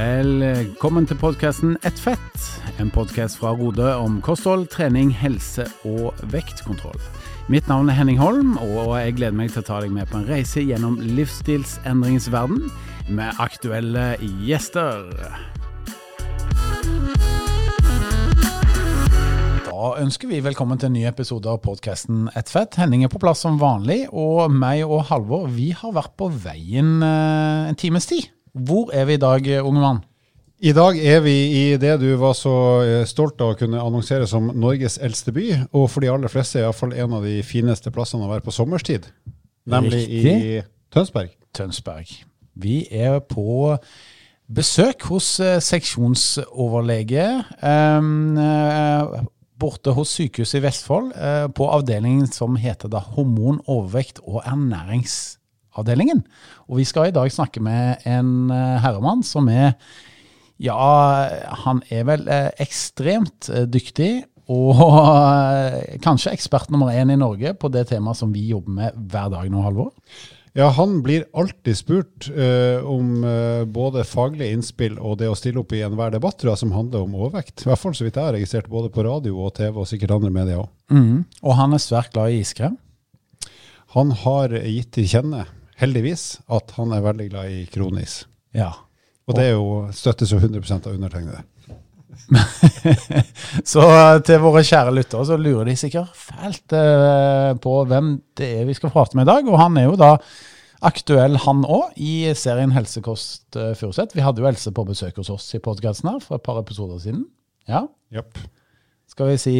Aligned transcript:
Velkommen 0.00 1.04
til 1.04 1.18
podkasten 1.20 1.74
Ett 1.84 1.98
fett, 2.00 2.44
en 2.80 2.88
podkast 2.94 3.36
fra 3.36 3.50
Rode 3.52 3.84
om 4.00 4.14
kosthold, 4.24 4.70
trening, 4.72 5.10
helse 5.12 5.66
og 5.84 6.16
vektkontroll. 6.32 6.96
Mitt 7.52 7.68
navn 7.68 7.90
er 7.90 7.98
Henning 7.98 8.16
Holm, 8.20 8.54
og 8.62 8.94
jeg 8.96 9.18
gleder 9.18 9.36
meg 9.36 9.52
til 9.52 9.60
å 9.60 9.66
ta 9.66 9.82
deg 9.84 9.92
med 9.92 10.08
på 10.08 10.22
en 10.22 10.24
reise 10.30 10.64
gjennom 10.64 10.96
livsstilsendringens 11.18 12.30
verden 12.32 12.70
med 13.12 13.42
aktuelle 13.44 14.14
gjester. 14.46 15.10
Da 19.68 19.94
ønsker 20.00 20.32
vi 20.32 20.40
velkommen 20.48 20.80
til 20.80 20.94
en 20.94 20.96
ny 20.96 21.06
episode 21.12 21.50
av 21.50 21.60
podkasten 21.66 22.30
Ett 22.38 22.48
fett. 22.48 22.80
Henning 22.80 23.04
er 23.04 23.12
på 23.12 23.20
plass 23.20 23.44
som 23.44 23.60
vanlig, 23.60 24.06
og 24.14 24.48
meg 24.48 24.86
og 24.88 25.10
Halvor 25.12 25.50
vi 25.52 25.74
har 25.76 25.92
vært 25.98 26.16
på 26.16 26.32
veien 26.40 27.00
eh, 27.04 27.72
en 27.74 27.82
times 27.84 28.08
tid. 28.08 28.30
Hvor 28.52 28.90
er 28.94 29.06
vi 29.08 29.18
i 29.18 29.22
dag, 29.22 29.50
unge 29.62 29.82
mann? 29.82 30.00
I 30.60 30.74
dag 30.76 30.98
er 30.98 31.22
vi 31.24 31.34
i 31.56 31.76
det 31.80 31.94
du 32.02 32.10
var 32.20 32.34
så 32.36 32.54
eh, 32.84 33.06
stolt 33.08 33.40
av 33.40 33.54
å 33.54 33.56
kunne 33.56 33.80
annonsere 33.80 34.26
som 34.28 34.50
Norges 34.52 34.98
eldste 35.00 35.32
by, 35.32 35.46
og 35.72 35.86
for 35.88 36.04
de 36.04 36.10
aller 36.12 36.28
fleste 36.28 36.60
iallfall 36.60 36.92
en 36.92 37.16
av 37.16 37.24
de 37.24 37.38
fineste 37.46 37.88
plassene 37.94 38.26
å 38.26 38.32
være 38.32 38.44
på 38.44 38.52
sommerstid. 38.52 39.08
Nemlig 39.70 40.02
Riktig. 40.02 40.34
i 40.36 40.60
Tønsberg. 40.92 41.32
Tønsberg. 41.56 42.12
Vi 42.60 42.82
er 42.92 43.22
på 43.24 43.78
besøk 44.52 45.08
hos 45.08 45.32
eh, 45.40 45.56
seksjonsoverlege 45.64 47.26
em, 47.64 48.12
eh, 48.36 49.20
borte 49.60 49.94
hos 49.96 50.12
Sykehuset 50.16 50.58
i 50.60 50.64
Vestfold, 50.64 51.12
eh, 51.16 51.46
på 51.56 51.68
avdelingen 51.72 52.28
som 52.28 52.60
heter 52.60 52.92
da 52.92 53.00
hormon, 53.14 53.62
overvekt 53.64 54.20
og 54.26 54.42
ernæringsavdelingen. 55.80 56.24
Og 56.68 56.78
vi 56.78 56.84
skal 56.84 57.08
i 57.08 57.14
dag 57.14 57.30
snakke 57.30 57.60
med 57.60 58.06
en 58.06 58.50
eh, 58.50 58.80
herremann 58.80 59.22
som 59.22 59.48
er 59.48 59.74
ja, 60.60 60.76
han 61.64 61.80
er 61.90 62.04
vel 62.04 62.28
eh, 62.28 62.50
ekstremt 62.60 63.48
eh, 63.48 63.66
dyktig. 63.66 64.24
Og 64.50 64.74
kanskje 66.02 66.32
ekspert 66.34 66.70
nummer 66.70 66.90
én 66.90 67.12
i 67.12 67.16
Norge 67.16 67.54
på 67.54 67.68
det 67.70 67.86
temaet 67.86 68.18
som 68.18 68.32
vi 68.34 68.48
jobber 68.50 68.72
med 68.74 68.96
hver 68.96 69.28
dag 69.30 69.46
nå, 69.46 69.62
Halvor. 69.62 69.92
Ja, 70.58 70.66
han 70.74 70.96
blir 71.04 71.28
alltid 71.38 71.76
spurt 71.78 72.26
uh, 72.34 72.82
om 72.82 73.22
uh, 73.22 73.62
både 73.70 74.02
faglige 74.02 74.50
innspill 74.50 74.96
og 74.98 75.20
det 75.20 75.28
å 75.30 75.36
stille 75.38 75.62
opp 75.62 75.70
i 75.70 75.84
enhver 75.86 76.10
debatt 76.10 76.40
tror 76.40 76.50
jeg, 76.50 76.62
som 76.64 76.74
handler 76.74 77.06
om 77.06 77.14
overvekt. 77.14 77.62
I 77.62 77.70
hvert 77.70 77.78
fall 77.78 77.94
så 77.94 78.08
vidt 78.08 78.18
jeg 78.18 78.26
har 78.26 78.34
registrert 78.34 78.72
både 78.72 78.90
på 78.90 79.06
radio 79.06 79.38
og 79.38 79.54
TV 79.54 79.78
og 79.78 79.86
sikkert 79.86 80.16
andre 80.16 80.32
medier 80.34 80.64
òg. 80.64 80.72
Og 81.46 81.54
han 81.60 81.78
er 81.78 81.84
svært 81.86 82.10
glad 82.16 82.34
i 82.34 82.42
iskrem. 82.42 82.74
Han 83.94 84.10
har 84.24 84.52
gitt 84.54 84.90
til 84.98 85.06
kjenne, 85.10 85.46
heldigvis, 85.80 86.40
at 86.52 86.76
han 86.76 86.92
er 86.94 87.04
veldig 87.04 87.30
glad 87.32 87.54
i 87.56 87.64
kronis. 87.72 88.24
Ja. 88.56 88.72
Og 89.28 89.36
det 89.36 89.46
er 89.50 89.54
jo, 89.54 89.88
støttes 89.94 90.32
jo 90.34 90.40
100 90.40 90.80
av 90.80 90.92
undertegnede. 90.92 91.44
Så 93.72 93.82
eh, 93.82 94.20
til 94.26 94.40
våre 94.42 94.62
kjære 94.66 94.94
lyttere 94.94 95.26
så 95.26 95.38
lurer 95.40 95.70
de 95.70 95.76
sikkert 95.78 96.14
fælt 96.18 96.74
eh, 96.76 97.52
på 97.62 97.74
hvem 97.90 98.12
det 98.38 98.50
er 98.60 98.68
vi 98.68 98.76
skal 98.76 98.92
prate 98.94 99.18
med 99.18 99.26
i 99.26 99.30
dag. 99.30 99.50
Og 99.50 99.58
han 99.60 99.78
er 99.80 99.88
jo 99.88 99.98
da 99.98 100.12
aktuell, 100.86 101.38
han 101.44 101.64
òg, 101.68 101.92
i 102.00 102.30
serien 102.38 102.74
Helsekost 102.74 103.58
eh, 103.58 103.74
Furuset. 103.78 104.14
Vi 104.16 104.24
hadde 104.24 104.42
jo 104.42 104.48
Else 104.50 104.72
på 104.74 104.86
besøk 104.88 105.20
hos 105.22 105.32
oss 105.32 105.48
i 105.56 105.62
podkasten 105.62 106.10
her 106.12 106.22
for 106.24 106.38
et 106.38 106.46
par 106.46 106.60
episoder 106.62 107.00
siden. 107.02 107.26
Ja. 107.70 107.86
Yep. 108.14 108.42
Skal 109.10 109.32
vi 109.32 109.40
si 109.42 109.56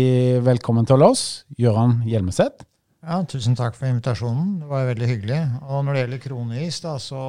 velkommen 0.47 0.87
til 0.87 1.03
oss, 1.07 1.45
Gøran 1.59 2.01
Hjelmeset. 2.07 2.67
Ja, 3.01 3.23
tusen 3.25 3.57
takk 3.57 3.79
for 3.79 3.89
invitasjonen. 3.89 4.59
Det 4.61 4.69
var 4.69 4.91
veldig 4.91 5.07
hyggelig. 5.09 5.41
Og 5.73 5.85
når 5.87 5.97
det 5.97 6.01
gjelder 6.03 6.19
kroneis, 6.21 6.81
da, 6.85 6.91
så, 7.01 7.23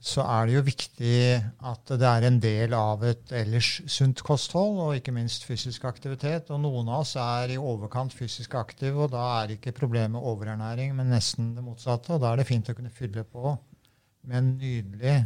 så 0.00 0.24
er 0.24 0.48
det 0.48 0.54
jo 0.54 0.62
viktig 0.64 1.18
at 1.68 1.92
det 2.00 2.08
er 2.08 2.26
en 2.28 2.38
del 2.40 2.72
av 2.76 3.04
et 3.04 3.34
ellers 3.42 3.74
sunt 3.92 4.22
kosthold, 4.24 4.80
og 4.80 4.96
ikke 4.96 5.12
minst 5.12 5.44
fysisk 5.44 5.84
aktivitet. 5.90 6.48
Og 6.48 6.62
noen 6.64 6.88
av 6.88 7.04
oss 7.04 7.12
er 7.20 7.52
i 7.52 7.60
overkant 7.60 8.16
fysisk 8.16 8.56
aktive, 8.56 9.04
og 9.04 9.12
da 9.12 9.26
er 9.42 9.52
ikke 9.58 9.76
problemet 9.76 10.24
overernæring, 10.32 10.96
men 10.96 11.12
nesten 11.12 11.52
det 11.58 11.66
motsatte. 11.66 12.16
Og 12.16 12.24
da 12.24 12.32
er 12.32 12.40
det 12.40 12.48
fint 12.48 12.72
å 12.72 12.76
kunne 12.78 12.94
fylle 12.94 13.28
på 13.28 13.52
med 14.24 14.38
en 14.38 14.52
nydelig 14.56 15.18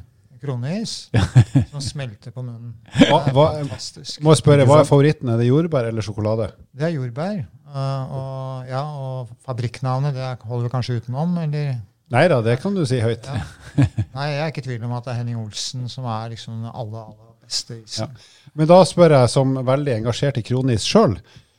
kroneis 0.42 0.94
som 1.72 1.80
smelter 1.84 2.30
på 2.34 2.42
munnen. 2.44 2.74
Det 2.92 3.08
er 3.08 3.32
hva- 3.34 3.50
fantastisk. 3.60 4.20
Må 4.22 4.34
jeg 4.34 4.42
spørre, 4.42 4.66
Hva 4.68 4.80
er 4.82 4.88
favoritten? 4.88 5.28
Er 5.32 5.40
det 5.40 5.48
jordbær 5.50 5.88
eller 5.90 6.04
sjokolade? 6.06 6.50
Det 6.76 6.88
er 6.90 6.94
jordbær. 6.96 7.42
øh, 7.66 8.14
og, 8.20 8.66
ja, 8.70 8.82
og 8.84 9.28
fabrikknavnet 9.46 10.14
det 10.14 10.30
holder 10.46 10.68
vi 10.68 10.72
kanskje 10.76 10.96
utenom, 11.00 11.36
eller? 11.42 11.76
Nei 12.14 12.26
da, 12.30 12.40
det 12.46 12.60
kan 12.62 12.74
du 12.76 12.84
si 12.86 13.00
høyt. 13.02 13.26
Ja. 13.26 13.40
Nei, 14.16 14.26
jeg 14.30 14.42
er 14.44 14.52
ikke 14.52 14.62
i 14.62 14.68
tvil 14.68 14.84
om 14.86 14.92
at 14.94 15.04
det 15.08 15.12
er 15.14 15.18
Henning 15.24 15.40
Olsen 15.42 15.88
som 15.90 16.04
er 16.06 16.28
liksom 16.30 16.60
den 16.62 16.70
aller, 16.70 17.08
aller 17.10 17.32
beste 17.42 17.80
isen. 17.82 18.12
Men 18.54 18.68
da 18.70 18.78
spør 18.86 19.16
jeg 19.18 19.32
som 19.32 19.56
veldig 19.66 19.96
engasjert 20.00 20.38
i 20.38 20.44
kronis 20.46 20.86
sjøl. 20.86 21.16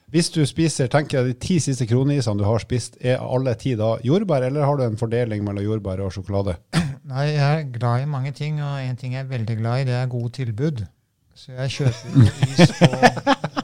Hvis 0.07 0.29
du 0.31 0.39
spiser, 0.47 0.87
tenker 0.87 1.17
jeg 1.17 1.27
de 1.27 1.33
ti 1.35 1.57
siste 1.59 1.83
kronisene 1.83 2.39
du 2.39 2.45
har 2.47 2.61
spist, 2.63 2.93
er 3.03 3.19
alle 3.19 3.51
ti 3.59 3.73
da 3.75 3.97
jordbær, 4.07 4.45
eller 4.47 4.63
har 4.63 4.77
du 4.79 4.85
en 4.85 4.95
fordeling 4.99 5.41
mellom 5.43 5.65
jordbær 5.65 5.99
og 6.05 6.13
sjokolade? 6.15 6.53
Nei, 7.11 7.25
jeg 7.33 7.43
er 7.43 7.65
glad 7.73 8.05
i 8.05 8.07
mange 8.07 8.31
ting, 8.35 8.61
og 8.63 8.77
en 8.79 8.95
ting 8.95 9.17
jeg 9.17 9.25
er 9.25 9.27
veldig 9.27 9.57
glad 9.59 9.81
i, 9.81 9.87
det 9.89 9.97
er 9.99 10.07
gode 10.11 10.31
tilbud. 10.37 10.85
Så 11.35 11.51
jeg 11.57 11.73
kjøper 11.75 12.31
is 12.55 12.71
på, 12.79 12.87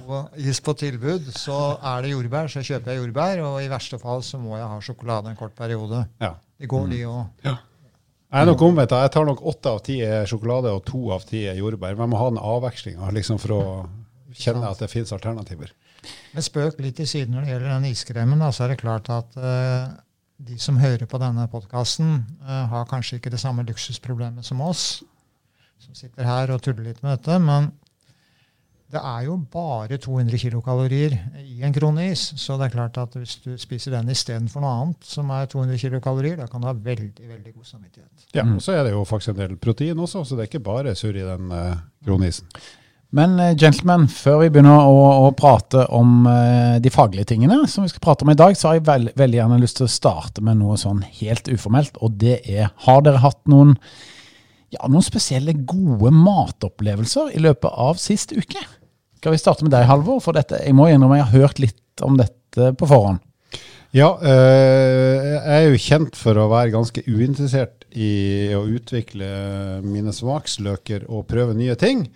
på, 0.03 0.20
is 0.52 0.59
på 0.68 0.74
tilbud. 0.84 1.32
Så 1.32 1.62
er 1.80 2.03
det 2.03 2.12
jordbær, 2.12 2.52
så 2.52 2.59
kjøper 2.59 2.92
jeg 2.92 3.02
jordbær. 3.06 3.46
Og 3.48 3.56
i 3.64 3.72
verste 3.72 4.02
fall 4.03 4.20
så 4.28 4.42
må 4.42 4.59
jeg 4.59 4.68
ha 4.68 4.82
sjokolade 4.84 5.32
en 5.32 5.40
kort 5.40 5.56
periode. 5.58 6.03
Ja. 6.22 6.36
Det 6.59 6.70
går, 6.70 6.92
de 6.92 7.00
òg. 7.08 7.48
Jeg 7.48 8.44
er 8.44 8.52
nok 8.52 8.66
omvendt. 8.68 8.94
Jeg 9.00 9.16
tar 9.16 9.32
nok 9.32 9.42
åtte 9.48 9.72
av 9.72 9.80
ti 9.88 10.02
er 10.03 10.28
sjokolade 10.30 10.76
og 10.76 10.84
to 10.92 11.08
av 11.16 11.24
ti 11.30 11.48
er 11.48 11.56
jordbær. 11.64 11.96
Men 11.96 12.09
jeg 12.09 12.14
må 12.14 12.20
ha 12.20 12.30
den 12.36 12.44
avvekslinga 12.52 13.16
liksom 13.16 13.40
for 13.42 13.56
å 13.56 13.64
kjenne 14.36 14.68
at 14.70 14.84
det 14.84 14.92
finnes 14.92 15.16
alternativer. 15.16 15.72
Men 16.34 16.46
spøk 16.46 16.81
litt 16.84 16.97
til 17.00 17.09
siden 17.09 17.36
når 17.36 17.46
det 17.46 17.53
gjelder 17.53 17.74
den 17.75 17.90
iskremen, 17.91 18.44
da, 18.44 18.50
så 18.53 18.66
er 18.66 18.74
det 18.74 18.81
klart 18.81 19.09
at 19.14 19.38
uh, 19.40 19.94
de 20.44 20.58
som 20.59 20.80
hører 20.81 21.08
på 21.08 21.19
denne 21.22 21.46
podkasten, 21.47 22.18
har 22.44 22.88
kanskje 22.90 23.19
ikke 23.19 23.31
det 23.31 23.40
samme 23.40 23.64
luksusproblemet 23.64 24.44
som 24.44 24.59
oss, 24.66 25.03
som 25.80 25.96
sitter 25.96 26.28
her 26.28 26.52
og 26.52 26.59
tuller 26.66 26.90
litt 26.90 27.00
med 27.06 27.16
dette. 27.16 27.38
Men 27.40 27.69
det 28.94 29.02
er 29.02 29.24
jo 29.25 29.40
bare 29.52 29.97
200 29.97 30.38
kilokalorier 30.38 31.16
i 31.41 31.64
en 31.66 31.74
kronis. 31.74 32.28
Så 32.38 32.58
det 32.59 32.68
er 32.68 32.75
klart 32.75 33.00
at 33.02 33.16
hvis 33.18 33.40
du 33.41 33.56
spiser 33.58 33.96
den 33.96 34.12
istedenfor 34.14 34.62
noe 34.62 34.74
annet 34.84 35.08
som 35.09 35.31
er 35.34 35.50
200 35.50 35.81
kilokalorier, 35.81 36.38
da 36.38 36.47
kan 36.52 36.62
du 36.62 36.70
ha 36.70 36.75
veldig 36.75 37.25
veldig 37.31 37.56
god 37.56 37.72
samvittighet. 37.72 38.28
Ja, 38.34 38.44
Mm. 38.44 38.56
Og 38.58 38.62
så 38.62 38.75
er 38.75 38.84
det 38.84 38.91
jo 38.91 39.03
faktisk 39.08 39.34
en 39.34 39.40
del 39.40 39.58
protein 39.58 40.00
også, 40.00 40.24
så 40.24 40.35
det 40.35 40.44
er 40.44 40.52
ikke 40.52 40.59
bare 40.66 40.96
surr 40.96 41.16
i 41.16 41.25
den 41.25 41.52
uh, 41.52 41.78
kronisen. 42.06 42.47
Men 43.13 43.35
eh, 43.40 43.53
gentlemen, 43.59 44.07
før 44.09 44.40
vi 44.41 44.50
begynner 44.53 44.88
å, 44.90 45.01
å 45.28 45.31
prate 45.38 45.85
om 45.94 46.25
eh, 46.29 46.79
de 46.81 46.91
faglige 46.94 47.29
tingene 47.29 47.59
som 47.69 47.85
vi 47.85 47.91
skal 47.91 48.01
prate 48.01 48.25
om 48.25 48.31
i 48.34 48.38
dag, 48.40 48.56
så 48.57 48.72
har 48.72 48.79
jeg 48.79 48.88
veld, 48.88 49.12
veldig 49.19 49.40
gjerne 49.40 49.59
lyst 49.62 49.78
til 49.78 49.85
å 49.85 49.94
starte 49.94 50.41
med 50.46 50.57
noe 50.63 50.79
sånn 50.81 51.03
helt 51.19 51.52
uformelt. 51.52 52.00
Og 52.02 52.18
det 52.23 52.40
er 52.50 52.72
Har 52.88 53.03
dere 53.06 53.22
hatt 53.22 53.41
noen, 53.52 53.75
ja, 54.73 54.81
noen 54.88 55.06
spesielle 55.06 55.53
gode 55.62 56.09
matopplevelser 56.16 57.35
i 57.38 57.44
løpet 57.46 57.69
av 57.85 58.02
sist 58.02 58.34
uke? 58.34 58.66
Skal 59.22 59.38
vi 59.38 59.44
starte 59.44 59.68
med 59.68 59.75
deg, 59.75 59.85
Halvor? 59.88 60.18
For 60.23 60.34
dette, 60.35 60.63
jeg 60.66 60.73
må 60.75 60.90
innrømme 60.90 61.22
jeg 61.22 61.29
har 61.29 61.46
hørt 61.46 61.62
litt 61.62 62.03
om 62.03 62.18
dette 62.18 62.73
på 62.79 62.90
forhånd. 62.90 63.22
Ja, 63.94 64.09
eh, 64.25 65.38
jeg 65.38 65.53
er 65.53 65.66
jo 65.69 65.85
kjent 65.85 66.18
for 66.18 66.41
å 66.41 66.50
være 66.50 66.73
ganske 66.73 67.06
uinteressert 67.06 67.85
i 67.94 68.50
å 68.57 68.66
utvikle 68.66 69.28
mine 69.85 70.09
smaksløker 70.09 71.06
og 71.13 71.28
prøve 71.29 71.53
nye 71.53 71.78
ting. 71.78 72.07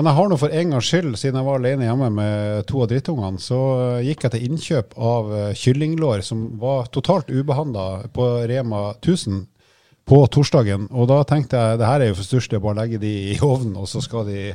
Men 0.00 0.08
jeg 0.08 0.16
har 0.16 0.28
nå 0.32 0.36
for 0.40 0.54
en 0.56 0.70
gangs 0.72 0.86
skyld, 0.88 1.16
siden 1.20 1.36
jeg 1.36 1.44
var 1.44 1.58
alene 1.58 1.84
hjemme 1.84 2.06
med 2.16 2.62
to 2.70 2.78
av 2.80 2.86
drittungene, 2.88 3.36
så 3.36 3.56
gikk 4.00 4.22
jeg 4.24 4.32
til 4.32 4.44
innkjøp 4.46 4.94
av 4.96 5.26
eh, 5.36 5.50
kyllinglår 5.60 6.22
som 6.24 6.46
var 6.62 6.86
totalt 6.88 7.28
ubehandla 7.28 8.06
på 8.14 8.28
Rema 8.48 8.94
1000 8.94 9.42
på 10.08 10.22
torsdagen. 10.32 10.86
Og 10.88 11.10
da 11.10 11.18
tenkte 11.28 11.60
jeg 11.60 11.82
det 11.82 11.90
her 11.90 12.00
er 12.00 12.08
jo 12.14 12.16
for 12.16 12.28
størst, 12.30 12.48
det 12.48 12.56
er 12.56 12.62
bare 12.64 12.78
å 12.78 12.80
legge 12.80 13.00
de 13.02 13.10
i 13.34 13.36
ovnen, 13.44 13.74
og 13.76 13.90
så 13.92 14.00
skal 14.00 14.24
de 14.30 14.46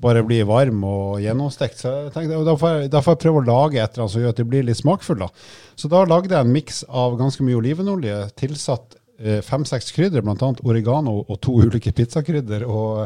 bare 0.00 0.22
bli 0.24 0.40
varme 0.48 0.94
og 1.02 1.20
gjennomstekt. 1.20 1.82
Så 1.82 1.92
jeg 1.92 2.14
tenkte, 2.16 2.40
da, 2.48 2.56
får 2.56 2.72
jeg, 2.72 2.90
da 2.96 3.04
får 3.04 3.18
jeg 3.18 3.22
prøve 3.26 3.42
å 3.42 3.46
lage 3.50 3.82
et 3.82 3.92
eller 3.92 4.06
annet 4.06 4.14
som 4.16 4.24
gjør 4.24 4.32
at 4.32 4.40
de 4.40 4.48
blir 4.54 4.66
litt 4.70 4.80
smakfulle. 4.80 5.28
Så 5.76 5.92
da 5.92 6.00
lagde 6.08 6.32
jeg 6.32 6.48
en 6.48 6.56
miks 6.56 6.80
av 6.88 7.20
ganske 7.20 7.44
mye 7.44 7.60
olivenolje, 7.60 8.16
tilsatt 8.40 8.96
eh, 9.20 9.44
fem-seks 9.44 9.92
krydder, 9.98 10.24
bl.a. 10.24 10.50
oregano 10.64 11.18
og 11.26 11.44
to 11.44 11.60
ulike 11.60 11.92
pizzakrydder. 11.92 12.64
og 12.64 13.04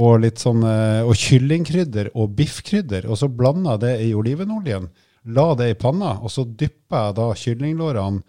og 0.00 0.22
litt 0.22 0.40
sånn, 0.40 0.62
eh, 0.64 1.02
og 1.04 1.16
kyllingkrydder 1.18 2.12
og 2.16 2.36
biffkrydder, 2.38 3.08
og 3.08 3.18
så 3.20 3.28
blanda 3.28 3.76
det 3.80 3.98
i 4.04 4.12
olivenoljen. 4.16 4.88
La 5.36 5.52
det 5.54 5.68
i 5.70 5.78
panna, 5.78 6.16
og 6.22 6.32
så 6.32 6.44
dyppa 6.44 7.06
jeg 7.06 7.16
da 7.18 7.26
kyllinglårene 7.38 8.22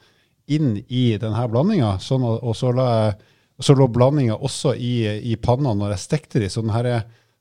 inn 0.54 0.76
i 0.92 1.06
denne 1.18 1.46
blandinga. 1.50 1.96
Sånn, 2.04 2.26
og 2.26 2.54
så, 2.58 2.74
la 2.76 2.88
jeg, 2.92 3.14
så 3.64 3.76
lå 3.78 3.88
blandinga 3.90 4.38
også 4.38 4.76
i, 4.76 4.96
i 5.32 5.38
panna 5.42 5.74
når 5.78 5.96
jeg 5.96 6.04
stekte 6.04 6.44
de. 6.44 6.52
Så 6.52 6.62
den 6.62 6.76
her 6.76 6.90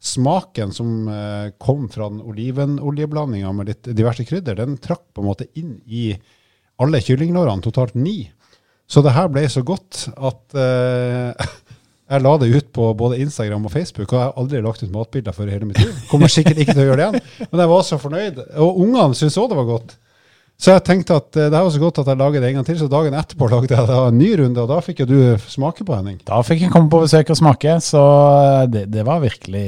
smaken 0.03 0.73
som 0.75 1.09
eh, 1.11 1.51
kom 1.63 1.89
fra 1.91 2.09
den 2.11 2.23
olivenoljeblandinga 2.27 3.53
med 3.55 3.71
litt 3.71 3.91
diverse 3.95 4.25
krydder, 4.27 4.59
den 4.59 4.79
trakk 4.83 5.05
på 5.15 5.23
en 5.23 5.29
måte 5.29 5.47
inn 5.59 5.77
i 5.87 6.11
alle 6.83 7.03
kyllinglårene, 7.05 7.63
totalt 7.63 7.95
ni. 7.99 8.25
Så 8.91 9.03
det 9.05 9.15
her 9.15 9.31
ble 9.33 9.45
så 9.51 9.63
godt 9.67 10.09
at 10.17 10.57
eh, 10.59 11.53
Jeg 12.13 12.25
la 12.27 12.33
det 12.37 12.51
ut 12.53 12.67
på 12.77 12.91
både 12.99 13.19
Instagram 13.25 13.65
og 13.65 13.73
Facebook, 13.73 14.11
og 14.13 14.19
jeg 14.19 14.27
har 14.27 14.39
aldri 14.43 14.61
lagt 14.61 14.83
ut 14.85 14.93
matbilder 14.93 15.33
før 15.33 15.49
i 15.49 15.55
hele 15.55 15.69
mitt 15.71 15.81
liv. 15.81 15.93
Kommer 16.11 16.29
sikkert 16.33 16.61
ikke 16.61 16.75
til 16.77 16.85
å 16.85 16.89
gjøre 16.91 17.01
det 17.01 17.07
igjen, 17.09 17.47
men 17.49 17.65
jeg 17.65 17.73
var 17.73 17.85
så 17.89 17.99
fornøyd. 18.03 18.41
Og 18.61 18.81
ungene 18.85 19.17
syntes 19.17 19.39
òg 19.41 19.49
det 19.53 19.61
var 19.63 19.71
godt. 19.71 19.95
Så 20.63 20.71
jeg 20.77 20.85
tenkte 20.87 21.17
at 21.19 21.35
eh, 21.35 21.49
det 21.51 21.59
var 21.59 21.73
så 21.75 21.81
godt 21.83 21.97
at 22.03 22.11
jeg 22.13 22.19
lager 22.21 22.43
det 22.43 22.51
en 22.53 22.59
gang 22.61 22.67
til, 22.69 22.77
så 22.79 22.87
dagen 22.91 23.17
etterpå 23.19 23.49
lagde 23.51 23.75
jeg 23.75 23.97
en 23.97 24.21
ny 24.21 24.29
runde, 24.39 24.63
og 24.63 24.71
da 24.71 24.77
fikk 24.85 25.03
jo 25.03 25.09
du 25.11 25.17
smake 25.51 25.83
på, 25.89 25.97
Henning. 25.97 26.21
Da 26.29 26.39
fikk 26.47 26.63
jeg 26.67 26.75
komme 26.75 26.93
på 26.93 27.01
besøk 27.03 27.33
og 27.35 27.41
smake, 27.41 27.75
så 27.83 28.05
det, 28.71 28.85
det 28.93 29.03
var 29.09 29.25
virkelig 29.25 29.65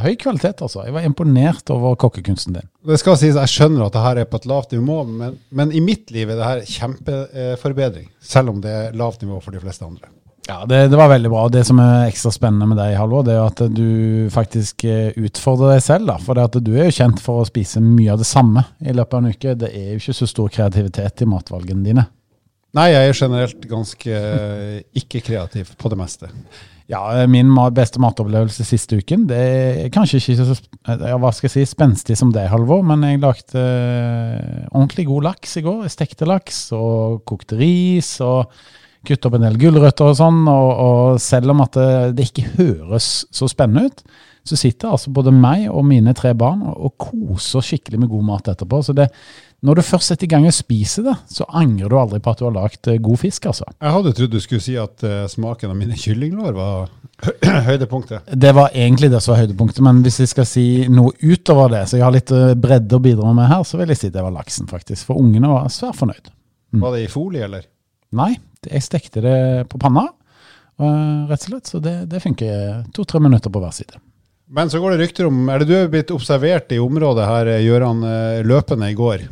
høy 0.00 0.14
kvalitet, 0.22 0.64
altså. 0.64 0.86
Jeg 0.86 0.96
var 0.96 1.04
imponert 1.04 1.74
over 1.74 1.98
kokkekunsten 2.00 2.56
din. 2.56 2.70
Det 2.88 3.02
skal 3.02 3.18
sies, 3.20 3.36
Jeg 3.36 3.52
skjønner 3.52 3.88
at 3.88 3.98
det 3.98 4.06
her 4.06 4.22
er 4.22 4.30
på 4.30 4.40
et 4.40 4.48
lavt 4.48 4.72
nivå, 4.72 5.02
men, 5.10 5.36
men 5.52 5.74
i 5.76 5.84
mitt 5.84 6.14
liv 6.14 6.30
er 6.30 6.40
det 6.40 6.50
her 6.52 6.66
kjempeforbedring. 6.72 8.08
Selv 8.24 8.54
om 8.54 8.64
det 8.64 8.78
er 8.80 8.96
lavt 8.96 9.26
nivå 9.26 9.42
for 9.44 9.52
de 9.52 9.60
fleste 9.60 9.84
andre. 9.84 10.08
Ja, 10.44 10.66
det, 10.68 10.88
det, 10.92 10.96
var 10.96 11.08
veldig 11.08 11.30
bra. 11.32 11.46
og 11.46 11.52
Det 11.54 11.62
som 11.64 11.78
er 11.80 12.10
ekstra 12.10 12.32
spennende 12.34 12.68
med 12.68 12.76
deg, 12.76 12.98
Halvor, 12.98 13.24
det 13.24 13.36
er 13.38 13.46
at 13.46 13.62
du 13.72 14.28
faktisk 14.32 14.84
eh, 14.84 15.14
utfordrer 15.16 15.72
deg 15.76 15.84
selv. 15.86 16.10
da, 16.10 16.18
For 16.20 16.36
det 16.36 16.44
at 16.50 16.58
du 16.66 16.74
er 16.74 16.90
jo 16.90 16.98
kjent 16.98 17.22
for 17.24 17.40
å 17.40 17.48
spise 17.48 17.80
mye 17.84 18.12
av 18.12 18.20
det 18.20 18.28
samme 18.28 18.66
i 18.84 18.92
løpet 18.92 19.16
av 19.16 19.22
en 19.22 19.32
uke. 19.32 19.56
Det 19.62 19.72
er 19.72 19.94
jo 19.94 20.02
ikke 20.02 20.18
så 20.20 20.28
stor 20.28 20.52
kreativitet 20.52 21.24
i 21.24 21.30
matvalgene 21.30 21.86
dine. 21.86 22.04
Nei, 22.74 22.90
jeg 22.90 23.08
er 23.08 23.16
generelt 23.16 23.66
ganske 23.70 24.20
eh, 24.20 24.78
ikke-kreativ 25.00 25.72
på 25.80 25.92
det 25.92 26.00
meste. 26.02 26.30
Ja, 26.92 27.00
min 27.30 27.48
beste 27.72 27.96
matopplevelse 28.02 28.66
siste 28.68 28.98
uken 29.00 29.22
det 29.30 29.38
er 29.40 29.86
kanskje 29.94 30.18
ikke 30.20 30.44
så 30.50 30.56
hva 31.16 31.30
skal 31.32 31.48
jeg 31.48 31.54
si, 31.54 31.62
spenstig 31.70 32.18
som 32.20 32.34
det, 32.34 32.42
Halvor, 32.52 32.82
men 32.84 33.06
jeg 33.08 33.22
lagde 33.22 33.56
eh, 33.56 34.66
ordentlig 34.74 35.08
god 35.08 35.30
laks 35.30 35.56
i 35.56 35.64
går. 35.64 35.86
Jeg 35.86 35.96
stekte 35.96 36.28
laks 36.28 36.66
og 36.76 37.22
kokte 37.24 37.56
ris. 37.56 38.18
og 38.20 38.52
kutte 39.06 39.30
opp 39.30 39.38
en 39.38 39.46
del 39.46 39.58
gulrøtter 39.60 40.10
og 40.12 40.18
sånn. 40.18 40.44
Og, 40.50 40.70
og, 40.84 41.22
selv 41.22 41.54
om 41.54 41.64
at 41.64 41.78
det, 41.78 41.90
det, 42.18 42.28
ikke 42.30 42.54
høres 42.58 43.08
så 43.34 43.48
spennende 43.50 43.90
ut, 43.90 44.04
så 44.44 44.58
sitter 44.60 44.92
altså 44.92 45.12
både 45.14 45.32
meg 45.32 45.70
og 45.70 45.86
mine 45.88 46.12
tre 46.16 46.34
barn 46.36 46.66
og, 46.68 46.76
og 46.76 47.08
koser 47.08 47.64
skikkelig 47.64 48.02
med 48.02 48.12
god 48.12 48.26
mat 48.28 48.50
etterpå. 48.52 48.82
Så 48.84 48.92
det, 48.96 49.08
når 49.64 49.78
du 49.78 49.82
først 49.86 50.10
setter 50.10 50.26
i 50.26 50.32
gang 50.34 50.44
og 50.44 50.52
spiser 50.52 51.06
det, 51.06 51.14
så 51.32 51.46
angrer 51.56 51.88
du 51.88 51.96
aldri 51.96 52.20
på 52.20 52.34
at 52.34 52.42
du 52.42 52.44
har 52.44 52.52
lagd 52.52 52.90
eh, 52.92 53.00
god 53.00 53.20
fisk, 53.22 53.48
altså. 53.48 53.64
Jeg 53.78 53.94
hadde 53.96 54.12
trodd 54.18 54.34
du 54.34 54.40
skulle 54.44 54.64
si 54.64 54.76
at 54.80 55.06
uh, 55.08 55.24
smaken 55.30 55.72
av 55.72 55.78
mine 55.78 55.96
kyllinglår 55.96 56.52
var 56.58 56.92
høydepunktet. 57.70 58.28
Det 58.28 58.52
var 58.56 58.76
egentlig 58.76 59.08
det 59.14 59.22
som 59.24 59.32
var 59.32 59.46
høydepunktet, 59.46 59.80
men 59.86 60.04
hvis 60.04 60.20
jeg 60.20 60.34
skal 60.34 60.48
si 60.48 60.66
noe 60.92 61.16
utover 61.24 61.72
det, 61.72 61.86
så 61.88 61.96
jeg 61.96 62.04
har 62.04 62.12
litt 62.12 62.34
uh, 62.36 62.52
bredde 62.52 62.98
å 62.98 63.04
bidra 63.04 63.32
med 63.32 63.48
her, 63.48 63.64
så 63.64 63.80
vil 63.80 63.94
jeg 63.94 64.02
si 64.02 64.12
det 64.12 64.26
var 64.26 64.36
laksen, 64.36 64.68
faktisk. 64.68 65.08
For 65.08 65.24
ungene 65.24 65.48
var 65.54 65.72
svært 65.72 65.96
fornøyd. 66.02 66.28
Mm. 66.74 66.84
Var 66.84 66.98
det 66.98 67.06
i 67.06 67.12
folie, 67.14 67.48
eller? 67.48 67.64
Nei, 68.14 68.32
jeg 68.64 68.84
stekte 68.84 69.22
det 69.24 69.38
på 69.70 69.80
panna, 69.82 70.06
uh, 70.80 71.26
rett 71.30 71.46
og 71.46 71.48
slett. 71.50 71.70
Så 71.70 71.80
det, 71.82 71.96
det 72.10 72.22
funker 72.24 72.84
to-tre 72.94 73.20
minutter 73.22 73.52
på 73.52 73.62
hver 73.62 73.74
side. 73.74 74.00
Men 74.54 74.70
så 74.70 74.80
går 74.80 74.94
det 74.94 75.06
rykter 75.06 75.28
om 75.28 75.48
Er 75.48 75.62
det 75.62 75.70
du 75.70 75.74
er 75.76 75.90
blitt 75.92 76.12
observert 76.12 76.72
i 76.74 76.80
området 76.82 77.24
her, 77.26 77.48
Gjøran, 77.64 78.02
eh, 78.04 78.42
løpende 78.44 78.90
i 78.92 78.96
går? 78.98 79.24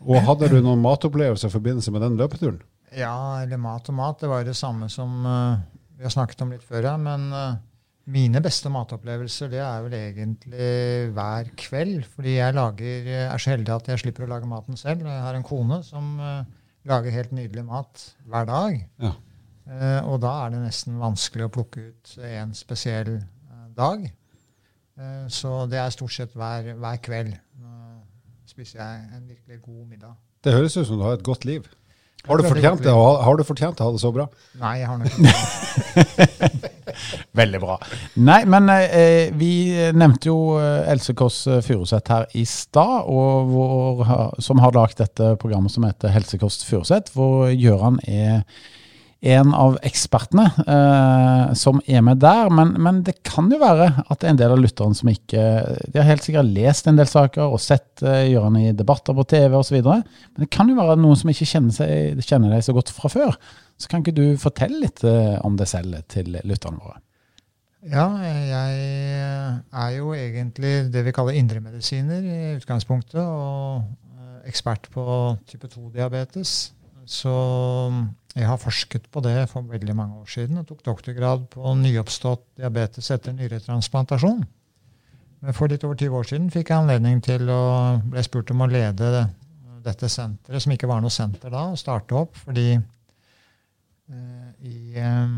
Og 0.00 0.22
hadde 0.24 0.48
du 0.48 0.60
noen 0.62 0.80
matopplevelser 0.80 1.50
i 1.50 1.52
forbindelse 1.52 1.92
med 1.92 2.04
den 2.06 2.16
løpeturen? 2.16 2.60
Ja, 2.96 3.42
eller 3.42 3.60
mat 3.60 3.90
og 3.90 3.98
mat. 3.98 4.20
Det 4.22 4.30
var 4.30 4.46
det 4.46 4.56
samme 4.56 4.88
som 4.90 5.26
uh, 5.26 5.58
vi 5.98 6.06
har 6.06 6.14
snakket 6.14 6.40
om 6.42 6.54
litt 6.54 6.64
før. 6.64 6.88
her. 6.88 7.02
Men 7.02 7.26
uh, 7.34 7.58
mine 8.10 8.40
beste 8.42 8.72
matopplevelser 8.72 9.50
det 9.52 9.60
er 9.60 9.84
vel 9.84 9.98
egentlig 9.98 10.70
hver 11.12 11.52
kveld. 11.60 12.08
Fordi 12.14 12.38
jeg 12.38 12.56
lager, 12.56 13.12
er 13.26 13.42
så 13.42 13.52
heldig 13.52 13.74
at 13.76 13.92
jeg 13.92 14.04
slipper 14.06 14.24
å 14.24 14.30
lage 14.32 14.48
maten 14.48 14.80
selv. 14.80 15.04
Jeg 15.04 15.26
har 15.26 15.36
en 15.36 15.46
kone 15.46 15.82
som 15.86 16.16
uh, 16.16 16.40
lager 16.88 17.14
helt 17.14 17.32
nydelig 17.36 17.64
mat 17.68 18.04
hver 18.28 18.46
dag. 18.48 18.78
Ja. 19.02 19.12
Eh, 19.70 20.00
og 20.08 20.20
da 20.24 20.32
er 20.44 20.54
det 20.54 20.62
nesten 20.64 20.98
vanskelig 21.00 21.46
å 21.46 21.52
plukke 21.52 21.90
ut 21.90 22.14
en 22.26 22.54
spesiell 22.56 23.12
eh, 23.18 23.66
dag. 23.76 24.06
Eh, 24.98 25.26
så 25.32 25.66
det 25.70 25.78
er 25.82 25.92
stort 25.94 26.16
sett 26.16 26.34
hver, 26.38 26.72
hver 26.80 27.02
kveld. 27.04 27.36
Nå 27.60 27.74
spiser 28.50 28.80
jeg 28.82 29.04
en 29.18 29.28
virkelig 29.28 29.60
god 29.62 29.84
middag. 29.86 30.16
Det 30.40 30.56
høres 30.56 30.76
ut 30.78 30.88
som 30.88 30.98
du 30.98 31.04
har 31.04 31.18
et 31.18 31.26
godt 31.26 31.44
liv. 31.44 31.68
Har 32.28 32.40
du, 32.40 32.44
fortjent 32.46 32.82
det, 32.84 32.92
har 32.92 33.38
du 33.38 33.44
fortjent 33.48 33.80
å 33.80 33.88
ha 33.88 33.94
det 33.94 34.00
så 34.02 34.10
bra? 34.14 34.26
Nei, 34.60 34.74
jeg 34.82 34.88
har 34.90 34.98
nok 35.00 35.08
ikke 35.16 36.56
det. 36.60 36.70
Veldig 37.40 37.60
bra. 37.62 37.76
Nei, 38.20 38.40
men 38.50 38.68
eh, 38.74 39.30
vi 39.40 39.52
nevnte 39.96 40.28
jo 40.28 40.58
eh, 40.60 40.90
Else 40.92 41.14
Kåss 41.16 41.38
Furuseth 41.66 42.12
her 42.12 42.26
i 42.36 42.44
stad, 42.48 43.08
som 44.42 44.60
har 44.62 44.76
lagd 44.76 45.00
dette 45.00 45.32
programmet 45.40 45.72
som 45.72 45.86
heter 45.88 46.12
Helsekost 46.12 46.66
Furuseth, 46.68 47.14
hvor 47.16 47.48
Gøran 47.54 48.00
er 48.04 48.44
en 49.20 49.52
av 49.52 49.74
ekspertene 49.84 50.46
eh, 50.64 51.52
som 51.58 51.80
er 51.84 52.00
med 52.04 52.22
der. 52.22 52.48
Men, 52.56 52.72
men, 52.80 53.02
det 53.04 53.18
kan 53.26 53.50
jo 53.52 53.58
være 53.60 53.90
at 54.06 54.20
det 54.20 54.28
er 54.28 54.32
en 54.32 54.40
del 54.40 54.54
av 54.54 54.62
lytterne 54.62 54.96
som 54.96 55.10
ikke 55.12 55.42
De 55.92 56.00
har 56.00 56.08
helt 56.08 56.24
sikkert 56.24 56.48
lest 56.48 56.88
en 56.88 56.96
del 56.96 57.08
saker 57.10 57.44
og 57.44 57.60
sett 57.60 58.00
eh, 58.00 58.30
Gjøran 58.30 58.56
i 58.62 58.72
debatter 58.76 59.16
på 59.16 59.26
TV 59.28 59.58
osv. 59.58 59.78
Men 59.84 60.40
det 60.40 60.48
kan 60.52 60.72
jo 60.72 60.78
være 60.78 60.96
noen 61.00 61.20
som 61.20 61.32
ikke 61.32 61.48
kjenner, 61.52 61.76
seg, 61.76 62.24
kjenner 62.24 62.56
deg 62.56 62.64
så 62.64 62.76
godt 62.76 62.92
fra 62.96 63.12
før. 63.12 63.36
Så 63.80 63.92
kan 63.92 64.00
ikke 64.04 64.16
du 64.16 64.40
fortelle 64.40 64.80
litt 64.86 65.04
eh, 65.04 65.36
om 65.44 65.56
deg 65.60 65.68
selv 65.68 66.00
til 66.12 66.32
lytterne 66.40 66.80
våre? 66.80 67.00
Ja, 67.80 68.10
jeg 68.20 69.60
er 69.72 69.92
jo 69.96 70.10
egentlig 70.12 70.72
det 70.92 71.04
vi 71.06 71.14
kaller 71.16 71.36
indremedisiner 71.36 72.24
i 72.24 72.40
utgangspunktet. 72.56 73.20
Og 73.20 73.84
eh, 74.16 74.48
ekspert 74.48 74.88
på 74.96 75.04
type 75.48 75.68
2-diabetes. 75.68 76.56
Så 77.10 77.36
jeg 78.36 78.46
har 78.46 78.60
forsket 78.62 79.08
på 79.10 79.22
det 79.24 79.48
for 79.50 79.66
veldig 79.66 79.94
mange 79.98 80.20
år 80.22 80.30
siden 80.30 80.60
og 80.60 80.68
tok 80.68 80.84
doktorgrad 80.86 81.48
på 81.50 81.74
nyoppstått 81.80 82.44
diabetes 82.60 83.10
etter 83.10 83.34
nyretransplantasjon. 83.34 84.44
Men 85.40 85.56
for 85.56 85.72
litt 85.72 85.84
over 85.88 85.96
20 85.98 86.18
år 86.20 86.28
siden 86.28 86.50
fikk 86.52 86.70
jeg 86.70 86.82
anledning 86.84 87.22
til 87.24 87.48
å 87.50 87.62
ble 88.12 88.22
spurt 88.22 88.52
om 88.54 88.62
å 88.62 88.70
lede 88.70 89.10
dette 89.80 90.10
senteret, 90.12 90.62
som 90.62 90.74
ikke 90.74 90.88
var 90.90 91.00
noe 91.02 91.12
senter 91.12 91.50
da, 91.52 91.64
og 91.72 91.80
starte 91.80 92.18
opp 92.18 92.36
fordi 92.42 92.68
eh, 92.76 94.50
i 94.68 94.92
eh, 95.00 95.36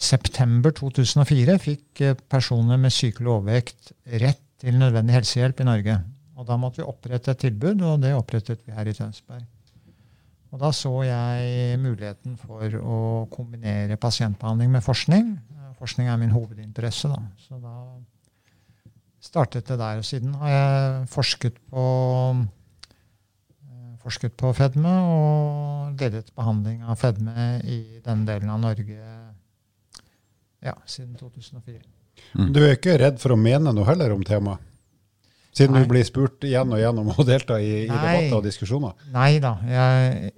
september 0.00 0.74
2004 0.74 1.58
fikk 1.62 2.02
eh, 2.02 2.16
personer 2.16 2.80
med 2.80 2.94
sykelig 2.96 3.34
overvekt 3.36 3.92
rett 4.24 4.42
til 4.62 4.80
nødvendig 4.80 5.18
helsehjelp 5.18 5.60
i 5.60 5.68
Norge. 5.68 5.98
Og 6.36 6.48
da 6.48 6.56
måtte 6.60 6.80
vi 6.80 6.88
opprette 6.88 7.32
et 7.32 7.44
tilbud, 7.44 7.84
og 7.84 8.00
det 8.02 8.16
opprettet 8.16 8.64
vi 8.64 8.74
her 8.76 8.88
i 8.88 8.96
Tønsberg. 8.96 9.44
Og 10.54 10.60
da 10.62 10.70
så 10.74 10.92
jeg 11.04 11.78
muligheten 11.82 12.36
for 12.38 12.78
å 12.80 12.98
kombinere 13.32 13.98
pasientbehandling 14.00 14.70
med 14.72 14.84
forskning. 14.84 15.32
Forskning 15.76 16.08
er 16.08 16.20
min 16.20 16.32
hovedinteresse, 16.32 17.10
da. 17.12 17.18
Så 17.42 17.58
da 17.60 17.74
startet 19.20 19.66
det 19.68 19.78
der. 19.80 20.00
Og 20.00 20.06
siden 20.06 20.34
har 20.40 20.52
jeg 20.52 21.08
forsket 21.12 21.58
på, 21.70 21.84
eh, 23.66 23.96
forsket 24.04 24.36
på 24.38 24.52
fedme 24.56 24.92
og 25.10 26.00
ledet 26.00 26.32
behandling 26.36 26.82
av 26.82 26.96
fedme 27.00 27.60
i 27.64 28.00
denne 28.04 28.26
delen 28.28 28.50
av 28.50 28.60
Norge 28.60 29.02
ja, 30.62 30.74
siden 30.86 31.14
2004. 31.18 31.82
Mm. 32.34 32.52
Du 32.52 32.62
er 32.64 32.76
ikke 32.76 32.96
redd 32.98 33.20
for 33.20 33.34
å 33.34 33.40
mene 33.40 33.72
noe 33.74 33.86
heller 33.88 34.14
om 34.14 34.24
temaet? 34.24 34.62
Siden 35.56 35.72
Nei. 35.72 35.86
du 35.86 35.88
blir 35.88 36.04
spurt 36.04 36.44
igjen 36.44 36.68
og 36.68 36.76
igjen 36.76 36.98
om 37.00 37.06
å 37.14 37.24
delta 37.24 37.56
i, 37.62 37.86
i 37.86 37.88
debatter 37.88 38.34
og 38.36 38.44
diskusjoner? 38.44 38.96
Nei 39.14 39.38
da. 39.40 39.54
Jeg, 39.64 40.32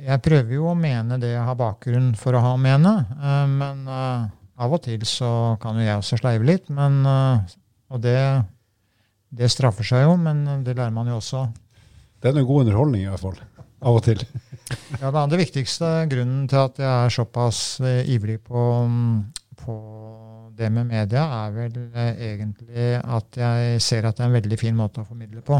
jeg, 0.00 0.22
prøver 0.24 0.56
jo 0.56 0.72
å 0.72 0.78
mene 0.78 1.18
det 1.22 1.30
jeg 1.30 1.44
har 1.46 1.58
bakgrunn 1.60 2.08
for 2.18 2.34
å 2.34 2.40
ha 2.42 2.54
å 2.56 2.58
mene. 2.58 2.94
Uh, 3.14 3.44
men 3.52 3.84
uh, 3.86 4.24
av 4.58 4.74
og 4.74 4.82
til 4.82 5.04
så 5.06 5.54
kan 5.62 5.78
jo 5.78 5.86
jeg 5.86 6.00
også 6.00 6.18
sleive 6.18 6.48
litt. 6.48 6.66
Men, 6.74 7.04
uh, 7.06 7.54
og 7.94 8.02
det, 8.02 8.18
det, 9.30 9.52
straffer 9.54 9.86
seg 9.86 10.08
jo, 10.08 10.18
men 10.18 10.42
det 10.66 10.74
lærer 10.74 10.94
man 10.96 11.12
jo 11.12 11.20
også. 11.20 11.46
Det 12.18 12.32
er 12.32 12.42
en 12.42 12.50
god 12.50 12.66
underholdning 12.66 13.06
i 13.06 13.12
hvert 13.12 13.26
fall. 13.28 13.38
Av 13.84 14.00
og 14.00 14.02
til. 14.08 14.26
ja, 14.98 15.06
Det 15.06 15.14
er 15.14 15.22
den 15.36 15.44
viktigste 15.44 15.94
grunnen 16.10 16.50
til 16.50 16.64
at 16.64 16.82
jeg 16.82 16.90
er 16.90 17.14
såpass 17.14 17.62
ivrig 18.10 18.40
på, 18.42 18.66
på 19.62 19.78
det 20.58 20.70
med 20.72 20.90
media 20.90 21.24
er 21.42 21.54
vel 21.54 21.78
eh, 21.94 22.20
egentlig 22.32 22.90
at 23.00 23.40
jeg 23.40 23.80
ser 23.82 24.06
at 24.08 24.18
det 24.18 24.24
er 24.24 24.30
en 24.30 24.38
veldig 24.38 24.58
fin 24.60 24.76
måte 24.76 25.02
å 25.02 25.08
formidle 25.08 25.42
på. 25.44 25.58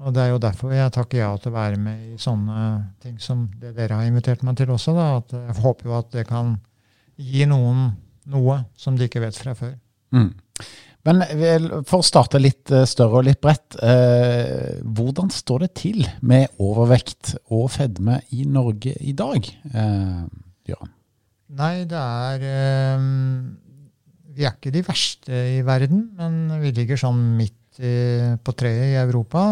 Og 0.00 0.14
Det 0.16 0.22
er 0.22 0.30
jo 0.32 0.40
derfor 0.40 0.72
jeg 0.72 0.92
takker 0.96 1.20
ja 1.20 1.30
til 1.36 1.52
å 1.52 1.58
være 1.58 1.80
med 1.80 2.14
i 2.14 2.20
sånne 2.20 2.60
ting 3.02 3.18
som 3.20 3.44
det 3.60 3.74
dere 3.76 3.98
har 3.98 4.08
invitert 4.08 4.44
meg 4.46 4.56
til 4.56 4.72
også. 4.72 4.94
Da. 4.96 5.08
At 5.20 5.34
jeg 5.36 5.58
håper 5.60 5.90
jo 5.90 5.96
at 5.98 6.14
det 6.14 6.24
kan 6.28 6.54
gi 7.20 7.44
noen 7.48 7.90
noe 8.30 8.62
som 8.80 8.96
de 8.96 9.08
ikke 9.08 9.20
vet 9.20 9.36
fra 9.36 9.52
før. 9.58 9.74
Mm. 10.16 10.30
Men 11.08 11.22
for 11.88 12.00
å 12.00 12.04
starte 12.04 12.40
litt 12.40 12.72
eh, 12.72 12.86
større 12.88 13.20
og 13.20 13.26
litt 13.28 13.40
bredt. 13.40 13.76
Eh, 13.80 14.80
hvordan 14.84 15.32
står 15.32 15.64
det 15.64 15.70
til 15.80 16.04
med 16.20 16.60
overvekt 16.60 17.34
og 17.52 17.70
fedme 17.72 18.20
i 18.36 18.44
Norge 18.48 18.94
i 19.00 19.16
dag, 19.16 19.48
eh? 19.72 20.22
Nei, 21.50 21.82
det 21.88 21.98
er 21.98 22.44
eh, 22.46 23.06
vi 24.36 24.46
er 24.46 24.54
ikke 24.54 24.72
de 24.74 24.84
verste 24.86 25.40
i 25.56 25.60
verden, 25.66 26.06
men 26.18 26.60
vi 26.62 26.74
ligger 26.76 27.00
sånn 27.00 27.20
midt 27.38 27.80
i, 27.80 27.94
på 28.42 28.54
treet 28.58 28.92
i 28.92 29.00
Europa. 29.00 29.42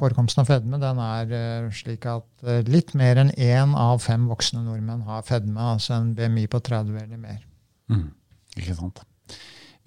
forekomsten 0.00 0.42
av 0.42 0.50
fedme 0.50 0.80
den 0.80 1.00
er 1.02 1.36
eh, 1.36 1.68
slik 1.74 2.06
at 2.08 2.46
eh, 2.46 2.64
litt 2.70 2.94
mer 2.98 3.20
enn 3.20 3.32
én 3.36 3.76
av 3.78 4.00
fem 4.04 4.26
voksne 4.30 4.62
nordmenn 4.64 5.04
har 5.08 5.26
fedme, 5.26 5.60
altså 5.74 5.98
en 5.98 6.12
BMI 6.16 6.46
på 6.50 6.60
30 6.64 6.98
eller 7.04 7.20
mer. 7.20 7.40
Mm. 7.92 8.08
Ikke 8.58 8.76
sant. 8.78 9.02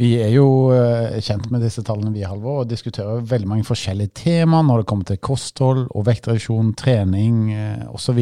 Vi 0.01 0.15
er 0.21 0.31
jo 0.33 0.47
eh, 0.73 1.19
kjent 1.23 1.49
med 1.53 1.63
disse 1.65 1.83
tallene 1.85 2.13
vi 2.15 2.25
Halvor, 2.25 2.63
og 2.63 2.71
diskuterer 2.71 3.25
veldig 3.29 3.49
mange 3.49 3.67
forskjellige 3.67 4.15
temaer 4.23 4.65
når 4.67 4.81
det 4.81 4.89
kommer 4.89 5.09
til 5.09 5.21
kosthold 5.23 5.85
og 5.89 6.07
vektreduksjon, 6.09 6.73
trening 6.79 7.45
eh, 7.53 7.85
osv. 7.93 8.19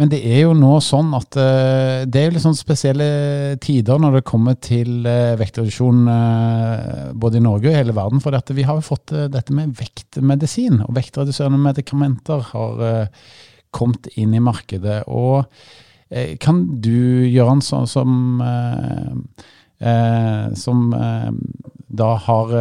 Men 0.00 0.08
det 0.08 0.22
er 0.24 0.46
jo 0.46 0.54
nå 0.56 0.78
sånn 0.80 1.10
at 1.18 1.36
uh, 1.36 2.02
det 2.08 2.18
er 2.18 2.26
jo 2.26 2.34
litt 2.36 2.44
sånn 2.46 2.56
spesielle 2.56 3.08
tider 3.60 4.00
når 4.00 4.18
det 4.18 4.24
kommer 4.28 4.56
til 4.56 5.04
uh, 5.04 5.34
vektreduksjon 5.40 6.06
uh, 6.08 7.12
både 7.12 7.38
i 7.38 7.44
Norge 7.44 7.68
og 7.68 7.74
i 7.74 7.76
hele 7.76 7.96
verden. 7.96 8.22
For 8.24 8.54
vi 8.56 8.64
har 8.66 8.80
jo 8.80 8.86
fått 8.86 9.12
dette 9.12 9.56
med 9.56 9.76
vektmedisin, 9.76 10.80
og 10.86 10.96
vektreduserende 10.96 11.60
medikamenter 11.60 12.48
har 12.54 12.84
kommet 13.72 14.08
inn 14.20 14.32
i 14.36 14.42
markedet. 14.42 15.02
Og 15.08 15.44
kan 16.44 16.58
du, 16.84 17.24
Gøran, 17.32 17.62
sånn 17.64 17.86
som, 17.88 18.42
som 20.60 20.82
da 21.88 22.10
har 22.26 22.52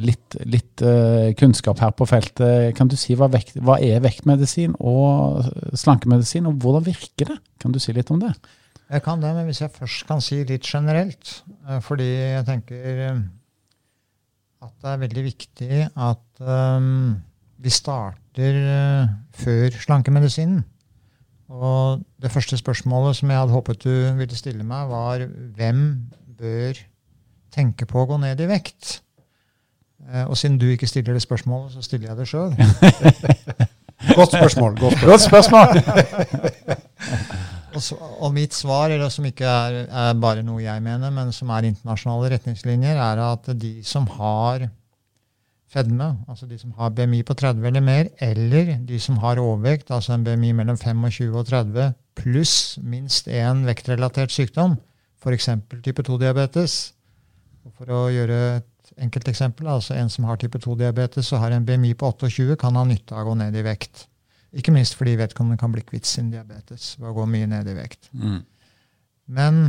litt, 0.00 0.36
litt 0.48 0.82
uh, 0.84 1.30
kunnskap 1.38 1.80
her 1.82 1.94
på 1.96 2.06
feltet. 2.08 2.72
Kan 2.78 2.90
du 2.90 2.96
si 3.00 3.16
hva, 3.18 3.28
vekt, 3.32 3.56
hva, 3.60 3.78
er 3.82 4.02
vektmedisin 4.04 4.76
og 4.80 5.44
slankemedisin, 5.76 6.48
og 6.50 6.60
hvordan 6.62 6.86
virker 6.86 7.34
det? 7.34 7.38
Kan 7.62 7.74
du 7.74 7.80
si 7.82 7.94
litt 7.96 8.12
om 8.14 8.22
det? 8.22 8.32
Jeg 8.90 9.04
kan 9.04 9.22
det, 9.22 9.32
men 9.36 9.48
hvis 9.48 9.62
jeg 9.62 9.72
først 9.74 10.04
kan 10.08 10.20
si 10.22 10.42
litt 10.46 10.66
generelt, 10.68 11.38
fordi 11.82 12.04
jeg 12.04 12.44
tenker 12.46 12.98
at 14.64 14.74
det 14.84 14.90
er 14.90 15.00
veldig 15.00 15.24
viktig 15.24 15.78
at 15.88 16.42
vi 17.64 17.72
starter 17.72 18.58
før 19.40 19.80
slankemedisinen. 19.86 20.60
Og 21.48 22.04
det 22.20 22.32
første 22.32 22.60
spørsmålet 22.60 23.18
som 23.18 23.32
jeg 23.32 23.40
hadde 23.40 23.56
håpet 23.56 23.84
du 23.84 23.94
ville 24.20 24.36
stille 24.36 24.64
meg, 24.66 24.88
var 24.92 25.24
hvem 25.56 25.80
bør 26.38 26.80
tenke 27.54 27.86
på 27.88 28.02
å 28.02 28.08
gå 28.10 28.20
ned 28.20 28.40
i 28.40 28.50
vekt? 28.50 29.03
Eh, 30.12 30.24
og 30.24 30.36
siden 30.36 30.58
du 30.60 30.66
ikke 30.68 30.86
stiller 30.86 31.16
det 31.16 31.22
spørsmålet, 31.22 31.72
så 31.72 31.82
stiller 31.82 32.08
jeg 32.08 32.16
det 32.18 32.28
sjøl. 32.28 32.50
godt 34.18 34.36
spørsmål. 34.36 34.78
Godt 34.78 34.98
spørsmål. 34.98 35.10
Godt 35.10 35.20
spørsmål. 35.20 35.68
og, 37.74 37.82
så, 37.82 37.96
og, 38.18 38.30
mitt 38.34 38.54
svar, 38.54 38.92
eller 38.94 39.08
som 39.08 39.24
ikke 39.24 39.48
er, 39.48 39.80
er, 39.88 40.14
bare 40.20 40.44
noe 40.46 40.62
jeg 40.62 40.82
mener, 40.82 41.10
men 41.10 41.32
som 41.32 41.50
er 41.50 41.70
internasjonale 41.70 42.34
retningslinjer, 42.36 43.00
er 43.00 43.22
at 43.24 43.50
de 43.60 43.74
som 43.86 44.06
har 44.18 44.68
fedme, 45.74 46.12
altså 46.28 46.46
de 46.46 46.58
som 46.58 46.74
har 46.78 46.92
BMI 46.94 47.22
på 47.26 47.34
30 47.34 47.66
eller 47.66 47.82
mer, 47.82 48.10
eller 48.22 48.76
de 48.86 49.00
som 49.00 49.16
har 49.18 49.40
overvekt, 49.42 49.90
altså 49.90 50.14
en 50.14 50.24
BMI 50.24 50.52
mellom 50.52 50.78
25 50.78 51.34
og 51.34 51.48
30, 51.48 51.94
pluss 52.14 52.78
minst 52.82 53.26
én 53.26 53.64
vektrelatert 53.66 54.30
sykdom, 54.30 54.76
f.eks. 55.18 55.48
type 55.82 56.04
2-diabetes, 56.06 56.76
for 57.74 57.90
å 57.90 58.04
gjøre 58.12 58.38
et 58.58 58.68
enkelteksempel. 59.00 59.68
Altså 59.70 59.96
en 59.98 60.10
som 60.12 60.26
har 60.28 60.40
type 60.40 60.58
2-diabetes 60.58 61.32
og 61.32 61.42
har 61.42 61.54
en 61.54 61.66
BMI 61.66 61.94
på 61.98 62.10
28, 62.12 62.58
kan 62.60 62.76
ha 62.78 62.84
nytte 62.88 63.14
av 63.14 63.24
å 63.24 63.32
gå 63.32 63.38
ned 63.42 63.56
i 63.56 63.64
vekt. 63.66 64.06
Ikke 64.54 64.74
minst 64.74 64.94
fordi 64.98 65.16
vedkommende 65.18 65.58
kan 65.58 65.72
bli 65.74 65.82
kvitt 65.86 66.06
sin 66.06 66.30
diabetes 66.30 66.94
ved 67.00 67.10
å 67.10 67.16
gå 67.16 67.24
mye 67.30 67.48
ned 67.50 67.70
i 67.70 67.76
vekt. 67.76 68.10
Mm. 68.14 68.38
Men 69.34 69.60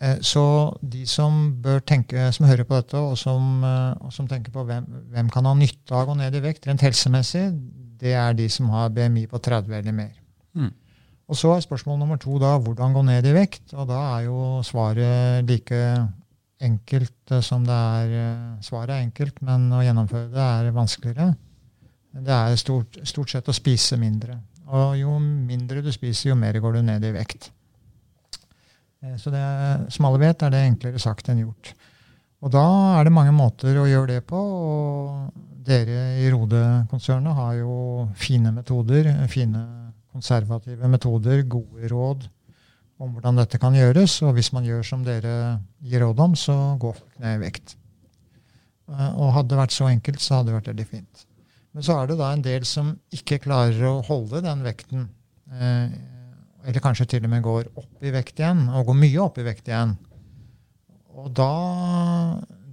eh, 0.00 0.18
så 0.24 0.44
de 0.80 1.04
som 1.08 1.44
tenke, 1.88 2.30
som 2.32 2.48
hører 2.48 2.68
på 2.68 2.78
dette, 2.78 2.98
og 2.98 3.18
som, 3.20 3.64
eh, 3.68 3.92
og 4.00 4.14
som 4.14 4.28
tenker 4.30 4.54
på 4.54 4.64
hvem, 4.68 4.86
hvem, 5.12 5.32
kan 5.32 5.48
ha 5.48 5.54
nytte 5.58 5.92
av 5.92 6.06
å 6.06 6.12
gå 6.12 6.20
ned 6.22 6.38
i 6.38 6.44
vekt 6.44 6.70
rent 6.70 6.84
helsemessig, 6.84 7.50
det 8.02 8.16
er 8.18 8.32
de 8.34 8.48
som 8.50 8.70
har 8.72 8.94
BMI 8.94 9.26
på 9.30 9.38
30 9.42 9.76
eller 9.78 9.94
mer. 9.94 10.14
Mm. 10.56 10.72
Og 11.30 11.38
så 11.38 11.52
er 11.54 11.62
spørsmål 11.64 12.00
nummer 12.00 12.18
to 12.20 12.34
da 12.40 12.56
hvordan 12.60 12.96
gå 12.96 13.04
ned 13.06 13.28
i 13.28 13.36
vekt. 13.36 13.72
Og 13.76 13.86
da 13.88 14.00
er 14.16 14.26
jo 14.26 14.40
svaret 14.66 15.46
like 15.48 15.78
enkelt 16.66 17.32
eh, 17.32 17.42
som 17.44 17.64
det 17.66 17.76
er 17.76 18.14
eh, 18.18 18.62
Svaret 18.64 18.96
er 18.96 19.06
enkelt, 19.06 19.40
men 19.44 19.68
å 19.74 19.82
gjennomføre 19.84 20.30
det 20.32 20.44
er 20.44 20.70
vanskeligere. 20.76 21.32
Det 22.12 22.36
er 22.36 22.56
stort, 22.60 22.98
stort 23.08 23.32
sett 23.32 23.48
å 23.48 23.56
spise 23.56 23.98
mindre. 24.00 24.36
Og 24.72 24.96
jo 25.00 25.16
mindre 25.20 25.82
du 25.84 25.90
spiser, 25.92 26.30
jo 26.30 26.38
mer 26.38 26.56
går 26.62 26.78
du 26.78 26.82
ned 26.86 27.04
i 27.08 27.14
vekt. 27.14 27.50
Eh, 29.02 29.16
så 29.20 29.32
det, 29.34 29.44
som 29.94 30.08
alle 30.08 30.22
vet, 30.22 30.42
er 30.42 30.54
det 30.54 30.66
enklere 30.66 31.02
sagt 31.02 31.32
enn 31.32 31.42
gjort. 31.44 31.72
Og 32.42 32.50
da 32.50 32.66
er 32.98 33.06
det 33.06 33.14
mange 33.14 33.34
måter 33.34 33.76
å 33.78 33.88
gjøre 33.88 34.16
det 34.16 34.22
på. 34.26 34.38
og 34.38 35.48
Dere 35.62 36.16
i 36.18 36.30
Rode-konsernet 36.32 37.38
har 37.38 37.54
jo 37.60 37.74
fine 38.18 38.50
metoder, 38.54 39.12
fine 39.30 39.62
konservative 40.12 40.88
metoder, 40.90 41.44
gode 41.46 41.90
råd 41.92 42.26
om 43.00 43.12
hvordan 43.14 43.40
dette 43.40 43.60
kan 43.62 43.76
gjøres. 43.76 44.18
Og 44.26 44.34
hvis 44.36 44.52
man 44.56 44.66
gjør 44.66 44.84
som 44.86 45.04
dere 45.06 45.34
gir 45.80 46.04
råd 46.04 46.22
om, 46.24 46.36
så 46.38 46.56
går 46.80 46.98
folk 46.98 47.18
ned 47.22 47.38
i 47.38 47.42
vekt. 47.46 47.76
Eh, 48.90 49.10
og 49.16 49.34
hadde 49.36 49.52
det 49.52 49.60
vært 49.62 49.76
så 49.76 49.88
enkelt, 49.90 50.22
så 50.22 50.38
hadde 50.38 50.50
det 50.50 50.58
vært 50.58 50.72
veldig 50.72 50.88
fint. 50.90 51.26
Men 51.72 51.86
så 51.86 51.98
er 51.98 52.10
det 52.10 52.18
da 52.20 52.32
en 52.34 52.44
del 52.44 52.66
som 52.68 52.92
ikke 53.14 53.40
klarer 53.46 53.84
å 53.88 54.02
holde 54.04 54.42
den 54.44 54.64
vekten. 54.66 55.06
Eh, 55.52 55.94
eller 56.62 56.84
kanskje 56.84 57.08
til 57.14 57.24
og 57.26 57.32
med 57.32 57.44
går 57.44 57.72
opp 57.80 58.04
i 58.04 58.12
vekt 58.14 58.38
igjen, 58.38 58.66
og 58.70 58.90
går 58.90 59.00
mye 59.00 59.22
opp 59.24 59.40
i 59.40 59.46
vekt 59.46 59.70
igjen. 59.70 59.96
Og 61.18 61.32
da, 61.36 61.54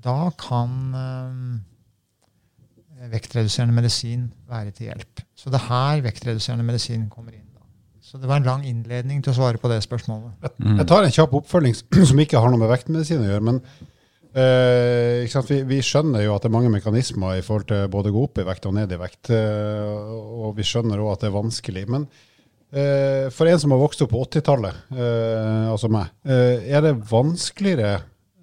da 0.04 0.20
kan 0.40 0.76
eh, 1.00 3.08
vektreduserende 3.16 3.76
medisin 3.76 4.28
være 4.50 4.76
til 4.76 4.92
hjelp. 4.92 5.24
Så 5.36 5.52
det 5.52 5.62
er 5.62 5.70
her 5.70 6.04
vektreduserende 6.06 6.68
medisin 6.68 7.08
kommer 7.12 7.36
inn. 7.36 7.39
Så 8.10 8.18
det 8.18 8.26
var 8.26 8.40
en 8.40 8.48
lang 8.48 8.64
innledning 8.66 9.20
til 9.22 9.36
å 9.36 9.38
svare 9.38 9.60
på 9.62 9.70
det 9.70 9.84
spørsmålet. 9.86 10.32
Jeg, 10.42 10.54
jeg 10.80 10.86
tar 10.90 11.06
en 11.06 11.12
kjapp 11.14 11.34
oppfølging 11.44 11.76
som 12.10 12.22
ikke 12.24 12.42
har 12.42 12.50
noe 12.50 12.62
med 12.62 12.72
vektmedisin 12.72 13.22
å 13.22 13.28
gjøre. 13.28 13.44
men 13.46 13.60
uh, 14.34 15.44
vi, 15.46 15.60
vi, 15.70 15.78
skjønner 15.86 16.26
jo 16.26 16.34
at 16.34 16.42
det 16.42 16.50
er 16.50 16.56
mange 16.56 16.72
mekanismer 16.74 17.38
i 17.38 17.44
forhold 17.46 17.68
til 17.70 17.86
både 17.94 18.10
å 18.10 18.16
gå 18.16 18.24
opp 18.26 18.42
i 18.42 18.48
vekt 18.48 18.66
og 18.66 18.74
ned 18.80 18.96
i 18.96 18.98
vekt. 18.98 19.30
Uh, 19.30 20.10
og 20.42 20.58
vi 20.58 20.66
skjønner 20.66 21.04
òg 21.04 21.12
at 21.14 21.22
det 21.22 21.30
er 21.30 21.38
vanskelig. 21.38 21.86
Men 21.94 22.10
uh, 22.10 23.30
for 23.36 23.52
en 23.52 23.62
som 23.62 23.78
har 23.78 23.84
vokst 23.84 24.02
opp 24.08 24.16
på 24.16 24.26
80-tallet, 24.26 24.82
altså 25.70 25.94
meg, 25.94 26.10
er 26.26 26.82
det 26.88 26.98
vanskeligere 27.14 28.00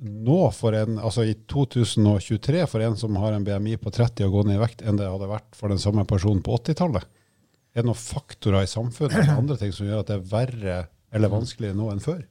nå 0.07 0.41
for 0.55 0.79
en, 0.79 1.01
altså 1.03 1.27
i 1.27 1.35
2023 1.51 2.63
for 2.71 2.87
en 2.87 2.95
som 3.01 3.19
har 3.19 3.35
en 3.35 3.43
BMI 3.43 3.81
på 3.83 3.91
30 3.91 4.29
og 4.29 4.39
gå 4.39 4.47
ned 4.47 4.61
i 4.61 4.63
vekt, 4.63 4.87
enn 4.87 5.01
det 5.01 5.11
hadde 5.11 5.35
vært 5.35 5.59
for 5.59 5.75
den 5.75 5.83
samme 5.83 6.07
personen 6.07 6.45
på 6.47 6.55
80-tallet? 6.61 7.16
Er 7.77 7.85
det 7.85 7.91
noen 7.91 8.01
faktorer 8.01 8.65
i 8.65 8.71
samfunnet 8.71 9.19
eller 9.21 9.37
andre 9.37 9.59
ting 9.61 9.73
som 9.77 9.85
gjør 9.85 10.01
at 10.01 10.09
det 10.09 10.15
er 10.17 10.29
verre 10.31 10.77
eller 11.13 11.33
vanskeligere 11.33 11.77
nå 11.77 11.91
enn 11.93 12.01
før? 12.01 12.23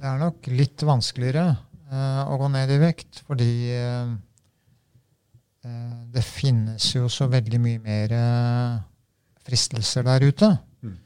Det 0.00 0.08
er 0.08 0.18
nok 0.18 0.48
litt 0.50 0.82
vanskeligere 0.82 1.44
uh, 1.92 2.22
å 2.26 2.38
gå 2.40 2.48
ned 2.50 2.72
i 2.74 2.80
vekt, 2.82 3.20
fordi 3.28 3.52
uh, 3.78 4.10
det 6.10 6.24
finnes 6.26 6.88
jo 6.96 7.06
så 7.12 7.28
veldig 7.30 7.60
mye 7.62 7.82
mer 7.84 8.16
fristelser 9.46 10.06
der 10.08 10.24
ute. 10.26 10.48
Mm. 10.82 10.96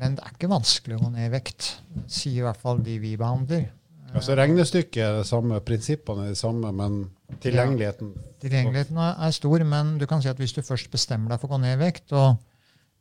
Men 0.00 0.16
det 0.16 0.24
er 0.24 0.34
ikke 0.34 0.50
vanskelig 0.50 0.96
å 0.96 1.04
gå 1.04 1.12
ned 1.12 1.28
i 1.28 1.32
vekt, 1.36 1.68
sier 2.10 2.40
i 2.40 2.46
hvert 2.48 2.58
fall 2.58 2.82
de 2.82 2.96
vi 3.02 3.14
behandler. 3.20 3.68
Altså 4.12 4.34
Regnestykket 4.36 5.02
er 5.06 5.18
det 5.20 5.28
samme, 5.28 5.60
prinsippene 5.64 6.26
er 6.26 6.34
de 6.34 6.38
samme, 6.40 6.68
men 6.76 6.98
tilgjengeligheten 7.40 8.10
ja, 8.12 8.30
Tilgjengeligheten 8.42 8.98
er 9.00 9.36
stor, 9.36 9.62
men 9.64 9.94
du 10.00 10.04
kan 10.10 10.20
si 10.20 10.28
at 10.28 10.40
hvis 10.40 10.52
du 10.56 10.60
først 10.66 10.90
bestemmer 10.92 11.32
deg 11.32 11.40
for 11.40 11.48
å 11.48 11.54
gå 11.54 11.62
ned 11.62 11.78
i 11.78 11.80
vekt, 11.80 12.12
og 12.12 12.40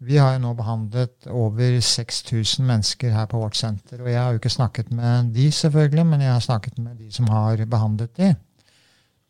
vi 0.01 0.17
har 0.17 0.33
jo 0.33 0.41
nå 0.41 0.51
behandlet 0.57 1.27
over 1.29 1.75
6000 1.85 2.65
mennesker 2.65 3.11
her 3.13 3.27
på 3.29 3.41
vårt 3.41 3.57
senter. 3.59 4.01
Og 4.01 4.09
jeg 4.09 4.17
har 4.17 4.31
jo 4.33 4.39
ikke 4.41 4.49
snakket 4.49 4.89
med 4.97 5.29
de, 5.35 5.51
selvfølgelig, 5.53 6.05
men 6.09 6.23
jeg 6.25 6.33
har 6.33 6.41
snakket 6.41 6.79
med 6.81 6.95
de 6.97 7.11
som 7.13 7.27
har 7.29 7.61
behandlet 7.69 8.15
de. 8.17 8.31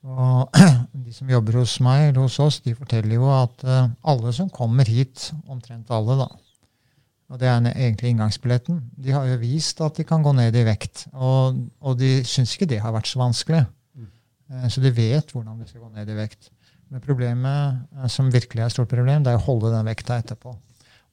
Og 0.07 0.61
de 1.05 1.13
som 1.13 1.29
jobber 1.29 1.59
hos 1.59 1.75
meg 1.83 2.07
eller 2.07 2.23
hos 2.23 2.39
oss, 2.39 2.61
de 2.63 2.75
forteller 2.77 3.19
jo 3.19 3.27
at 3.35 3.65
uh, 3.67 3.91
alle 4.13 4.31
som 4.33 4.49
kommer 4.49 4.87
hit, 4.87 5.33
omtrent 5.51 5.91
alle, 5.91 6.17
da, 6.23 6.29
og 7.31 7.39
det 7.39 7.47
er 7.47 7.67
egentlig 7.69 8.09
inngangsbilletten, 8.11 8.79
de 8.99 9.13
har 9.15 9.27
jo 9.29 9.37
vist 9.39 9.79
at 9.83 9.99
de 9.99 10.03
kan 10.07 10.23
gå 10.23 10.33
ned 10.35 10.55
i 10.55 10.65
vekt. 10.67 11.05
Og, 11.13 11.61
og 11.79 11.99
de 11.99 12.25
syns 12.27 12.57
ikke 12.57 12.67
det 12.73 12.81
har 12.83 12.91
vært 12.91 13.07
så 13.11 13.21
vanskelig. 13.21 13.61
Uh, 14.51 14.65
så 14.71 14.83
de 14.83 14.91
vet 14.95 15.31
hvordan 15.31 15.61
de 15.61 15.67
skal 15.69 15.83
gå 15.83 15.91
ned 15.95 16.11
i 16.11 16.17
vekt. 16.17 16.51
Men 16.91 17.03
problemet, 17.03 17.87
eh, 17.97 18.09
som 18.11 18.31
virkelig 18.31 18.61
er 18.61 18.67
et 18.67 18.75
stort 18.75 18.91
problem, 18.91 19.23
det 19.23 19.33
er 19.33 19.39
å 19.39 19.47
holde 19.47 19.71
den 19.73 19.87
vekta 19.87 20.19
etterpå. 20.19 20.53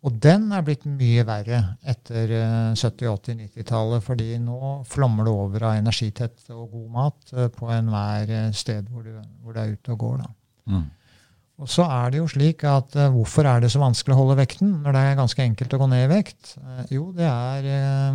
Og 0.07 0.15
den 0.23 0.47
er 0.55 0.63
blitt 0.63 0.85
mye 0.87 1.25
verre 1.27 1.59
etter 1.91 2.31
70-, 2.79 3.09
80-, 3.11 3.39
90-tallet, 3.49 4.05
fordi 4.05 4.37
nå 4.43 4.77
flommer 4.87 5.27
det 5.27 5.33
over 5.35 5.65
av 5.67 5.81
energitett 5.81 6.53
og 6.55 6.69
god 6.75 6.93
mat 6.95 7.35
eh, 7.35 7.51
på 7.55 7.71
enhver 7.75 8.35
eh, 8.35 8.53
sted 8.55 8.87
hvor 8.91 9.07
du, 9.07 9.17
hvor 9.43 9.55
du, 9.55 9.61
er 9.63 9.75
ute 9.75 9.95
og 9.95 10.05
går. 10.05 10.23
Mm. 10.71 10.87
Og 11.59 11.71
så 11.71 11.87
er 11.91 12.13
det 12.15 12.21
jo 12.21 12.29
slik 12.31 12.63
at 12.71 12.93
Hvorfor 13.11 13.49
er 13.51 13.65
det 13.65 13.73
så 13.73 13.81
vanskelig 13.83 14.15
å 14.15 14.19
holde 14.21 14.37
vekten 14.39 14.77
når 14.85 14.95
det 14.95 15.01
er 15.03 15.17
ganske 15.19 15.43
enkelt 15.43 15.73
å 15.75 15.81
gå 15.81 15.89
ned 15.91 16.05
i 16.05 16.11
vekt? 16.13 16.53
Jo, 16.95 17.09
det 17.17 17.27
er 17.27 18.13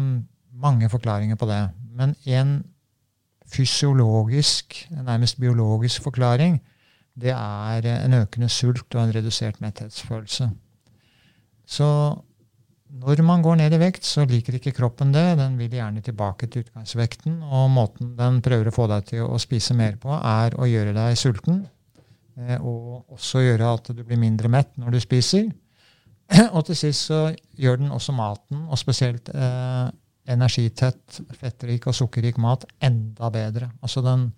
mange 0.63 0.87
forklaringer 0.87 1.35
på 1.35 1.49
det. 1.49 1.59
Men 1.91 2.13
en 2.23 2.53
fysiologisk, 3.51 4.77
nærmest 4.95 5.41
biologisk 5.43 6.05
forklaring 6.05 6.61
det 7.19 7.33
er 7.33 7.87
en 7.93 8.15
økende 8.23 8.49
sult 8.49 8.95
og 8.95 9.01
en 9.03 9.13
redusert 9.13 9.59
metthetsfølelse. 9.61 10.49
Så 11.65 11.89
når 12.93 13.21
man 13.25 13.41
går 13.41 13.57
ned 13.57 13.73
i 13.73 13.81
vekt, 13.81 14.05
så 14.05 14.25
liker 14.29 14.57
ikke 14.57 14.73
kroppen 14.77 15.13
det. 15.13 15.37
Den 15.39 15.55
vil 15.57 15.73
gjerne 15.73 16.01
tilbake 16.05 16.47
til 16.47 16.65
utgangsvekten. 16.65 17.39
Og 17.43 17.69
måten 17.73 18.13
den 18.17 18.41
prøver 18.45 18.69
å 18.69 18.75
få 18.75 18.85
deg 18.91 19.07
til 19.09 19.25
å 19.25 19.39
spise 19.41 19.73
mer 19.77 19.97
på, 20.01 20.13
er 20.13 20.57
å 20.57 20.69
gjøre 20.69 20.93
deg 20.97 21.17
sulten. 21.17 21.63
Eh, 22.37 22.57
og 22.59 23.13
også 23.13 23.43
gjøre 23.43 23.71
at 23.77 23.89
du 23.93 24.03
blir 24.03 24.21
mindre 24.21 24.51
mett 24.51 24.73
når 24.77 24.97
du 24.97 24.99
spiser. 25.01 25.49
Og 26.55 26.63
til 26.65 26.77
sist 26.77 27.09
så 27.09 27.23
gjør 27.59 27.81
den 27.81 27.93
også 27.93 28.13
maten, 28.15 28.63
og 28.71 28.79
spesielt 28.79 29.27
eh, 29.35 29.89
energitett, 30.33 31.19
fettrik 31.35 31.83
og 31.89 31.97
sukkerrik 31.97 32.37
mat, 32.41 32.63
enda 32.81 33.27
bedre. 33.33 33.67
Altså 33.83 34.01
den 34.05 34.29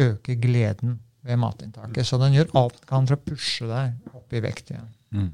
øker 0.00 0.38
gleden 0.40 1.00
ved 1.22 1.38
matinntaket. 1.40 2.06
Så 2.06 2.18
den 2.20 2.36
gjør 2.36 2.52
alt 2.58 2.78
den 2.80 2.88
kan 2.90 3.08
for 3.08 3.18
å 3.18 3.24
pushe 3.30 3.68
deg 3.70 4.14
opp 4.16 4.34
i 4.34 4.42
vekt 4.44 4.72
igjen. 4.74 4.92
Mm. 5.14 5.32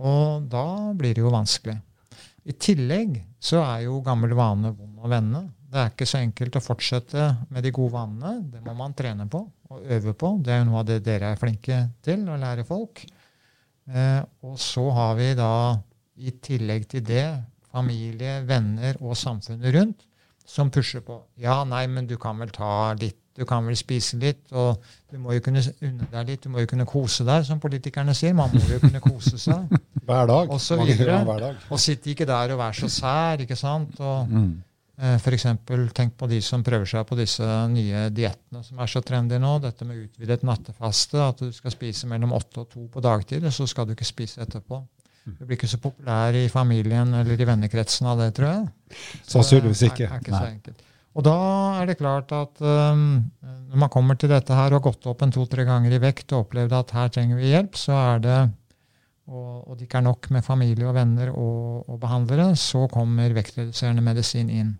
Og 0.00 0.50
da 0.50 0.66
blir 0.96 1.16
det 1.16 1.24
jo 1.24 1.32
vanskelig. 1.34 1.76
I 2.48 2.56
tillegg 2.56 3.18
så 3.42 3.60
er 3.62 3.86
jo 3.86 4.00
gammel 4.04 4.32
vane 4.38 4.72
vond 4.72 5.02
å 5.02 5.10
vende. 5.10 5.44
Det 5.70 5.78
er 5.78 5.92
ikke 5.92 6.08
så 6.08 6.18
enkelt 6.18 6.56
å 6.58 6.64
fortsette 6.64 7.26
med 7.52 7.64
de 7.66 7.72
gode 7.74 7.94
vanene. 7.94 8.40
Det 8.50 8.62
må 8.64 8.74
man 8.78 8.96
trene 8.96 9.28
på 9.30 9.44
og 9.70 9.92
øve 9.96 10.14
på. 10.18 10.32
Det 10.42 10.54
er 10.54 10.62
jo 10.62 10.68
noe 10.70 10.80
av 10.82 10.88
det 10.88 10.98
dere 11.06 11.30
er 11.30 11.40
flinke 11.40 11.78
til, 12.02 12.24
å 12.26 12.38
lære 12.40 12.66
folk. 12.66 13.04
Eh, 13.90 14.20
og 14.46 14.56
så 14.60 14.86
har 14.96 15.14
vi 15.18 15.30
da 15.38 15.52
i 16.20 16.34
tillegg 16.42 16.88
til 16.90 17.04
det 17.06 17.26
familie, 17.70 18.40
venner 18.48 18.98
og 18.98 19.14
samfunnet 19.18 19.76
rundt 19.76 20.06
som 20.46 20.72
pusher 20.74 21.04
på. 21.06 21.20
Ja, 21.38 21.62
nei, 21.68 21.84
men 21.86 22.08
du 22.10 22.16
kan 22.18 22.40
vel 22.42 22.50
ta 22.54 22.92
litt 22.98 23.19
du 23.36 23.44
kan 23.46 23.66
vel 23.66 23.76
spise 23.78 24.18
litt, 24.20 24.42
og 24.50 24.80
du 25.10 25.18
må 25.22 25.36
jo 25.36 25.42
kunne 25.44 25.62
unne 25.62 26.08
deg 26.10 26.32
litt. 26.32 26.42
Du 26.44 26.50
må 26.52 26.64
jo 26.64 26.70
kunne 26.70 26.86
kose 26.88 27.24
deg, 27.26 27.44
som 27.46 27.60
politikerne 27.62 28.14
sier. 28.16 28.34
Man 28.36 28.50
må 28.54 28.62
jo 28.66 28.80
kunne 28.82 29.02
kose 29.04 29.38
seg. 29.40 29.70
hver 30.08 30.26
dag. 30.30 30.50
Og 30.50 30.60
så 30.62 30.80
videre. 30.82 31.54
Og 31.70 31.80
sitte 31.80 32.10
ikke 32.12 32.26
der 32.28 32.54
og 32.54 32.60
være 32.60 32.82
så 32.82 32.90
sær, 32.90 33.44
ikke 33.44 33.58
sant. 33.58 33.94
Og 34.02 34.30
mm. 34.34 34.50
eh, 34.98 35.16
f.eks. 35.20 35.46
tenk 35.96 36.16
på 36.18 36.30
de 36.30 36.40
som 36.44 36.64
prøver 36.66 36.90
seg 36.90 37.06
på 37.06 37.18
disse 37.20 37.46
nye 37.70 38.08
diettene 38.14 38.64
som 38.66 38.82
er 38.82 38.90
så 38.90 39.04
trendy 39.06 39.38
nå. 39.40 39.56
Dette 39.62 39.86
med 39.86 40.02
utvidet 40.08 40.42
nattefaste. 40.46 41.22
At 41.30 41.44
du 41.44 41.54
skal 41.54 41.76
spise 41.76 42.10
mellom 42.10 42.34
åtte 42.36 42.64
og 42.64 42.70
to 42.74 42.88
på 42.90 43.04
dagtid, 43.04 43.46
og 43.46 43.54
så 43.54 43.68
skal 43.70 43.86
du 43.86 43.94
ikke 43.94 44.08
spise 44.08 44.42
etterpå. 44.42 44.82
Du 45.30 45.44
blir 45.44 45.54
ikke 45.54 45.68
så 45.70 45.78
populær 45.78 46.34
i 46.34 46.48
familien 46.50 47.12
eller 47.14 47.38
i 47.38 47.46
vennekretsen 47.46 48.08
av 48.10 48.24
det, 48.24 48.32
tror 48.34 48.50
jeg. 48.50 48.94
Sannsynligvis 49.28 49.84
ikke. 49.92 50.08
Er, 50.08 50.16
er 50.16 50.24
ikke 50.24 50.34
så 50.34 50.46
enkelt. 50.48 50.86
Og 51.20 51.24
da 51.26 51.36
er 51.82 51.90
det 51.90 51.98
klart 52.00 52.30
at 52.32 52.62
um, 52.64 53.20
når 53.44 53.80
man 53.82 53.90
kommer 53.92 54.16
til 54.16 54.30
dette 54.32 54.56
her 54.56 54.72
og 54.72 54.78
har 54.78 54.86
gått 54.86 55.08
opp 55.10 55.20
en 55.20 55.34
to-tre 55.34 55.66
ganger 55.68 55.92
i 55.92 56.00
vekt 56.00 56.32
og 56.32 56.46
opplevd 56.46 56.72
at 56.78 56.94
her 56.96 57.10
trenger 57.12 57.36
vi 57.36 57.50
hjelp, 57.50 57.76
så 57.76 57.98
er 58.14 58.22
det 58.24 58.38
og, 59.30 59.68
og 59.68 59.76
det 59.76 59.84
ikke 59.84 60.00
er 60.00 60.06
nok 60.08 60.30
med 60.32 60.42
familie 60.42 60.88
og 60.88 60.96
venner 60.96 61.28
og, 61.30 61.90
og 61.92 61.98
behandlere, 62.00 62.48
så 62.56 62.86
kommer 62.90 63.36
vektreduserende 63.36 64.02
medisin 64.02 64.48
inn. 64.50 64.72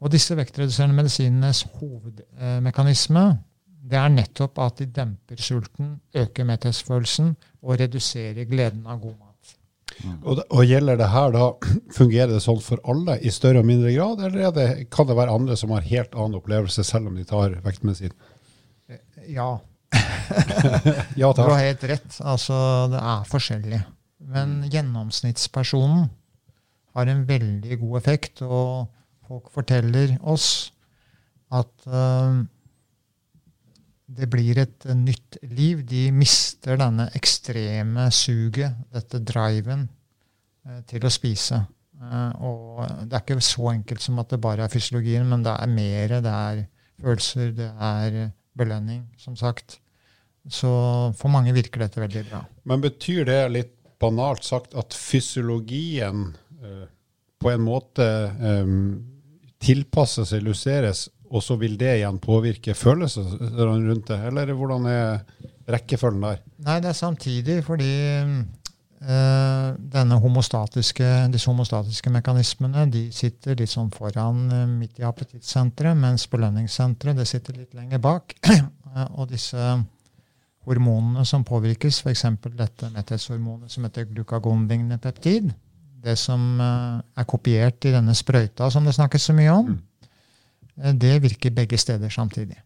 Og 0.00 0.10
disse 0.10 0.34
vektreduserende 0.34 0.96
medisinenes 0.96 1.62
hovedmekanisme 1.76 3.26
det 3.84 4.00
er 4.00 4.08
nettopp 4.08 4.58
at 4.64 4.80
de 4.80 4.88
demper 4.96 5.44
sulten, 5.44 5.98
øker 6.16 6.48
metthetsfølelsen 6.48 7.34
og 7.60 7.76
reduserer 7.82 8.48
gleden 8.48 8.88
av 8.88 9.02
god 9.02 9.18
mat. 9.18 9.33
Og, 10.22 10.40
og, 10.50 10.62
Gjelder 10.66 10.98
det 11.00 11.10
her 11.12 11.34
da, 11.34 11.50
fungerer 11.98 12.32
det 12.34 12.42
sånn 12.44 12.62
for 12.64 12.82
alle 12.90 13.18
i 13.22 13.32
større 13.34 13.62
og 13.62 13.68
mindre 13.68 13.92
grad, 13.94 14.24
eller 14.28 14.54
det, 14.56 14.68
kan 14.94 15.08
det 15.08 15.18
være 15.18 15.34
andre 15.34 15.56
som 15.60 15.74
har 15.74 15.86
helt 15.88 16.16
annen 16.16 16.38
opplevelse 16.40 16.84
selv 16.86 17.10
om 17.10 17.18
de 17.18 17.26
tar 17.28 17.58
vektmedisin? 17.64 18.14
Ja. 19.30 19.50
ja 21.20 21.30
du 21.30 21.42
har 21.44 21.60
helt 21.62 21.86
rett. 21.88 22.10
Altså, 22.20 22.56
det 22.92 23.00
er 23.00 23.30
forskjellig. 23.30 23.80
Men 24.34 24.62
gjennomsnittspersonen 24.72 26.08
har 26.94 27.10
en 27.10 27.24
veldig 27.28 27.78
god 27.80 27.98
effekt, 28.00 28.42
og 28.42 28.86
folk 29.26 29.50
forteller 29.54 30.16
oss 30.20 30.72
at 31.54 31.70
uh, 31.86 32.44
det 34.14 34.28
blir 34.30 34.58
et 34.62 34.86
nytt 34.96 35.38
liv. 35.50 35.82
De 35.86 36.08
mister 36.14 36.78
denne 36.80 37.08
ekstreme 37.16 38.08
suget, 38.14 38.76
dette 38.94 39.20
driven, 39.26 39.88
eh, 40.66 40.80
til 40.88 41.04
å 41.06 41.12
spise. 41.12 41.60
Eh, 42.00 42.30
og 42.44 42.84
det 43.08 43.16
er 43.16 43.24
ikke 43.24 43.40
så 43.44 43.70
enkelt 43.72 44.04
som 44.04 44.18
at 44.22 44.34
det 44.34 44.40
bare 44.42 44.64
er 44.64 44.72
fysiologien, 44.72 45.26
men 45.28 45.44
det 45.46 45.54
er 45.54 45.72
mer. 45.72 46.16
Det 46.24 46.34
er 46.34 46.64
følelser, 47.02 47.54
det 47.56 47.70
er 47.72 48.30
belønning, 48.56 49.04
som 49.18 49.36
sagt. 49.36 49.78
Så 50.48 50.70
for 51.16 51.32
mange 51.32 51.54
virker 51.56 51.84
dette 51.86 52.02
veldig 52.02 52.26
bra. 52.28 52.44
Men 52.68 52.82
betyr 52.84 53.24
det 53.26 53.40
litt 53.52 53.72
banalt 54.02 54.44
sagt 54.44 54.74
at 54.76 54.94
fysiologien 54.94 56.28
eh, 56.62 56.84
på 57.40 57.50
en 57.50 57.60
måte 57.60 58.04
tilpasses, 59.60 60.30
illuseres 60.32 61.08
og 61.34 61.42
så 61.42 61.56
vil 61.58 61.74
det 61.78 61.96
igjen 61.98 62.20
påvirke 62.22 62.76
følelsene 62.78 63.50
rundt 63.58 64.10
det? 64.12 64.20
Eller 64.28 64.52
hvordan 64.54 64.86
er 64.86 65.24
rekkefølgen 65.70 66.22
der? 66.22 66.42
Nei, 66.66 66.76
det 66.82 66.92
er 66.92 66.98
samtidig 66.98 67.56
fordi 67.66 67.90
øh, 68.20 69.70
denne 69.96 70.18
homostatiske, 70.22 71.08
disse 71.32 71.50
homostatiske 71.50 72.12
mekanismene 72.14 72.86
de 72.92 73.08
sitter 73.14 73.58
litt 73.58 73.72
sånn 73.72 73.90
foran 73.94 74.44
uh, 74.52 74.62
midt 74.68 75.00
i 75.00 75.06
appetittsenteret, 75.08 75.98
mens 75.98 76.28
belønningssenteret 76.30 77.18
det 77.18 77.26
sitter 77.28 77.58
litt 77.58 77.74
lenger 77.74 78.02
bak. 78.04 78.36
uh, 78.46 79.08
og 79.18 79.32
disse 79.32 79.72
hormonene 80.64 81.24
som 81.28 81.42
påvirkes, 81.44 81.98
f.eks. 82.04 82.24
dette 82.54 82.92
metthetshormonet 82.94 83.72
som 83.72 83.84
heter 83.84 84.06
glukagonlignende 84.08 85.00
peptid, 85.02 85.50
det 86.04 86.14
som 86.20 86.60
er 86.60 87.24
kopiert 87.28 87.84
i 87.88 87.92
denne 87.92 88.12
sprøyta 88.16 88.68
som 88.72 88.84
det 88.84 88.92
snakkes 88.96 89.28
så 89.28 89.34
mye 89.36 89.52
om, 89.52 89.72
mm 89.72 89.82
Eh, 89.93 89.93
det 90.74 91.22
virker 91.22 91.54
begge 91.54 91.78
steder 91.78 92.08
samtidig. 92.10 92.56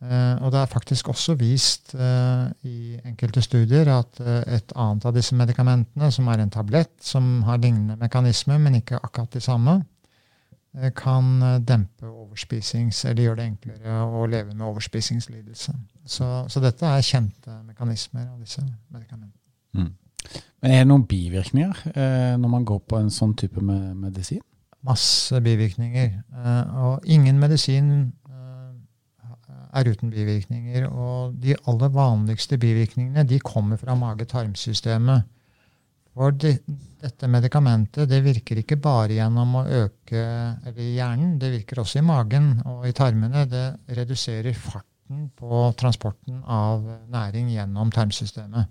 Eh, 0.00 0.36
og 0.40 0.52
det 0.52 0.60
er 0.60 0.72
faktisk 0.72 1.08
også 1.12 1.34
vist 1.38 1.94
eh, 1.94 2.48
i 2.66 2.98
enkelte 3.04 3.42
studier 3.44 3.90
at 3.92 4.20
et 4.20 4.72
annet 4.74 5.06
av 5.06 5.14
disse 5.14 5.36
medikamentene, 5.36 6.10
som 6.10 6.28
er 6.32 6.40
en 6.40 6.50
tablett 6.50 6.94
som 7.04 7.42
har 7.46 7.60
lignende 7.60 7.98
mekanisme, 8.00 8.58
men 8.58 8.80
ikke 8.80 9.00
akkurat 9.02 9.32
de 9.32 9.44
samme, 9.44 9.80
kan 10.94 11.40
dempe 11.66 12.06
overspisings, 12.06 13.00
eller 13.10 13.24
gjøre 13.24 13.40
det 13.40 13.46
enklere 13.48 13.94
å 14.06 14.20
leve 14.30 14.52
med 14.54 14.62
overspisingslidelse. 14.68 15.72
Så, 16.06 16.28
så 16.46 16.62
dette 16.62 16.86
er 16.86 17.02
kjente 17.02 17.56
mekanismer 17.66 18.28
av 18.28 18.38
disse 18.38 18.62
medikamentene. 18.62 19.34
Mm. 19.74 19.90
Men 20.60 20.74
er 20.74 20.82
det 20.82 20.90
noen 20.90 21.06
bivirkninger 21.08 21.82
eh, 21.94 22.36
når 22.40 22.52
man 22.52 22.66
går 22.68 22.80
på 22.88 23.00
en 23.00 23.10
sånn 23.12 23.34
type 23.38 23.62
med 23.64 23.96
medisin? 23.98 24.42
Masse 24.86 25.40
bivirkninger. 25.44 26.12
Eh, 26.44 26.78
og 26.84 27.10
ingen 27.10 27.40
medisin 27.40 27.90
eh, 28.30 29.50
er 29.76 29.90
uten 29.90 30.12
bivirkninger. 30.12 30.88
Og 30.90 31.36
de 31.42 31.56
aller 31.68 31.92
vanligste 31.94 32.58
bivirkningene 32.60 33.26
de 33.28 33.40
kommer 33.44 33.80
fra 33.80 33.96
mage-tarmsystemet. 33.98 35.28
For 36.10 36.34
de, 36.34 36.56
dette 37.00 37.28
medikamentet 37.30 38.08
det 38.10 38.18
virker 38.24 38.60
ikke 38.60 38.80
bare 38.82 39.14
gjennom 39.14 39.60
å 39.60 39.66
øke 39.84 40.24
hjernen, 40.74 41.36
det 41.38 41.52
virker 41.54 41.80
også 41.84 42.00
i 42.00 42.06
magen 42.06 42.56
og 42.66 42.88
i 42.88 42.94
tarmene. 42.96 43.46
Det 43.48 43.96
reduserer 43.96 44.56
farten 44.58 45.28
på 45.38 45.62
transporten 45.78 46.42
av 46.50 46.82
næring 47.12 47.52
gjennom 47.54 47.92
tarmsystemet. 47.94 48.68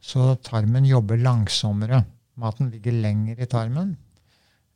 Så 0.00 0.32
tarmen 0.46 0.86
jobber 0.86 1.20
langsommere. 1.20 2.04
Maten 2.38 2.70
ligger 2.70 2.94
lenger 3.02 3.40
i 3.42 3.50
tarmen. 3.50 3.96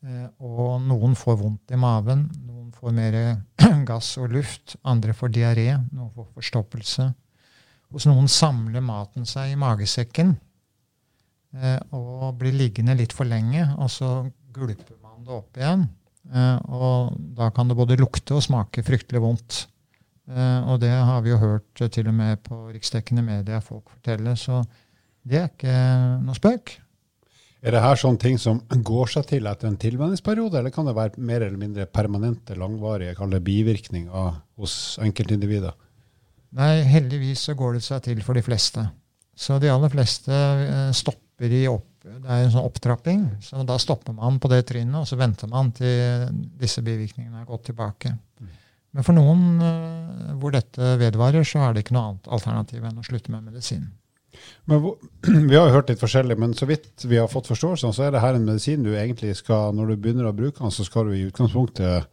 Eh, 0.03 0.29
og 0.43 0.83
noen 0.83 1.15
får 1.19 1.37
vondt 1.39 1.75
i 1.75 1.79
maven, 1.79 2.25
noen 2.43 2.71
får 2.75 2.95
mer 2.97 3.17
gass 3.89 4.17
og 4.19 4.33
luft, 4.35 4.77
andre 4.83 5.15
får 5.15 5.35
diaré, 5.37 5.69
noen 5.95 6.11
får 6.15 6.33
forstoppelse. 6.41 7.07
Hos 7.93 8.09
noen 8.09 8.27
samler 8.31 8.83
maten 8.83 9.29
seg 9.29 9.53
i 9.53 9.59
magesekken 9.61 10.35
eh, 11.55 11.79
og 11.95 12.33
blir 12.41 12.57
liggende 12.57 12.97
litt 12.99 13.15
for 13.15 13.29
lenge, 13.29 13.69
og 13.77 13.93
så 13.93 14.13
gulper 14.53 14.99
man 14.99 15.23
det 15.27 15.37
opp 15.37 15.61
igjen. 15.61 15.87
Eh, 16.33 16.59
og 16.75 17.15
da 17.39 17.53
kan 17.55 17.71
det 17.71 17.79
både 17.79 18.01
lukte 18.01 18.41
og 18.41 18.47
smake 18.49 18.85
fryktelig 18.87 19.23
vondt. 19.23 19.67
Og 20.33 20.77
det 20.81 20.89
har 20.89 21.19
vi 21.25 21.33
jo 21.33 21.37
hørt 21.37 21.81
til 21.93 22.07
og 22.07 22.15
med 22.15 22.39
på 22.47 22.55
riksdekkende 22.71 23.25
media 23.27 23.59
folk 23.61 23.91
fortelle, 23.91 24.37
så 24.39 24.61
det 25.27 25.41
er 25.41 25.49
ikke 25.51 25.75
noe 26.23 26.39
spøk. 26.39 26.77
Er 27.63 27.77
det 27.77 27.83
her 27.85 27.99
sånne 27.99 28.19
ting 28.19 28.41
som 28.43 28.59
går 28.67 29.13
seg 29.13 29.29
til 29.31 29.47
etter 29.47 29.69
en 29.69 29.79
tilvenningsperiode, 29.79 30.59
eller 30.59 30.75
kan 30.75 30.89
det 30.89 30.97
være 30.97 31.23
mer 31.23 31.45
eller 31.45 31.61
mindre 31.61 31.87
permanente, 31.87 32.57
langvarige 32.59 33.15
kall 33.15 33.31
det 33.31 33.45
bivirkninger 33.47 34.33
hos 34.59 34.75
enkeltindivider? 35.03 35.77
Nei, 36.59 36.83
heldigvis 36.85 37.47
så 37.47 37.55
går 37.57 37.79
det 37.79 37.85
seg 37.87 38.03
til 38.09 38.25
for 38.27 38.37
de 38.37 38.43
fleste. 38.45 38.83
Så 39.39 39.61
de 39.63 39.71
aller 39.73 39.93
fleste 39.95 40.35
eh, 40.35 40.91
stopper 40.97 41.55
i 41.55 41.63
opp, 41.71 41.87
det 42.03 42.27
er 42.27 42.43
en 42.43 42.53
sånn 42.53 42.67
opptrapping. 42.67 43.23
Så 43.47 43.63
da 43.67 43.79
stopper 43.81 44.17
man 44.17 44.43
på 44.43 44.51
det 44.51 44.65
trinnet, 44.69 44.99
og 44.99 45.07
så 45.09 45.17
venter 45.21 45.49
man 45.51 45.71
til 45.77 46.27
disse 46.59 46.83
bivirkningene 46.83 47.45
er 47.45 47.49
gått 47.49 47.71
tilbake. 47.71 48.17
Men 48.93 49.07
for 49.07 49.17
noen 49.17 49.63
uh, 49.63 50.35
hvor 50.41 50.53
dette 50.53 50.97
vedvarer, 51.01 51.47
så 51.49 51.63
er 51.65 51.73
det 51.73 51.87
ikke 51.87 51.95
noe 51.97 52.11
annet 52.11 52.29
alternativ 52.37 52.85
enn 52.85 53.01
å 53.01 53.07
slutte 53.07 53.33
med 53.33 53.47
medisin. 53.47 53.87
Men 54.71 54.85
Vi 55.51 55.57
har 55.57 55.69
jo 55.69 55.77
hørt 55.77 55.93
litt 55.93 56.03
forskjellig, 56.03 56.39
men 56.39 56.55
så 56.59 56.69
vidt 56.71 57.07
vi 57.09 57.19
har 57.21 57.31
fått 57.31 57.51
forståelsen, 57.51 57.95
så 57.95 58.07
er 58.07 58.15
det 58.15 58.23
her 58.25 58.39
en 58.39 58.47
medisin 58.49 58.85
du 58.87 58.93
egentlig 58.95 59.37
skal, 59.39 59.75
når 59.77 59.93
du 59.93 60.03
begynner 60.05 60.31
å 60.31 60.37
bruke 60.37 60.63
den, 60.63 60.75
så 60.75 60.87
skal 60.87 61.09
du 61.09 61.17
i 61.17 61.27
utgangspunktet 61.29 62.09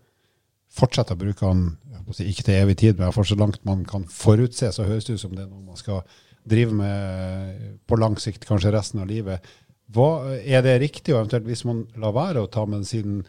fortsette 0.80 1.16
å 1.16 1.20
bruke 1.20 1.46
den, 1.46 1.70
ikke 2.10 2.46
til 2.46 2.58
evig 2.58 2.78
tid, 2.82 3.00
men 3.00 3.14
for 3.14 3.28
så 3.28 3.38
langt 3.38 3.62
man 3.68 3.84
kan 3.90 4.06
forutse, 4.10 4.72
så 4.74 4.86
høres 4.88 5.08
det 5.08 5.18
ut 5.18 5.24
som 5.24 5.34
det 5.36 5.46
er 5.46 5.50
noe 5.50 5.72
man 5.72 5.80
skal 5.80 6.04
drive 6.50 6.74
med 6.74 7.66
på 7.90 7.98
lang 8.00 8.16
sikt, 8.22 8.48
kanskje 8.50 8.74
resten 8.74 9.02
av 9.04 9.10
livet. 9.10 9.46
Hva, 9.94 10.36
er 10.38 10.62
det 10.66 10.76
riktig, 10.84 11.14
og 11.16 11.24
eventuelt 11.24 11.48
hvis 11.50 11.66
man 11.66 11.82
lar 11.98 12.14
være 12.14 12.44
å 12.44 12.50
ta 12.52 12.66
medisinen, 12.70 13.24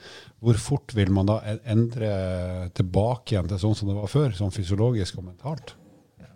hvor 0.44 0.58
fort 0.60 0.92
vil 0.96 1.12
man 1.12 1.28
da 1.28 1.38
endre 1.64 2.10
tilbake 2.76 3.34
igjen 3.34 3.48
til 3.48 3.62
sånn 3.62 3.78
som 3.78 3.88
det 3.88 3.96
var 3.96 4.12
før, 4.12 4.34
sånn 4.36 4.52
fysiologisk 4.52 5.20
og 5.20 5.30
mentalt? 5.30 5.74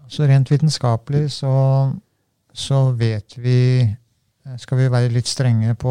Så 0.09 0.29
rent 0.29 0.48
vitenskapelig 0.53 1.27
så, 1.38 1.53
så 2.55 2.93
vet 2.97 3.37
vi 3.38 3.59
Skal 4.61 4.77
vi 4.77 4.90
være 4.93 5.09
litt 5.09 5.25
strenge 5.25 5.73
på 5.81 5.90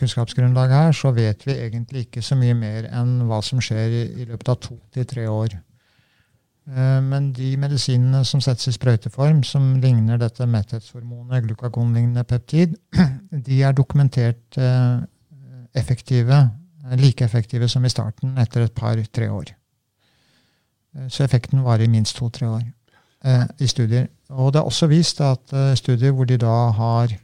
kunnskapsgrunnlaget 0.00 0.74
her, 0.74 0.92
så 0.98 1.12
vet 1.14 1.44
vi 1.46 1.54
egentlig 1.54 2.00
ikke 2.08 2.22
så 2.26 2.34
mye 2.34 2.56
mer 2.58 2.88
enn 2.90 3.20
hva 3.28 3.38
som 3.46 3.60
skjer 3.62 3.92
i, 3.94 4.00
i 4.18 4.24
løpet 4.26 4.48
av 4.50 4.56
to 4.64 4.74
til 4.90 5.06
tre 5.06 5.28
år. 5.30 5.54
Eh, 6.66 7.00
Men 7.06 7.28
de 7.32 7.52
medisinene 7.56 8.24
som 8.26 8.42
settes 8.42 8.66
i 8.66 8.74
sprøyteform, 8.74 9.44
som 9.46 9.76
ligner 9.78 10.18
dette 10.18 10.46
metthetshormonet, 10.50 11.44
glukagonlignende 11.46 12.24
peptid, 12.26 12.74
de 13.46 13.62
er 13.62 13.78
dokumentert 13.78 14.58
eh, 14.58 14.98
effektive, 15.78 16.40
eh, 16.82 16.96
like 16.98 17.22
effektive 17.24 17.68
som 17.70 17.86
i 17.86 17.92
starten 17.94 18.34
etter 18.42 18.66
et 18.66 18.74
par-tre 18.74 19.30
år. 19.30 19.54
Eh, 20.96 21.06
Så 21.06 21.22
effekten 21.22 21.62
varer 21.62 21.86
i 21.86 21.92
minst 21.94 22.18
to-tre 22.18 22.50
år 22.50 22.66
eh, 22.66 22.74
i 23.58 23.66
studier. 23.70 24.06
Og 24.30 24.52
det 24.52 24.60
er 24.60 24.68
også 24.68 24.86
vist 24.90 25.20
at 25.24 25.52
eh, 25.56 25.72
studier 25.78 26.12
hvor 26.14 26.28
de 26.28 26.36
da 26.40 26.56
har 26.76 27.14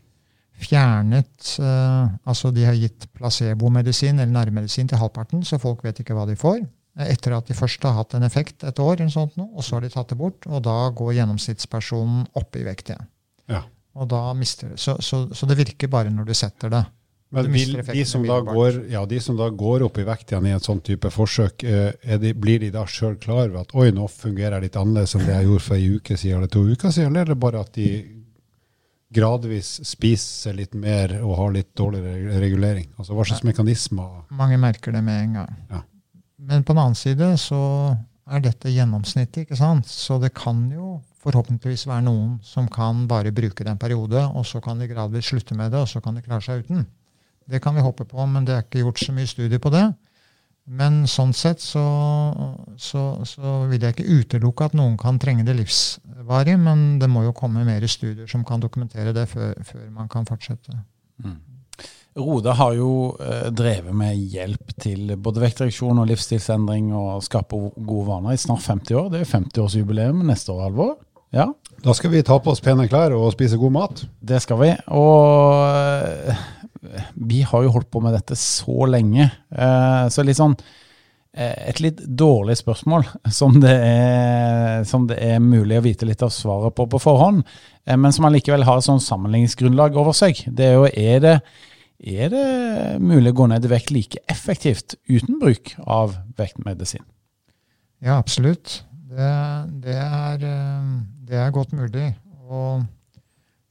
fjernet 0.64 1.56
eh, 1.60 2.08
Altså 2.30 2.50
de 2.54 2.64
har 2.64 2.76
gitt 2.78 3.08
placebomedisin 3.16 4.18
eller 4.18 4.32
nærmedisin 4.32 4.88
til 4.88 4.98
halvparten, 5.00 5.44
så 5.44 5.58
folk 5.60 5.84
vet 5.84 6.00
ikke 6.00 6.16
hva 6.16 6.26
de 6.30 6.36
får. 6.38 6.62
eh, 6.98 7.10
Etter 7.12 7.36
at 7.36 7.50
de 7.50 7.54
først 7.58 7.82
har 7.84 7.96
hatt 7.98 8.14
en 8.14 8.26
effekt 8.26 8.64
et 8.64 8.78
år, 8.80 8.96
eller 9.00 9.12
sånt 9.12 9.36
og 9.38 9.62
så 9.64 9.76
har 9.76 9.84
de 9.84 9.92
tatt 9.92 10.08
det 10.14 10.18
bort. 10.18 10.46
Og 10.46 10.62
da 10.64 10.76
går 10.90 11.16
gjennomsnittspersonen 11.18 12.26
opp 12.34 12.56
i 12.56 12.64
vekt 12.66 12.90
igjen. 12.94 13.08
Ja. 13.50 13.64
Og 13.94 14.08
da 14.10 14.32
mister 14.34 14.72
det. 14.72 14.80
Så, 14.82 14.96
så, 15.04 15.28
så 15.34 15.46
det 15.46 15.58
virker 15.60 15.90
bare 15.92 16.10
når 16.10 16.30
du 16.30 16.34
setter 16.34 16.72
det. 16.72 16.84
Men 17.34 17.50
vil, 17.52 17.76
de, 17.86 18.04
som 18.06 18.24
går, 18.24 18.84
ja, 18.92 19.04
de 19.10 19.20
som 19.20 19.36
da 19.38 19.48
går 19.50 19.84
opp 19.88 19.98
i 19.98 20.06
vekt 20.06 20.32
igjen 20.32 20.46
i 20.46 20.54
en 20.54 20.62
sånn 20.62 20.82
type 20.86 21.10
forsøk, 21.10 21.64
eh, 21.66 22.18
de, 22.22 22.30
blir 22.38 22.60
de 22.62 22.70
da 22.74 22.84
sjøl 22.86 23.16
klar 23.20 23.48
over 23.48 23.64
at 23.64 23.74
oi, 23.74 23.88
nå 23.94 24.06
fungerer 24.10 24.58
jeg 24.58 24.68
litt 24.68 24.78
annerledes 24.78 25.16
enn 25.18 25.24
det 25.26 25.34
jeg 25.34 25.48
gjorde 25.48 25.66
for 25.66 25.78
ei 25.78 25.88
uke 25.96 26.18
siden 26.20 26.38
eller 26.38 26.52
to 26.54 26.62
uker 26.68 26.94
siden, 26.94 27.10
eller 27.10 27.24
er 27.24 27.32
det 27.34 27.40
bare 27.42 27.64
at 27.66 27.74
de 27.74 27.88
gradvis 29.14 29.76
spiser 29.86 30.56
litt 30.58 30.74
mer 30.78 31.16
og 31.20 31.36
har 31.38 31.52
litt 31.54 31.72
dårligere 31.78 32.38
regulering? 32.42 32.88
Altså 32.98 33.16
hva 33.16 33.26
slags 33.28 33.44
mekanismer 33.46 34.24
Mange 34.34 34.58
merker 34.60 34.94
det 34.94 35.02
med 35.06 35.20
en 35.20 35.38
gang. 35.40 35.60
Ja. 35.70 35.82
Men 36.44 36.64
på 36.64 36.74
den 36.74 36.82
annen 36.82 36.98
side 36.98 37.30
så 37.40 37.62
er 38.24 38.42
dette 38.44 38.72
gjennomsnittet, 38.72 39.44
ikke 39.44 39.58
sant? 39.58 39.88
Så 39.90 40.18
det 40.22 40.32
kan 40.36 40.66
jo 40.72 40.98
forhåpentligvis 41.24 41.86
være 41.88 42.06
noen 42.06 42.36
som 42.44 42.68
kan 42.72 43.06
bare 43.08 43.32
bruke 43.36 43.64
det 43.64 43.72
en 43.72 43.80
periode, 43.80 44.20
og 44.34 44.46
så 44.48 44.60
kan 44.64 44.80
de 44.80 44.88
gradvis 44.90 45.30
slutte 45.32 45.56
med 45.56 45.72
det, 45.72 45.80
og 45.84 45.88
så 45.88 46.02
kan 46.04 46.16
de 46.16 46.24
klare 46.24 46.44
seg 46.44 46.64
uten. 46.64 46.84
Det 47.50 47.60
kan 47.62 47.76
vi 47.76 47.84
håpe 47.84 48.06
på, 48.08 48.26
men 48.26 48.46
det 48.46 48.54
er 48.56 48.64
ikke 48.64 48.84
gjort 48.84 49.02
så 49.02 49.14
mye 49.16 49.28
studier 49.28 49.60
på 49.62 49.72
det. 49.74 49.84
Men 50.64 51.02
sånn 51.10 51.34
sett 51.36 51.60
så, 51.60 51.82
så, 52.80 53.02
så 53.28 53.56
vil 53.68 53.82
jeg 53.84 53.98
ikke 53.98 54.20
utelukke 54.22 54.70
at 54.70 54.76
noen 54.78 54.94
kan 55.00 55.18
trenge 55.20 55.44
det 55.44 55.58
livsvarig, 55.58 56.54
men 56.56 56.94
det 57.02 57.10
må 57.12 57.26
jo 57.26 57.34
komme 57.36 57.66
mer 57.68 57.84
studier 57.90 58.28
som 58.30 58.46
kan 58.48 58.62
dokumentere 58.64 59.12
det 59.12 59.26
før, 59.28 59.52
før 59.68 59.90
man 59.92 60.08
kan 60.08 60.24
fortsette. 60.24 60.72
Roda 62.16 62.54
har 62.54 62.76
jo 62.78 62.90
eh, 63.18 63.48
drevet 63.50 63.94
med 63.96 64.16
hjelp 64.30 64.72
til 64.80 65.12
både 65.18 65.42
vektreduksjon 65.42 65.98
og 65.98 66.08
livsstilsendring 66.08 66.92
og 66.94 67.24
skape 67.26 67.58
gode 67.74 68.06
vaner 68.06 68.36
i 68.36 68.40
snart 68.40 68.62
50 68.64 69.00
år. 69.00 69.08
Det 69.10 69.20
er 69.20 69.24
jo 69.26 69.32
50-årsjubileum 69.32 70.22
neste 70.28 70.54
år, 70.54 70.68
Halvor. 70.68 70.94
Ja, 71.34 71.48
Da 71.84 71.92
skal 71.92 72.12
vi 72.12 72.22
ta 72.22 72.38
på 72.38 72.52
oss 72.54 72.62
pene 72.62 72.86
klær 72.88 73.12
og 73.18 73.32
spise 73.34 73.58
god 73.58 73.72
mat. 73.74 74.04
det 74.22 74.40
skal 74.40 74.60
vi. 74.62 74.70
Og 74.94 75.66
eh, 75.74 76.44
vi 77.14 77.42
har 77.46 77.64
jo 77.64 77.74
holdt 77.74 77.90
på 77.92 78.02
med 78.04 78.14
dette 78.16 78.36
så 78.38 78.86
lenge. 78.90 79.28
Eh, 79.50 80.06
så 80.12 80.24
litt 80.26 80.38
sånn 80.38 80.54
eh, 81.34 81.70
Et 81.70 81.82
litt 81.82 82.00
dårlig 82.04 82.56
spørsmål 82.60 83.06
som 83.38 83.58
det, 83.62 83.74
er, 83.74 84.82
som 84.88 85.08
det 85.10 85.18
er 85.22 85.42
mulig 85.42 85.78
å 85.80 85.84
vite 85.84 86.08
litt 86.08 86.24
av 86.24 86.32
svaret 86.34 86.76
på 86.76 86.88
på 86.90 87.02
forhånd, 87.02 87.44
eh, 87.86 87.98
men 87.98 88.14
som 88.14 88.28
allikevel 88.28 88.66
har 88.68 88.80
et 88.80 88.88
sånn 88.88 89.02
sammenligningsgrunnlag 89.02 89.96
over 90.00 90.16
seg. 90.16 90.44
Det 90.46 90.70
er 90.70 90.78
jo 90.78 90.88
er 90.90 91.22
det, 91.24 91.36
er 92.04 92.34
det 92.34 92.48
mulig 93.02 93.34
å 93.34 93.38
gå 93.42 93.50
ned 93.52 93.64
i 93.64 93.74
vekt 93.74 93.94
like 93.94 94.24
effektivt 94.30 94.98
uten 95.10 95.38
bruk 95.42 95.76
av 95.84 96.18
vektmedisin? 96.38 97.04
Ja, 98.04 98.18
absolutt. 98.18 98.82
Det, 99.08 99.30
det, 99.84 99.94
er, 99.96 100.42
det 101.24 101.38
er 101.40 101.54
godt 101.54 101.72
mulig. 101.72 102.10
Og 102.50 102.82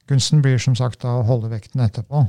kunsten 0.08 0.42
blir 0.42 0.58
som 0.58 0.74
sagt 0.76 1.04
da 1.04 1.18
å 1.20 1.26
holde 1.28 1.52
vekten 1.52 1.84
etterpå. 1.84 2.24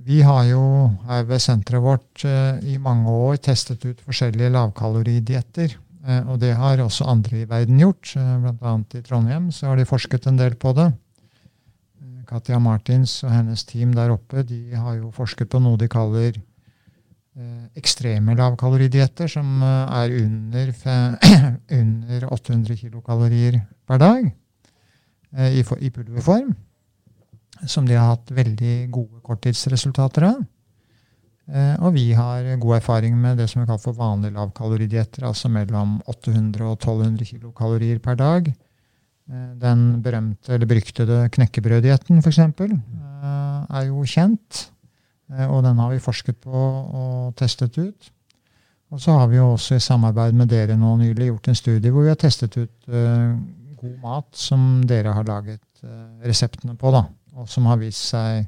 Vi 0.00 0.22
har 0.24 0.44
jo 0.48 0.62
her 1.06 1.24
ved 1.28 1.42
senteret 1.42 1.82
vårt 1.84 2.24
eh, 2.24 2.58
i 2.72 2.78
mange 2.80 3.10
år 3.12 3.36
testet 3.44 3.84
ut 3.84 4.00
forskjellige 4.02 4.50
lavkaloridietter. 4.54 5.76
Eh, 6.06 6.28
Og 6.28 6.40
det 6.40 6.54
har 6.56 6.80
også 6.80 7.06
andre 7.10 7.42
i 7.42 7.48
verden 7.48 7.78
gjort. 7.78 8.14
Eh, 8.16 8.38
Blant 8.40 8.62
annet 8.62 8.94
i 8.98 9.02
Trondheim 9.02 9.50
så 9.52 9.68
har 9.70 9.76
de 9.76 9.84
forsket 9.86 10.26
en 10.26 10.40
del 10.40 10.56
på 10.56 10.72
det. 10.78 10.92
Katja 12.26 12.58
Martins 12.58 13.18
og 13.26 13.30
hennes 13.34 13.64
team 13.68 13.92
der 13.94 14.14
oppe 14.14 14.42
de 14.48 14.72
har 14.74 14.96
jo 14.96 15.10
forsket 15.12 15.50
på 15.52 15.60
noe 15.60 15.76
de 15.76 15.88
kaller 15.90 16.38
ekstreme 17.76 18.34
lavkaloridietter, 18.36 19.28
som 19.28 19.62
er 19.64 20.12
under, 20.20 20.72
under 21.80 22.26
800 22.28 22.76
kilokalorier 22.76 23.56
per 23.88 24.00
dag 24.00 24.26
i 25.48 25.90
pulverform. 25.90 26.50
Som 27.68 27.86
de 27.86 27.94
har 27.94 28.16
hatt 28.16 28.30
veldig 28.34 28.90
gode 28.90 29.20
korttidsresultater 29.22 30.26
av. 30.32 30.40
Eh, 31.52 31.74
og 31.82 31.94
vi 31.94 32.12
har 32.14 32.46
god 32.62 32.76
erfaring 32.78 33.16
med 33.18 33.38
det 33.38 33.48
som 33.50 33.62
er 33.62 33.68
kalt 33.70 33.82
for 33.84 33.96
vanlige 33.98 34.34
lavkaloridietter, 34.36 35.24
altså 35.26 35.50
mellom 35.52 36.00
800 36.10 36.66
og 36.70 36.76
1200 36.78 37.26
kilokalorier 37.32 37.98
per 38.02 38.18
dag. 38.18 38.48
Eh, 38.48 39.48
Den 39.62 40.02
berømte 40.02 40.54
eller 40.54 40.66
beryktede 40.66 41.28
knekkebrøddietten, 41.34 42.18
f.eks., 42.22 42.38
er 43.72 43.86
jo 43.86 44.02
kjent. 44.04 44.68
Eh, 45.32 45.46
Og 45.50 45.62
den 45.64 45.78
har 45.78 45.90
vi 45.90 45.98
forsket 46.02 46.40
på 46.42 46.50
og 46.50 47.34
testet 47.36 47.78
ut. 47.78 48.10
Og 48.92 49.00
så 49.00 49.14
har 49.16 49.28
vi 49.28 49.36
jo 49.38 49.54
også 49.54 49.78
i 49.78 49.80
samarbeid 49.80 50.34
med 50.36 50.50
dere 50.52 50.76
nå 50.76 50.96
nylig 51.00 51.30
gjort 51.30 51.48
en 51.48 51.56
studie 51.56 51.90
hvor 51.90 52.04
vi 52.04 52.10
har 52.12 52.18
testet 52.20 52.56
ut 52.58 52.88
eh, 52.92 53.30
god 53.80 53.94
mat 54.02 54.28
som 54.36 54.82
dere 54.86 55.14
har 55.16 55.24
laget 55.24 55.62
eh, 55.82 56.26
reseptene 56.28 56.76
på, 56.76 56.90
da, 56.92 57.06
og 57.36 57.48
som 57.48 57.66
har 57.70 57.80
vist 57.80 58.10
seg 58.12 58.46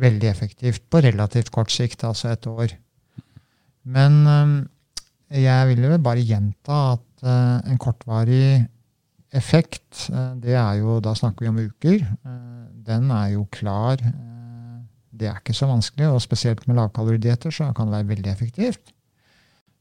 veldig 0.00 0.28
effektivt 0.30 0.84
på 0.90 1.02
relativt 1.02 1.50
kort 1.54 1.72
sikt, 1.74 2.04
altså 2.06 2.30
et 2.30 2.46
år. 2.46 2.74
Men 3.90 4.20
eh, 4.26 5.40
jeg 5.44 5.70
vil 5.70 5.86
vel 5.88 6.02
bare 6.04 6.26
gjenta 6.26 6.80
at 6.94 7.24
eh, 7.24 7.72
en 7.72 7.80
kortvarig 7.80 8.60
effekt, 9.34 10.08
eh, 10.12 10.34
det 10.42 10.54
er 10.58 10.80
jo, 10.82 10.98
da 11.02 11.14
snakker 11.16 11.46
vi 11.46 11.50
om 11.50 11.62
uker, 11.70 12.04
den 12.90 13.10
er 13.14 13.34
jo 13.34 13.46
klar. 13.52 14.00
Det 15.10 15.28
er 15.28 15.40
ikke 15.40 15.54
så 15.54 15.68
vanskelig, 15.68 16.08
og 16.08 16.22
spesielt 16.22 16.64
med 16.66 16.78
lavkaloridietter 16.78 17.52
så 17.54 17.70
kan 17.76 17.90
det 17.90 17.98
være 17.98 18.12
veldig 18.14 18.30
effektivt. 18.30 18.94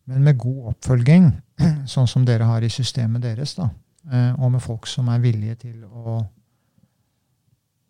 Men 0.10 0.26
med 0.26 0.40
god 0.42 0.74
oppfølging, 0.74 1.30
sånn 1.94 2.10
som 2.10 2.26
dere 2.26 2.50
har 2.50 2.66
i 2.66 2.72
systemet 2.74 3.24
deres, 3.24 3.56
da, 3.58 3.70
og 4.40 4.52
med 4.56 4.62
folk 4.64 4.88
som 4.90 5.10
er 5.14 5.22
villige 5.22 5.56
til 5.68 5.84
å 5.86 6.18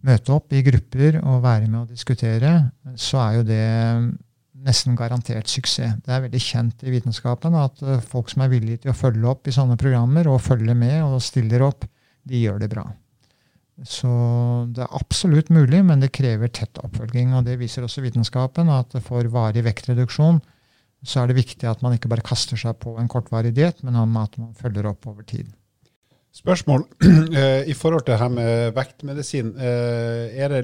møte 0.07 0.33
opp 0.33 0.53
i 0.55 0.63
grupper 0.63 1.19
og 1.21 1.43
være 1.43 1.67
med 1.67 1.81
og 1.83 1.91
diskutere, 1.91 2.53
så 2.95 3.19
er 3.25 3.37
jo 3.39 3.45
det 3.47 3.63
nesten 4.65 4.97
garantert 4.99 5.49
suksess. 5.51 5.99
Det 6.03 6.13
er 6.13 6.23
veldig 6.25 6.41
kjent 6.43 6.83
i 6.83 6.93
vitenskapen 6.93 7.55
at 7.59 7.83
eh, 7.83 8.01
folk 8.03 8.31
som 8.31 8.43
er 8.43 8.51
villige 8.51 8.83
til 8.83 8.93
å 8.93 8.97
følge 8.97 9.29
opp 9.31 9.47
i 9.47 9.55
sånne 9.55 9.77
programmer, 9.79 10.27
og 10.27 10.43
følge 10.43 10.75
med 10.75 11.01
og 11.05 11.21
stiller 11.23 11.63
opp, 11.67 11.87
de 12.27 12.43
gjør 12.43 12.59
det 12.63 12.71
bra. 12.71 12.85
Så 13.87 14.09
det 14.75 14.83
er 14.83 14.95
absolutt 14.99 15.51
mulig, 15.55 15.79
men 15.87 16.01
det 16.03 16.11
krever 16.15 16.51
tett 16.51 16.81
oppfølging. 16.83 17.31
Og 17.37 17.45
det 17.47 17.55
viser 17.61 17.85
også 17.85 18.03
vitenskapen, 18.03 18.67
at 18.73 18.97
for 19.05 19.27
varig 19.31 19.63
vektreduksjon 19.63 20.41
så 21.07 21.21
er 21.21 21.29
det 21.29 21.37
viktig 21.37 21.63
at 21.69 21.79
man 21.79 21.95
ikke 21.95 22.09
bare 22.11 22.25
kaster 22.27 22.59
seg 22.59 22.75
på 22.83 22.97
en 22.99 23.07
kortvarig 23.07 23.53
diett, 23.55 23.79
men 23.87 23.95
at 23.95 24.35
man 24.35 24.51
følger 24.59 24.89
opp 24.89 25.07
over 25.07 25.23
tid. 25.23 25.47
Spørsmål 26.35 26.85
eh, 27.39 27.69
i 27.69 27.73
forhold 27.77 28.05
til 28.05 28.13
det 28.13 28.19
her 28.21 28.33
med 28.33 28.75
vektmedisin. 28.75 29.55
eh, 29.57 30.37
Er 30.39 30.53
det, 30.53 30.61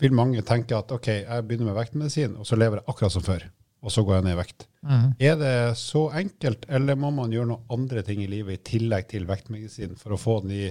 vil 0.00 0.12
mange 0.16 0.42
tenke 0.42 0.76
at 0.76 0.90
ok, 0.92 1.06
jeg 1.06 1.44
begynner 1.48 1.70
med 1.72 1.78
vektmedisin, 1.78 2.36
og 2.36 2.46
så 2.46 2.56
lever 2.56 2.80
jeg 2.80 2.88
akkurat 2.88 3.12
som 3.12 3.22
før? 3.22 3.44
og 3.84 3.92
så 3.92 4.00
går 4.04 4.16
jeg 4.16 4.24
ned 4.24 4.32
i 4.32 4.38
vekt. 4.38 4.66
Mm. 4.84 5.08
Er 5.20 5.36
det 5.40 5.54
så 5.76 6.06
enkelt, 6.16 6.64
eller 6.72 6.96
må 6.96 7.10
man 7.12 7.32
gjøre 7.34 7.50
noen 7.52 7.72
andre 7.74 8.02
ting 8.06 8.22
i 8.24 8.30
livet 8.30 8.56
i 8.56 8.64
tillegg 8.72 9.10
til 9.12 9.26
vektmedisin 9.28 9.98
for 10.00 10.16
å 10.16 10.20
få 10.20 10.38
de 10.46 10.70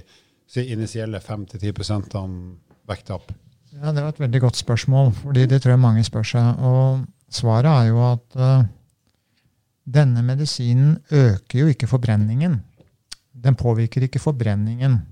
si, 0.50 0.64
initielle 0.74 1.20
5-10% 1.22 2.18
opp? 3.14 3.30
Ja, 3.74 3.92
Det 3.92 4.02
var 4.02 4.08
et 4.10 4.22
veldig 4.22 4.40
godt 4.42 4.58
spørsmål, 4.58 5.12
fordi 5.22 5.46
det 5.50 5.62
tror 5.62 5.76
jeg 5.76 5.82
mange 5.82 6.04
spør 6.06 6.26
seg. 6.26 6.58
Og 6.58 7.04
svaret 7.30 7.70
er 7.70 7.88
jo 7.92 8.02
at 8.06 8.38
uh, 8.38 8.66
denne 9.86 10.22
medisinen 10.26 10.98
øker 11.10 11.58
jo 11.58 11.70
ikke 11.70 11.90
forbrenningen. 11.90 12.60
Den 13.44 13.56
påvirker 13.60 14.06
ikke 14.06 14.22
forbrenningen. 14.22 15.02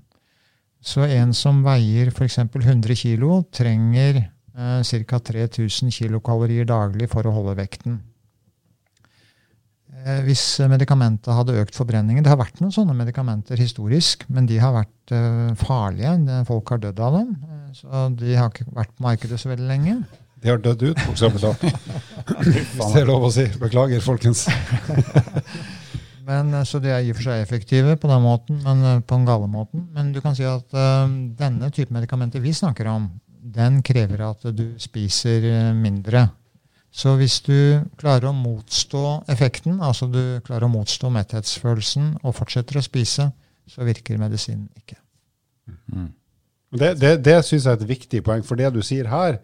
Så 0.83 1.05
en 1.07 1.31
som 1.37 1.61
veier 1.63 2.09
f.eks. 2.11 2.39
100 2.43 2.95
kg, 2.99 3.27
trenger 3.55 4.17
eh, 4.25 4.81
ca. 5.07 5.19
3000 5.31 5.93
kilokalorier 5.95 6.65
daglig 6.67 7.07
for 7.13 7.23
å 7.29 7.35
holde 7.37 7.53
vekten. 7.61 8.01
Eh, 10.03 10.19
hvis 10.25 10.41
medikamentet 10.67 11.31
hadde 11.31 11.53
økt 11.61 11.77
forbrenningen 11.77 12.25
Det 12.25 12.31
har 12.33 12.39
vært 12.41 12.57
noen 12.59 12.73
sånne 12.75 12.95
medikamenter 12.97 13.61
historisk, 13.61 14.25
men 14.33 14.49
de 14.49 14.57
har 14.59 14.73
vært 14.75 15.13
eh, 15.15 15.53
farlige. 15.61 16.41
Folk 16.49 16.73
har 16.73 16.81
dødd 16.83 16.99
av 16.99 17.19
dem. 17.21 17.31
eh, 17.47 17.69
Så 17.77 18.03
de 18.19 18.35
har 18.35 18.51
ikke 18.51 18.67
vært 18.73 18.91
på 18.97 19.05
markedet 19.07 19.39
så 19.39 19.53
veldig 19.53 19.69
lenge. 19.69 19.95
De 20.43 20.51
har 20.51 20.59
dødd 20.59 20.81
ut, 20.89 21.05
bokstavelig 21.05 21.39
talt. 21.39 21.63
Hvis 22.49 22.73
det 22.75 22.99
er 23.05 23.07
lov 23.07 23.29
å 23.29 23.31
si. 23.31 23.45
Beklager, 23.61 24.03
folkens. 24.03 24.43
Men, 26.27 26.53
eh, 26.53 26.63
så 26.67 26.79
de 26.83 26.91
er 26.91 27.03
i 27.03 27.11
og 27.11 27.19
for 27.19 27.29
seg 27.29 27.43
effektive 27.43 27.97
på 27.99 28.09
den 28.11 28.23
måten, 28.23 28.61
men 28.63 28.85
eh, 28.87 29.01
på 29.01 29.17
den 29.17 29.27
gale 29.27 29.49
måten. 29.51 29.87
Men 29.95 30.13
du 30.15 30.21
kan 30.23 30.37
si 30.37 30.45
at 30.47 30.75
uh, 30.75 31.09
denne 31.39 31.69
type 31.73 31.93
medikamenter 31.93 32.43
vi 32.43 32.53
snakker 32.55 32.89
om, 32.91 33.09
den 33.27 33.81
krever 33.83 34.23
at 34.29 34.45
du 34.55 34.65
spiser 34.79 35.73
mindre. 35.75 36.29
Så 36.93 37.15
hvis 37.17 37.39
du 37.43 37.81
klarer 37.97 38.29
å 38.29 38.37
motstå 38.37 39.23
effekten, 39.33 39.79
altså 39.81 40.07
du 40.07 40.39
klarer 40.45 40.67
å 40.67 40.73
motstå 40.75 41.09
metthetsfølelsen 41.11 42.11
og 42.21 42.35
fortsetter 42.37 42.77
å 42.79 42.85
spise, 42.85 43.31
så 43.67 43.87
virker 43.87 44.21
medisinen 44.21 44.69
ikke. 44.77 44.99
Det, 46.73 46.93
det, 47.01 47.13
det 47.25 47.35
syns 47.45 47.65
jeg 47.65 47.71
er 47.71 47.81
et 47.81 47.89
viktig 47.89 48.21
poeng, 48.25 48.45
for 48.45 48.59
det 48.59 48.69
du 48.75 48.81
sier 48.85 49.09
her, 49.09 49.39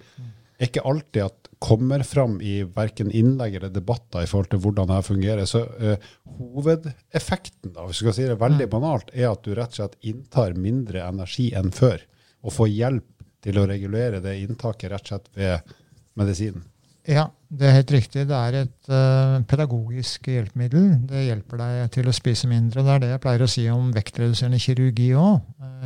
er 0.59 0.69
ikke 0.69 0.85
alltid 0.85 1.25
at 1.25 1.48
kommer 1.59 2.03
fram 2.07 2.37
i 2.41 2.63
verken 2.63 3.11
innlegg 3.11 3.57
eller 3.59 3.71
debatter 3.73 4.23
i 4.23 4.29
forhold 4.29 4.49
til 4.53 4.61
hvordan 4.63 4.89
det 4.91 4.99
fungerer. 5.07 5.47
Så 5.49 5.65
uh, 5.67 6.11
hovedeffekten, 6.39 7.73
da, 7.75 7.85
hvis 7.87 7.99
vi 7.99 8.07
skal 8.07 8.15
si 8.15 8.27
det 8.29 8.39
veldig 8.39 8.69
banalt, 8.71 9.11
er 9.13 9.31
at 9.31 9.43
du 9.43 9.51
rett 9.53 9.75
og 9.75 9.81
slett 9.81 9.97
inntar 10.07 10.55
mindre 10.59 11.03
energi 11.07 11.49
enn 11.57 11.73
før, 11.75 12.05
og 12.45 12.55
får 12.55 12.71
hjelp 12.71 13.09
til 13.43 13.59
å 13.59 13.67
regulere 13.67 14.23
det 14.23 14.37
inntaket 14.43 14.93
rett 14.93 15.07
og 15.07 15.13
slett 15.13 15.29
ved 15.35 15.75
medisinen. 16.19 16.63
Ja, 17.07 17.29
det 17.49 17.65
er 17.65 17.73
helt 17.79 17.91
riktig. 17.95 18.23
Det 18.29 18.37
er 18.37 18.55
et 18.59 18.89
uh, 18.93 19.39
pedagogisk 19.49 20.27
hjelpemiddel. 20.29 20.91
Det 21.09 21.23
hjelper 21.25 21.61
deg 21.63 21.87
til 21.95 22.09
å 22.09 22.13
spise 22.13 22.49
mindre. 22.51 22.83
Det 22.85 22.93
er 22.93 23.01
det 23.01 23.09
jeg 23.15 23.23
pleier 23.23 23.43
å 23.45 23.49
si 23.49 23.65
om 23.73 23.89
vektreduserende 23.95 24.61
kirurgi 24.61 25.09
òg. 25.17 25.39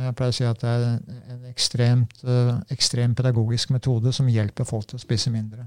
jeg 0.04 0.16
pleier 0.18 0.34
å 0.34 0.36
si 0.36 0.44
at 0.44 0.60
det 0.60 0.74
er 0.74 0.84
en 1.32 1.48
ekstremt, 1.48 2.20
uh, 2.28 2.58
ekstrem 2.74 3.16
pedagogisk 3.16 3.72
metode 3.72 4.12
som 4.12 4.28
hjelper 4.28 4.68
folk 4.68 4.90
til 4.90 5.00
å 5.00 5.04
spise 5.06 5.32
mindre. 5.32 5.64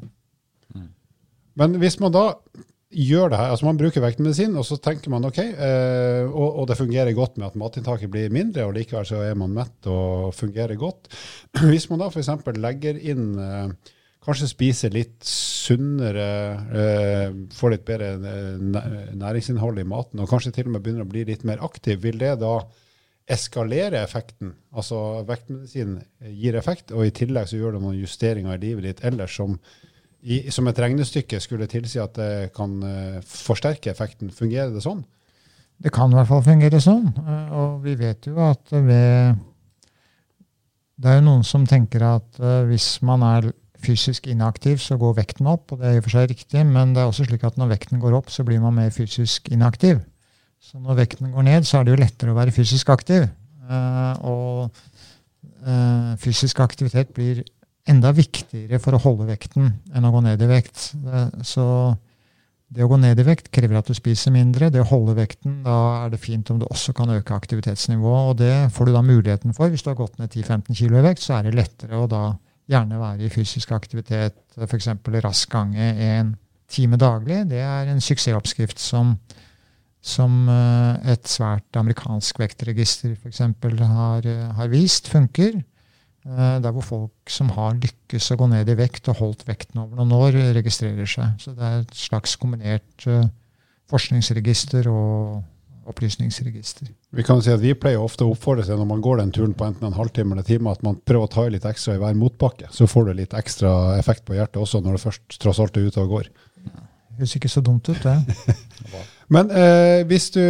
Men 1.57 1.79
hvis 1.81 1.97
man 1.97 2.13
da 2.13 2.27
gjør 2.93 3.31
det 3.33 3.39
her, 3.41 3.49
altså 3.51 3.65
man 3.65 3.79
bruker 3.79 4.03
vektmedisin, 4.03 4.53
og 4.55 4.63
så 4.67 4.77
tenker 4.77 5.09
man 5.11 5.25
ok, 5.27 5.41
uh, 5.57 6.29
og, 6.29 6.61
og 6.61 6.69
det 6.69 6.77
fungerer 6.77 7.17
godt 7.17 7.41
med 7.41 7.49
at 7.49 7.57
matinntaket 7.57 8.13
blir 8.13 8.29
mindre, 8.29 8.69
og 8.69 8.77
likevel 8.77 9.09
så 9.09 9.25
er 9.25 9.33
man 9.39 9.55
mett 9.57 9.89
og 9.89 10.29
fungerer 10.37 10.77
godt. 10.77 11.09
Hvis 11.71 11.89
man 11.89 12.05
da 12.05 12.13
f.eks. 12.13 12.35
legger 12.61 13.01
inn 13.01 13.31
eh, 13.41 13.93
Kanskje 14.27 14.49
spiser 14.51 14.91
litt 14.91 15.23
sunnere, 15.23 16.31
eh, 16.75 17.29
får 17.55 17.71
litt 17.71 17.85
bedre 17.87 18.09
eh, 18.19 19.13
næringsinnhold 19.15 19.79
i 19.79 19.85
maten, 19.87 20.19
og 20.19 20.27
kanskje 20.27 20.51
til 20.57 20.67
og 20.67 20.73
med 20.73 20.83
begynner 20.83 21.05
å 21.05 21.11
bli 21.13 21.23
litt 21.29 21.45
mer 21.47 21.61
aktiv, 21.63 22.01
vil 22.03 22.19
det 22.19 22.33
da 22.41 22.57
eskalere 23.31 24.01
effekten? 24.01 24.51
Altså 24.75 25.21
vektmedisin 25.27 25.93
gir 26.35 26.57
effekt, 26.59 26.91
og 26.91 27.05
i 27.07 27.13
tillegg 27.15 27.47
så 27.47 27.59
gjør 27.59 27.77
det 27.77 27.81
noen 27.85 28.01
justeringer 28.01 28.57
i 28.57 28.61
livet 28.65 28.83
ditt 28.89 29.05
ellers 29.07 29.37
som 29.39 29.55
i, 30.27 30.41
som 30.51 30.67
et 30.67 30.81
regnestykke 30.81 31.39
skulle 31.39 31.69
tilsi 31.71 32.01
at 32.03 32.17
det 32.19 32.49
kan 32.57 32.73
eh, 32.83 33.21
forsterke 33.23 33.93
effekten. 33.93 34.33
Fungerer 34.35 34.73
det 34.73 34.83
sånn? 34.83 35.05
Det 35.77 35.93
kan 35.95 36.11
i 36.11 36.17
hvert 36.17 36.27
fall 36.27 36.43
fungere 36.43 36.81
sånn. 36.83 37.13
Og 37.55 37.79
vi 37.85 37.93
vet 37.95 38.27
jo 38.27 38.41
at 38.43 38.73
ved 38.73 39.37
Det 40.97 41.11
er 41.11 41.19
jo 41.19 41.27
noen 41.29 41.45
som 41.45 41.67
tenker 41.69 42.03
at 42.09 42.41
hvis 42.65 42.97
man 43.05 43.23
er 43.23 43.51
fysisk 43.83 44.27
inaktiv, 44.31 44.77
så 44.83 44.97
går 44.99 45.15
vekten 45.21 45.47
opp. 45.51 45.71
Og 45.71 45.81
det 45.81 45.87
er 45.89 45.97
i 45.97 46.01
og 46.01 46.05
for 46.07 46.15
seg 46.17 46.29
riktig, 46.31 46.63
men 46.65 46.93
det 46.95 47.03
er 47.03 47.09
også 47.11 47.27
slik 47.27 47.43
at 47.47 47.57
når 47.59 47.73
vekten 47.75 47.99
går 48.03 48.17
opp, 48.19 48.31
så 48.33 48.45
blir 48.47 48.61
man 48.63 48.75
mer 48.77 48.89
fysisk 48.95 49.49
inaktiv. 49.53 49.99
Så 50.63 50.79
når 50.81 50.97
vekten 51.03 51.31
går 51.31 51.45
ned, 51.47 51.67
så 51.67 51.79
er 51.79 51.85
det 51.87 51.93
jo 51.93 52.01
lettere 52.01 52.33
å 52.33 52.37
være 52.39 52.55
fysisk 52.55 52.89
aktiv. 52.89 53.27
Eh, 53.69 54.13
Og 54.25 54.71
eh, 55.67 56.15
fysisk 56.21 56.59
aktivitet 56.63 57.13
blir 57.15 57.43
enda 57.87 58.11
viktigere 58.11 58.79
for 58.83 58.97
å 58.97 59.01
holde 59.03 59.29
vekten 59.29 59.69
enn 59.95 60.07
å 60.07 60.11
gå 60.11 60.23
ned 60.25 60.41
i 60.43 60.49
vekt. 60.49 60.91
Eh, 61.05 61.29
Så 61.43 61.63
det 62.67 62.83
å 62.83 62.89
gå 62.91 62.97
ned 62.99 63.19
i 63.19 63.23
vekt 63.23 63.47
krever 63.55 63.77
at 63.79 63.87
du 63.87 63.93
spiser 63.95 64.33
mindre. 64.35 64.67
Det 64.73 64.81
å 64.83 64.89
holde 64.89 65.15
vekten, 65.15 65.61
da 65.63 65.77
er 66.03 66.09
det 66.11 66.19
fint 66.19 66.49
om 66.51 66.59
du 66.59 66.65
også 66.67 66.91
kan 66.97 67.13
øke 67.15 67.35
aktivitetsnivået. 67.37 68.31
Og 68.31 68.35
det 68.41 68.71
får 68.75 68.89
du 68.89 68.91
da 68.91 69.03
muligheten 69.05 69.55
for. 69.55 69.69
Hvis 69.71 69.85
du 69.85 69.91
har 69.93 69.99
gått 69.99 70.17
ned 70.19 70.33
10-15 70.33 70.75
kg 70.75 70.97
i 70.99 71.05
vekt, 71.05 71.23
så 71.23 71.37
er 71.37 71.47
det 71.47 71.55
lettere 71.55 71.95
å 72.01 72.09
da 72.11 72.23
gjerne 72.67 72.99
være 72.99 73.27
i 73.27 73.31
fysisk 73.31 73.71
aktivitet, 73.75 74.37
f.eks. 74.57 74.89
rask 75.23 75.51
gange 75.51 75.87
en 76.03 76.35
time 76.67 76.99
daglig. 76.99 77.45
Det 77.49 77.61
er 77.63 77.87
en 77.91 78.03
suksessoppskrift 78.03 78.81
som, 78.81 79.15
som 80.03 80.49
eh, 80.51 81.13
et 81.13 81.31
svært 81.31 81.79
amerikansk 81.79 82.41
vektregister 82.43 83.15
f.eks. 83.15 83.41
Har, 83.79 84.27
eh, 84.27 84.45
har 84.59 84.71
vist 84.73 85.07
funker. 85.11 85.61
Eh, 86.27 86.59
Der 86.63 86.71
hvor 86.75 86.83
folk 86.83 87.31
som 87.31 87.53
har 87.55 87.79
lykkes 87.79 88.31
å 88.33 88.39
gå 88.39 88.49
ned 88.51 88.69
i 88.69 88.77
vekt 88.79 89.07
og 89.07 89.21
holdt 89.21 89.47
vekten 89.47 89.79
over 89.83 90.01
noen 90.01 90.15
år, 90.17 90.39
registrerer 90.59 91.07
seg. 91.07 91.39
Så 91.39 91.55
det 91.55 91.63
er 91.63 91.85
et 91.85 91.95
slags 91.95 92.35
kombinert 92.35 93.07
forskningsregister 93.87 94.89
og 94.91 95.45
opplysningsregister. 95.87 96.89
Vi 97.15 97.23
kan 97.25 97.41
si 97.43 97.51
at 97.53 97.61
vi 97.63 97.73
pleier 97.77 98.03
ofte 98.03 98.25
å 98.25 98.33
oppfordre 98.33 98.65
seg 98.67 98.79
når 98.79 98.89
man 98.89 99.03
går 99.03 99.21
den 99.21 99.31
turen 99.35 99.55
på 99.57 99.67
enten 99.67 99.87
en 99.89 99.97
halvtime 99.97 100.35
eller 100.35 100.43
en 100.43 100.49
time, 100.49 100.73
at 100.73 100.83
man 100.85 100.99
prøver 100.99 101.27
å 101.27 101.31
ta 101.31 101.45
i 101.47 101.53
litt 101.53 101.67
ekstra 101.67 101.95
i 101.95 102.01
hver 102.01 102.17
motbakke. 102.19 102.71
Så 102.75 102.89
får 102.91 103.07
du 103.07 103.13
litt 103.17 103.35
ekstra 103.37 103.71
effekt 103.97 104.25
på 104.27 104.35
hjertet 104.37 104.59
også 104.61 104.83
når 104.83 104.97
det 104.97 105.03
først 105.05 105.39
tross 105.43 105.61
alt 105.63 105.79
er 105.79 105.87
ute 105.87 106.03
og 106.03 106.17
går. 106.17 106.31
Høres 107.17 107.33
ikke 107.39 107.49
så 107.49 107.63
dumt 107.65 107.87
ut, 107.89 108.03
det. 108.03 108.35
Men 109.33 109.49
eh, 109.51 110.03
hvis, 110.07 110.29
du, 110.35 110.43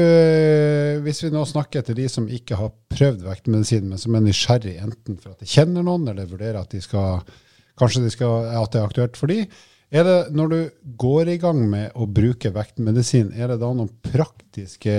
hvis 1.05 1.23
vi 1.23 1.31
nå 1.33 1.45
snakker 1.49 1.85
til 1.85 1.97
de 1.97 2.09
som 2.11 2.27
ikke 2.29 2.59
har 2.59 2.73
prøvd 2.93 3.23
vektmedisin, 3.25 3.87
men 3.89 3.97
som 3.97 4.13
er 4.13 4.21
nysgjerrig 4.21 4.75
enten 4.83 5.17
for 5.17 5.33
at 5.33 5.41
de 5.41 5.49
kjenner 5.49 5.85
noen, 5.85 6.05
eller 6.11 6.29
vurderer 6.29 6.59
at 6.59 6.75
de 6.75 6.83
skal, 6.83 7.23
kanskje 7.79 8.03
de 8.03 8.11
skal, 8.13 8.51
at 8.51 8.75
det 8.75 8.83
er 8.83 8.85
aktuelt 8.85 9.17
for 9.17 9.33
de, 9.33 9.47
er 9.89 10.03
det 10.03 10.17
når 10.35 10.51
du 10.51 10.59
går 10.99 11.31
i 11.31 11.37
gang 11.39 11.61
med 11.71 11.95
å 11.95 12.05
bruke 12.11 12.51
vektmedisin, 12.53 13.31
er 13.33 13.53
det 13.53 13.61
da 13.63 13.71
noen 13.71 13.89
praktiske 14.03 14.97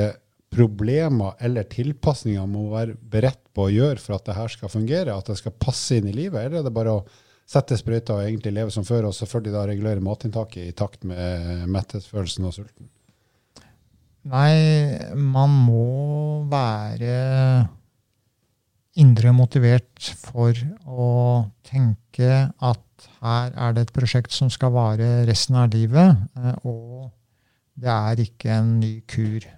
problemer 0.53 1.37
eller 1.45 1.67
tilpasninger 1.69 2.41
man 2.41 2.55
må 2.55 2.67
være 2.73 2.97
beredt 2.99 3.43
på 3.55 3.67
å 3.67 3.73
gjøre 3.73 4.01
for 4.03 4.17
at 4.17 4.29
det 4.29 4.37
her 4.39 4.53
skal 4.53 4.73
fungere, 4.73 5.15
at 5.15 5.29
det 5.29 5.39
skal 5.41 5.57
passe 5.61 5.99
inn 5.99 6.09
i 6.09 6.15
livet, 6.17 6.41
eller 6.41 6.61
er 6.61 6.69
det 6.69 6.75
bare 6.75 6.99
å 6.99 7.03
sette 7.49 7.79
sprøyta 7.81 8.19
og 8.19 8.27
egentlig 8.27 8.53
leve 8.57 8.73
som 8.73 8.85
før, 8.85 9.09
og 9.09 9.17
selvfølgelig 9.17 9.55
da 9.55 9.65
regulere 9.69 10.05
matinntaket 10.05 10.69
i 10.69 10.77
takt 10.77 11.07
med 11.09 11.67
metthetsfølelsen 11.73 12.49
og 12.49 12.57
sulten? 12.57 12.91
Nei, 14.29 14.99
man 15.15 15.53
må 15.65 15.85
være 16.51 17.15
indre 18.99 19.33
motivert 19.33 20.11
for 20.19 20.59
å 20.85 21.13
tenke 21.67 22.49
at 22.51 23.09
her 23.23 23.55
er 23.55 23.77
det 23.77 23.87
et 23.87 23.95
prosjekt 23.95 24.35
som 24.35 24.51
skal 24.53 24.75
vare 24.75 25.23
resten 25.29 25.57
av 25.61 25.71
livet, 25.73 26.19
eh, 26.37 26.57
og 26.67 27.13
det 27.79 27.95
er 27.95 28.25
ikke 28.25 28.57
en 28.57 28.75
ny 28.83 28.93
kur 29.09 29.39
eh, 29.39 29.58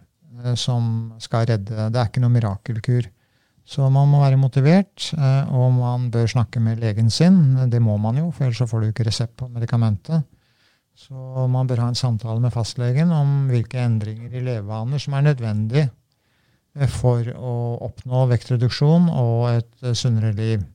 som 0.59 1.13
skal 1.23 1.47
redde. 1.51 1.89
Det 1.91 1.99
er 2.01 2.11
ikke 2.11 2.23
noe 2.23 2.35
mirakelkur. 2.35 3.09
Så 3.71 3.87
man 3.93 4.09
må 4.11 4.19
være 4.23 4.39
motivert, 4.41 5.13
eh, 5.15 5.53
og 5.55 5.71
man 5.77 6.09
bør 6.11 6.27
snakke 6.33 6.63
med 6.63 6.81
legen 6.83 7.11
sin. 7.11 7.55
Det 7.71 7.79
må 7.83 7.97
man 8.03 8.19
jo, 8.19 8.31
for 8.35 8.49
ellers 8.49 8.59
så 8.59 8.67
får 8.67 8.83
du 8.83 8.89
ikke 8.91 9.07
resept 9.07 9.37
på 9.39 9.47
medikamentet. 9.53 10.25
Så 10.99 11.47
man 11.49 11.69
bør 11.71 11.85
ha 11.85 11.93
en 11.93 11.99
samtale 11.99 12.43
med 12.43 12.53
fastlegen 12.53 13.13
om 13.15 13.47
hvilke 13.49 13.79
endringer 13.81 14.35
i 14.35 14.43
levevaner 14.45 15.01
som 15.01 15.15
er 15.15 15.29
nødvendig 15.29 15.85
eh, 15.87 16.91
for 16.91 17.31
å 17.31 17.55
oppnå 17.87 18.27
vektreduksjon 18.33 19.07
og 19.13 19.47
et 19.53 19.87
eh, 19.87 19.95
sunnere 19.95 20.35
liv. 20.35 20.67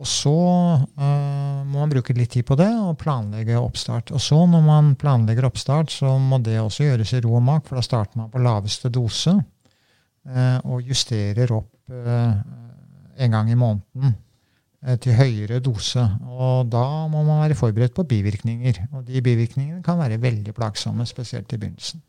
Og 0.00 0.08
så 0.08 0.32
uh, 0.32 1.60
må 1.68 1.82
man 1.82 1.90
bruke 1.92 2.16
litt 2.16 2.32
tid 2.32 2.46
på 2.48 2.56
det 2.56 2.70
og 2.72 2.96
planlegge 3.02 3.58
oppstart. 3.60 4.14
Og 4.16 4.22
så 4.24 4.38
når 4.48 4.64
man 4.64 4.94
planlegger 5.00 5.48
oppstart, 5.50 5.92
så 5.92 6.14
må 6.16 6.40
det 6.44 6.56
også 6.60 6.88
gjøres 6.88 7.12
i 7.16 7.20
ro 7.26 7.34
og 7.36 7.44
mak, 7.44 7.66
for 7.68 7.76
da 7.76 7.84
starter 7.84 8.22
man 8.22 8.30
på 8.32 8.40
laveste 8.40 8.88
dose 8.92 9.36
uh, 9.36 10.58
og 10.64 10.88
justerer 10.88 11.52
opp 11.52 11.92
uh, 11.92 12.32
en 13.20 13.36
gang 13.36 13.52
i 13.52 13.60
måneden 13.60 14.18
til 15.04 15.12
høyere 15.12 15.58
dose. 15.60 16.00
Og 16.24 16.70
da 16.72 16.86
må 17.12 17.20
man 17.20 17.42
være 17.42 17.58
forberedt 17.58 17.92
på 17.92 18.06
bivirkninger. 18.08 18.78
Og 18.96 19.02
de 19.04 19.20
bivirkningene 19.20 19.82
kan 19.84 19.98
være 20.00 20.16
veldig 20.22 20.54
plagsomme, 20.56 21.04
spesielt 21.04 21.52
i 21.52 21.58
begynnelsen. 21.60 22.00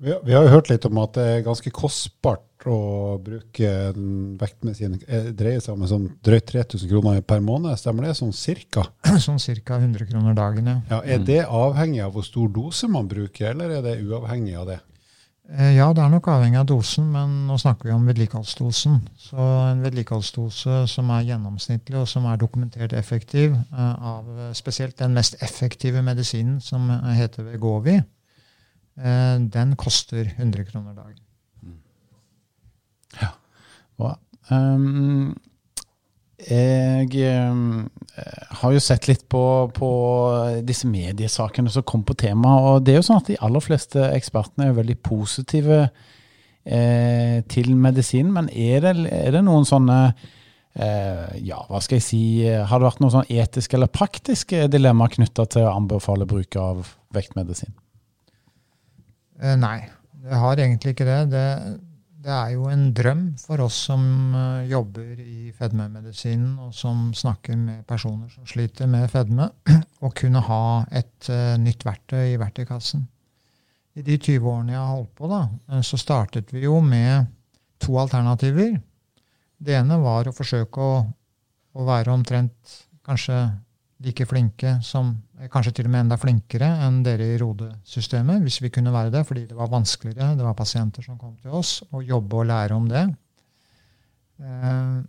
Vi, 0.00 0.14
vi 0.24 0.32
har 0.32 0.46
jo 0.46 0.52
hørt 0.54 0.70
litt 0.72 0.86
om 0.88 0.98
at 1.02 1.12
det 1.18 1.24
er 1.28 1.42
ganske 1.44 1.70
kostbart 1.76 2.46
å 2.68 3.18
bruke 3.20 3.68
en 3.90 4.36
vektmedisin. 4.40 4.98
Det 5.00 5.34
dreier 5.36 5.60
seg 5.64 5.76
om 5.76 5.86
sånn 5.88 6.06
drøyt 6.24 6.46
3000 6.48 6.88
kroner 6.90 7.20
per 7.24 7.40
måned, 7.44 7.76
stemmer 7.80 8.08
det? 8.08 8.14
Sånn 8.16 8.32
cirka? 8.36 8.86
Sånn 9.26 9.40
cirka 9.40 9.76
100 9.80 10.08
kroner 10.10 10.36
dagen, 10.36 10.68
ja. 10.68 10.78
Ja, 10.92 11.00
er 11.04 11.24
det 11.24 11.42
avhengig 11.46 12.00
av 12.04 12.14
hvor 12.16 12.24
stor 12.24 12.48
dose 12.52 12.88
man 12.88 13.08
bruker, 13.12 13.52
eller 13.52 13.76
er 13.78 13.84
det 13.84 13.98
uavhengig 14.04 14.56
av 14.60 14.68
det? 14.72 14.78
Eh, 15.50 15.72
Ja, 15.76 15.90
det 15.96 16.04
er 16.04 16.12
nok 16.12 16.28
avhengig 16.32 16.60
av 16.60 16.68
dosen, 16.70 17.08
men 17.12 17.32
nå 17.48 17.56
snakker 17.60 17.88
vi 17.90 17.96
om 17.96 18.04
vedlikeholdsdosen. 18.08 19.00
Så 19.18 19.48
en 19.70 19.82
vedlikeholdsdose 19.84 20.84
som 20.92 21.10
er 21.16 21.26
gjennomsnittlig 21.32 21.98
og 22.00 22.08
som 22.08 22.28
er 22.30 22.40
dokumentert 22.40 22.92
effektiv, 22.96 23.52
eh, 23.56 24.08
av 24.14 24.28
eh, 24.36 24.52
spesielt 24.56 24.96
den 25.00 25.16
mest 25.16 25.36
effektive 25.44 26.04
medisinen, 26.06 26.60
som 26.64 26.88
eh, 26.92 27.12
heter 27.20 27.48
Vegovi, 27.52 27.98
eh, 28.00 28.08
den 28.96 29.76
koster 29.80 30.26
100 30.36 30.64
kroner 30.68 30.96
dagen. 30.96 31.20
Bra. 34.00 34.16
Um, 34.50 35.36
jeg 36.40 37.10
um, 37.36 37.90
har 38.62 38.72
jo 38.72 38.80
sett 38.80 39.10
litt 39.10 39.26
på, 39.28 39.42
på 39.76 39.90
disse 40.64 40.88
mediesakene 40.88 41.72
som 41.72 41.84
kom 41.86 42.04
på 42.08 42.16
temaet. 42.18 42.64
Og 42.64 42.86
det 42.86 42.94
er 42.94 43.00
jo 43.00 43.08
sånn 43.10 43.20
at 43.20 43.28
de 43.28 43.38
aller 43.44 43.64
fleste 43.64 44.06
ekspertene 44.08 44.70
er 44.70 44.78
veldig 44.78 44.96
positive 45.04 45.82
eh, 46.64 47.40
til 47.52 47.74
medisin. 47.76 48.32
Men 48.32 48.48
er 48.48 48.86
det, 48.86 48.94
er 49.12 49.36
det 49.36 49.44
noen 49.44 49.68
sånne 49.68 50.00
eh, 50.08 51.36
Ja, 51.44 51.60
hva 51.68 51.82
skal 51.84 52.00
jeg 52.00 52.06
si 52.06 52.22
Har 52.48 52.80
det 52.80 52.88
vært 52.88 53.04
noen 53.04 53.14
sånn 53.18 53.30
etiske 53.36 53.76
eller 53.76 53.92
praktiske 53.92 54.64
dilemmaer 54.72 55.12
knytta 55.18 55.44
til 55.52 55.68
å 55.68 55.76
anbefale 55.76 56.28
bruk 56.30 56.56
av 56.60 56.88
vektmedisin? 57.12 57.76
Eh, 59.40 59.56
nei, 59.56 59.78
det 60.20 60.40
har 60.42 60.60
egentlig 60.60 60.94
ikke 60.94 61.08
det. 61.08 61.20
det. 61.32 61.46
Det 62.20 62.32
er 62.34 62.50
jo 62.52 62.66
en 62.68 62.90
drøm 62.92 63.22
for 63.40 63.62
oss 63.64 63.78
som 63.88 64.02
eh, 64.36 64.66
jobber 64.68 65.22
i 65.24 65.52
fedmemedisinen, 65.56 66.58
og 66.60 66.74
som 66.76 67.08
snakker 67.16 67.56
med 67.56 67.86
personer 67.88 68.28
som 68.32 68.44
sliter 68.48 68.90
med 68.90 69.08
fedme, 69.12 69.48
å 70.06 70.10
kunne 70.16 70.44
ha 70.44 70.64
et 70.92 71.30
eh, 71.32 71.56
nytt 71.60 71.86
verktøy 71.88 72.34
i 72.34 72.38
verktøykassen. 72.40 73.06
I 73.96 74.04
de 74.06 74.18
20 74.20 74.44
årene 74.46 74.76
jeg 74.76 74.82
har 74.82 74.92
holdt 74.92 75.16
på, 75.18 75.30
da, 75.32 75.40
så 75.82 75.98
startet 75.98 76.52
vi 76.54 76.62
jo 76.62 76.76
med 76.84 77.26
to 77.82 77.96
alternativer. 77.98 78.76
Det 79.58 79.74
ene 79.76 79.96
var 80.00 80.28
å 80.28 80.36
forsøke 80.36 80.84
å, 80.84 81.00
å 81.74 81.86
være 81.88 82.12
omtrent 82.14 82.76
kanskje 83.04 83.40
like 84.00 84.26
flinke 84.26 84.78
som 84.84 85.12
Kanskje 85.52 85.72
til 85.78 85.86
og 85.88 85.92
med 85.94 86.02
enda 86.04 86.18
flinkere 86.20 86.66
enn 86.84 86.98
dere 87.00 87.30
i 87.32 87.36
Rode-systemet, 87.40 88.42
hvis 88.44 88.58
vi 88.60 88.68
kunne 88.68 88.92
være 88.92 89.08
det, 89.14 89.22
fordi 89.24 89.46
det 89.48 89.56
var 89.56 89.70
vanskeligere. 89.72 90.34
Det 90.36 90.44
var 90.44 90.52
pasienter 90.58 91.00
som 91.06 91.16
kom 91.16 91.32
til 91.40 91.54
oss, 91.56 91.78
og 91.96 92.04
jobbe 92.04 92.42
og 92.42 92.44
lære 92.50 92.76
om 92.76 92.88
det. 92.90 93.06
Eh, 94.40 95.00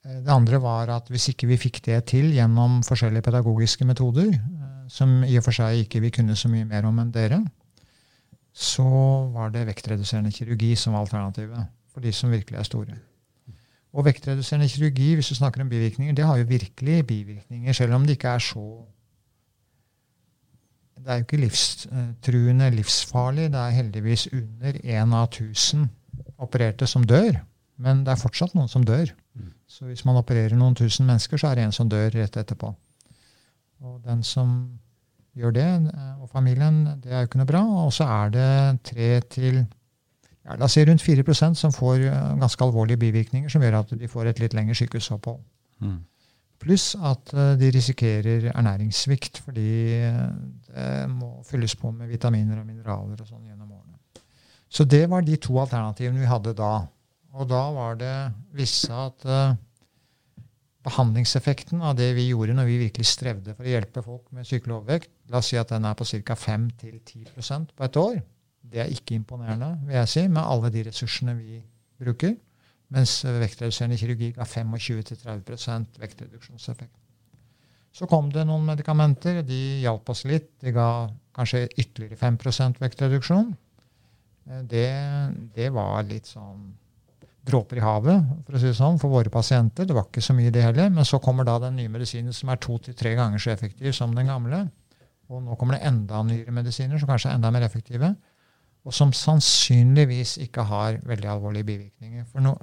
Det 0.00 0.32
andre 0.32 0.56
var 0.62 0.88
at 0.88 1.10
hvis 1.12 1.28
ikke 1.28 1.46
vi 1.50 1.58
fikk 1.60 1.82
det 1.84 1.98
til 2.08 2.30
gjennom 2.32 2.78
forskjellige 2.80 3.20
pedagogiske 3.26 3.84
metoder, 3.84 4.32
eh, 4.32 4.88
som 4.88 5.22
i 5.24 5.36
og 5.36 5.44
for 5.44 5.52
seg 5.52 5.84
ikke 5.84 6.00
vi 6.00 6.10
kunne 6.10 6.36
så 6.36 6.48
mye 6.48 6.64
mer 6.64 6.88
om 6.88 6.98
enn 6.98 7.12
dere, 7.12 7.42
så 8.56 8.88
var 9.34 9.52
det 9.52 9.66
vektreduserende 9.68 10.32
kirurgi 10.32 10.72
som 10.74 10.96
var 10.96 11.04
alternativet 11.04 11.68
for 11.92 12.00
de 12.00 12.12
som 12.12 12.32
virkelig 12.32 12.58
er 12.58 12.64
store. 12.64 12.96
Og 13.92 14.06
vektreduserende 14.06 14.68
kirurgi, 14.70 15.14
hvis 15.18 15.28
du 15.32 15.34
snakker 15.34 15.64
om 15.64 15.68
bivirkninger, 15.68 16.14
det 16.14 16.24
har 16.26 16.38
jo 16.38 16.46
virkelig 16.46 17.06
bivirkninger, 17.06 17.72
selv 17.72 17.94
om 17.94 18.06
det 18.06 18.18
ikke 18.18 18.28
er 18.28 18.38
så 18.38 18.64
Det 21.00 21.08
er 21.08 21.14
jo 21.14 21.24
ikke 21.24 21.36
livstruende, 21.40 22.70
livsfarlig. 22.70 23.46
Det 23.52 23.60
er 23.60 23.70
heldigvis 23.70 24.28
under 24.32 24.72
én 24.84 25.14
av 25.16 25.30
1000 25.30 25.88
opererte 26.38 26.86
som 26.86 27.04
dør. 27.04 27.40
Men 27.78 28.04
det 28.04 28.12
er 28.12 28.20
fortsatt 28.20 28.54
noen 28.54 28.68
som 28.68 28.84
dør. 28.84 29.08
Så 29.66 29.86
hvis 29.88 30.04
man 30.04 30.18
opererer 30.20 30.58
noen 30.58 30.76
tusen 30.76 31.06
mennesker, 31.08 31.40
så 31.40 31.48
er 31.48 31.56
det 31.56 31.64
en 31.64 31.72
som 31.72 31.88
dør 31.88 32.10
rett 32.10 32.36
etterpå. 32.36 32.74
Og 33.80 34.00
den 34.04 34.22
som 34.26 34.78
gjør 35.38 35.54
det, 35.56 35.68
eh, 35.94 36.22
og 36.22 36.28
familien, 36.28 36.82
det 37.00 37.12
er 37.12 37.22
jo 37.22 37.30
ikke 37.30 37.40
noe 37.40 37.48
bra. 37.48 37.62
Og 37.86 37.92
så 37.96 38.04
er 38.04 38.34
det 38.34 38.82
tre 38.84 39.10
til 39.20 39.62
ja, 40.46 40.56
la 40.56 40.66
oss 40.66 40.76
si 40.76 40.84
rundt 40.88 41.04
4% 41.04 41.58
som 41.58 41.74
får 41.74 42.06
eh, 42.08 42.30
ganske 42.40 42.64
alvorlige 42.64 43.00
bivirkninger, 43.02 43.52
som 43.52 43.62
gjør 43.64 43.82
at 43.82 43.92
de 43.98 44.08
får 44.08 44.30
et 44.30 44.40
litt 44.42 44.56
lengre 44.56 44.76
sykehusopphold. 44.78 45.42
Mm. 45.84 45.98
Pluss 46.60 46.92
at 46.96 47.32
eh, 47.32 47.54
de 47.60 47.70
risikerer 47.72 48.50
ernæringssvikt, 48.52 49.40
fordi 49.46 49.70
eh, 50.04 50.26
det 50.68 50.90
må 51.12 51.38
fylles 51.48 51.76
på 51.80 51.92
med 51.94 52.12
vitaminer 52.12 52.60
og 52.60 52.68
mineraler 52.68 53.20
og 53.20 53.28
sånn 53.28 53.46
gjennom 53.48 53.72
årene. 53.72 53.96
Så 54.70 54.84
det 54.86 55.06
var 55.10 55.24
de 55.26 55.38
to 55.40 55.56
alternativene 55.58 56.20
vi 56.20 56.30
hadde 56.30 56.54
da. 56.58 56.74
Og 57.34 57.48
da 57.50 57.62
var 57.74 57.96
det 57.98 58.14
visse 58.56 58.92
at 58.92 59.24
eh, 59.24 59.56
behandlingseffekten 60.86 61.82
av 61.84 61.96
det 61.98 62.10
vi 62.16 62.28
gjorde 62.30 62.56
når 62.56 62.68
vi 62.68 62.82
virkelig 62.86 63.08
strevde 63.08 63.54
for 63.56 63.66
å 63.66 63.72
hjelpe 63.72 64.04
folk 64.04 64.28
med 64.36 64.48
sykelig 64.48 64.76
overvekt, 64.78 65.12
la 65.32 65.40
oss 65.40 65.50
si 65.52 65.58
at 65.60 65.72
den 65.72 65.88
er 65.88 65.96
på 65.96 66.06
ca. 66.08 66.36
5-10% 66.44 67.74
på 67.76 67.86
et 67.86 68.00
år. 68.00 68.20
Det 68.70 68.80
er 68.84 68.92
ikke 68.94 69.16
imponerende, 69.18 69.72
vil 69.86 69.98
jeg 69.98 70.10
si, 70.12 70.24
med 70.28 70.42
alle 70.42 70.70
de 70.72 70.86
ressursene 70.86 71.34
vi 71.38 71.60
bruker. 72.00 72.36
Mens 72.90 73.20
vektreduserende 73.24 73.98
kirurgi 74.00 74.32
ga 74.34 74.46
25-30% 74.46 76.00
vektreduksjonseffekt. 76.02 76.96
Så 77.94 78.06
kom 78.10 78.30
det 78.34 78.44
noen 78.46 78.66
medikamenter. 78.66 79.42
De 79.46 79.58
hjalp 79.82 80.10
oss 80.12 80.24
litt. 80.26 80.52
De 80.62 80.72
ga 80.74 81.08
kanskje 81.34 81.66
ytterligere 81.78 82.18
5 82.18 82.78
vektreduksjon. 82.82 83.50
Eh, 84.46 84.62
Det, 84.62 84.88
det 85.54 85.70
var 85.74 86.02
litt 86.06 86.26
sånn 86.26 86.70
dråper 87.46 87.80
i 87.80 87.82
havet 87.82 88.26
for 88.44 88.54
å 88.54 88.60
si 88.60 88.68
det 88.68 88.76
sånn, 88.76 88.98
for 89.00 89.10
våre 89.10 89.30
pasienter. 89.32 89.86
Det 89.88 89.96
var 89.96 90.06
ikke 90.06 90.22
så 90.22 90.34
mye, 90.36 90.52
det 90.54 90.62
heller. 90.62 90.90
Men 90.90 91.04
så 91.08 91.18
kommer 91.22 91.46
da 91.46 91.58
den 91.58 91.78
nye 91.80 91.88
medisinen 91.90 92.34
som 92.36 92.50
er 92.52 92.60
to 92.62 92.78
til 92.78 92.94
tre 92.94 93.14
ganger 93.18 93.38
så 93.42 93.54
effektiv 93.54 93.94
som 93.96 94.14
den 94.14 94.30
gamle. 94.30 94.66
Og 95.30 95.42
nå 95.46 95.56
kommer 95.58 95.78
det 95.78 95.86
enda 95.86 96.22
nyere 96.26 96.52
medisiner 96.54 96.98
som 96.98 97.08
kanskje 97.08 97.30
er 97.30 97.38
enda 97.38 97.50
mer 97.54 97.62
effektive. 97.66 98.14
Og 98.86 98.96
som 98.96 99.12
sannsynligvis 99.12 100.38
ikke 100.40 100.64
har 100.64 100.98
veldig 101.06 101.28
alvorlige 101.28 101.68
bivirkninger. 101.68 102.24
For 102.30 102.44
no, 102.44 102.54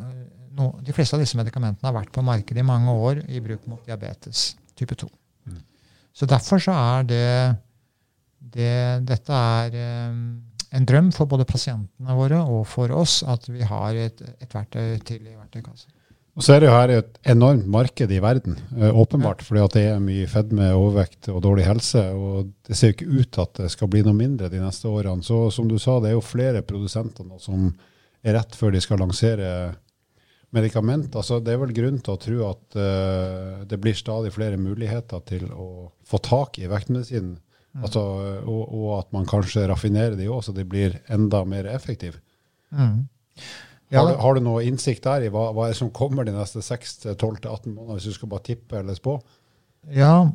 no, 0.57 0.71
de 0.81 0.95
fleste 0.95 1.17
av 1.17 1.21
disse 1.21 1.37
medikamentene 1.37 1.91
har 1.91 1.97
vært 1.99 2.13
på 2.15 2.25
markedet 2.25 2.63
i 2.63 2.67
mange 2.67 2.93
år 2.93 3.21
i 3.29 3.41
bruk 3.43 3.67
mot 3.69 3.83
diabetes 3.85 4.49
type 4.77 4.97
2. 4.97 5.09
Mm. 5.49 5.61
Så 6.17 6.29
derfor 6.29 6.61
så 6.63 6.73
er 6.73 7.07
det, 7.11 7.27
det 8.57 8.73
Dette 9.09 9.43
er 9.61 9.77
um, 10.09 10.23
en 10.73 10.87
drøm 10.89 11.11
for 11.15 11.29
både 11.29 11.45
pasientene 11.47 12.17
våre 12.17 12.41
og 12.41 12.65
for 12.67 12.91
oss 12.95 13.21
at 13.27 13.45
vi 13.49 13.61
har 13.65 13.97
et, 13.97 14.23
et 14.41 14.57
verktøy 14.57 14.97
til 15.05 15.21
i 15.21 15.37
verktøykassen. 15.37 15.93
Og 16.37 16.45
så 16.45 16.53
er 16.53 16.61
det 16.61 16.67
jo 16.67 16.75
her 16.75 16.91
et 16.93 17.15
enormt 17.33 17.65
marked 17.73 18.11
i 18.13 18.19
verden, 18.21 18.59
eh, 18.77 18.93
åpenbart, 18.93 19.41
fordi 19.41 19.61
at 19.63 19.73
det 19.73 19.85
er 19.89 20.03
mye 20.03 20.27
fedme, 20.29 20.67
overvekt 20.77 21.31
og 21.33 21.41
dårlig 21.41 21.65
helse. 21.65 22.03
Og 22.13 22.51
det 22.67 22.77
ser 22.77 22.91
jo 22.91 22.97
ikke 22.97 23.09
ut 23.09 23.31
til 23.33 23.41
at 23.41 23.53
det 23.63 23.71
skal 23.73 23.89
bli 23.89 24.03
noe 24.05 24.13
mindre 24.13 24.51
de 24.53 24.61
neste 24.61 24.85
årene. 24.85 25.25
Så 25.25 25.47
som 25.55 25.69
du 25.69 25.79
sa, 25.81 25.97
det 25.99 26.11
er 26.11 26.17
jo 26.19 26.21
flere 26.21 26.61
produsenter 26.61 27.25
nå 27.25 27.41
som 27.41 27.71
er 28.21 28.37
rett 28.37 28.53
før 28.57 28.75
de 28.75 28.83
skal 28.85 29.01
lansere 29.01 29.49
medikamenter. 30.53 31.25
Så 31.25 31.41
det 31.41 31.55
er 31.55 31.61
vel 31.63 31.73
grunn 31.73 31.97
til 32.05 32.13
å 32.13 32.21
tro 32.21 32.37
at 32.51 32.77
uh, 32.77 33.65
det 33.67 33.81
blir 33.81 33.97
stadig 33.97 34.31
flere 34.35 34.61
muligheter 34.61 35.25
til 35.27 35.49
å 35.51 35.89
få 36.07 36.21
tak 36.23 36.61
i 36.61 36.69
vektmedisinen. 36.69 37.35
Altså, 37.77 38.01
og, 38.41 38.61
og 38.73 38.93
at 39.01 39.11
man 39.13 39.27
kanskje 39.29 39.67
raffinerer 39.69 40.15
de 40.17 40.29
òg, 40.31 40.39
så 40.45 40.53
de 40.55 40.63
blir 40.65 40.95
enda 41.13 41.43
mer 41.45 41.67
effektive. 41.69 42.21
Mm. 42.73 43.03
Ja, 43.87 44.01
Har, 44.01 44.09
du, 44.11 44.17
har 44.19 44.35
du 44.35 44.43
noe 44.43 44.65
innsikt 44.67 45.05
der 45.05 45.23
i 45.23 45.31
hva, 45.31 45.49
hva 45.55 45.69
som 45.75 45.93
kommer 45.95 46.27
de 46.27 46.33
neste 46.35 46.59
6-12-18 46.65 47.71
månedene, 47.71 47.95
hvis 47.95 48.09
du 48.09 48.17
skal 48.17 48.31
bare 48.33 48.43
tippe 48.49 48.81
eller 48.81 48.97
spå? 48.97 49.15
Ja, 49.95 50.27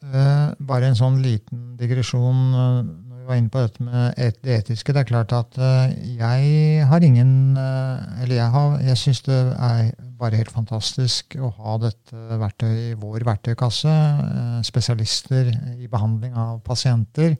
eh, 0.00 0.46
bare 0.64 0.88
en 0.88 0.96
sånn 0.96 1.18
liten 1.20 1.74
digresjon 1.76 2.40
når 2.54 3.18
vi 3.18 3.28
var 3.28 3.40
inne 3.40 3.52
på 3.52 3.60
dette 3.66 3.84
med 3.84 4.18
et, 4.20 4.40
det 4.44 4.56
etiske. 4.62 4.96
Det 4.96 5.04
er 5.04 5.10
klart 5.10 5.36
at 5.36 5.60
eh, 5.60 5.92
jeg 6.16 6.88
har 6.88 7.04
ingen 7.04 7.56
eh, 7.60 8.24
Eller 8.24 8.38
jeg, 8.38 8.50
har, 8.56 8.74
jeg 8.88 9.00
syns 9.00 9.22
det 9.28 9.40
er 9.52 9.92
bare 10.20 10.40
helt 10.40 10.52
fantastisk 10.54 11.36
å 11.36 11.52
ha 11.58 11.78
dette 11.84 12.40
verktøyet 12.40 12.92
i 12.94 12.98
vår 13.00 13.24
verktøykasse. 13.28 13.94
Eh, 14.24 14.60
spesialister 14.64 15.52
i 15.76 15.88
behandling 15.92 16.36
av 16.40 16.60
pasienter. 16.64 17.36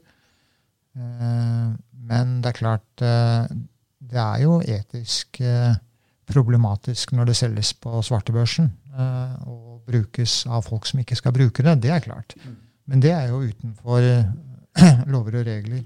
Eh, 0.97 1.69
men 2.05 2.41
det 2.45 2.53
er 2.53 2.61
klart 2.61 3.05
eh, 3.05 3.47
det 4.11 4.21
er 4.21 4.43
jo 4.45 4.59
etisk 4.61 5.41
eh, 5.41 5.77
problematisk 6.31 7.13
når 7.17 7.31
det 7.31 7.39
selges 7.39 7.73
på 7.77 8.03
svartebørsen 8.05 8.71
eh, 8.97 9.35
og 9.49 9.75
brukes 9.89 10.45
av 10.49 10.65
folk 10.67 10.87
som 10.89 11.03
ikke 11.03 11.19
skal 11.19 11.35
bruke 11.37 11.65
det. 11.65 11.77
Det 11.85 11.93
er 11.93 12.05
klart. 12.05 12.37
Men 12.89 13.03
det 13.05 13.13
er 13.17 13.31
jo 13.31 13.43
utenfor 13.45 14.05
eh, 14.05 15.05
lover 15.13 15.41
og 15.41 15.49
regler. 15.49 15.85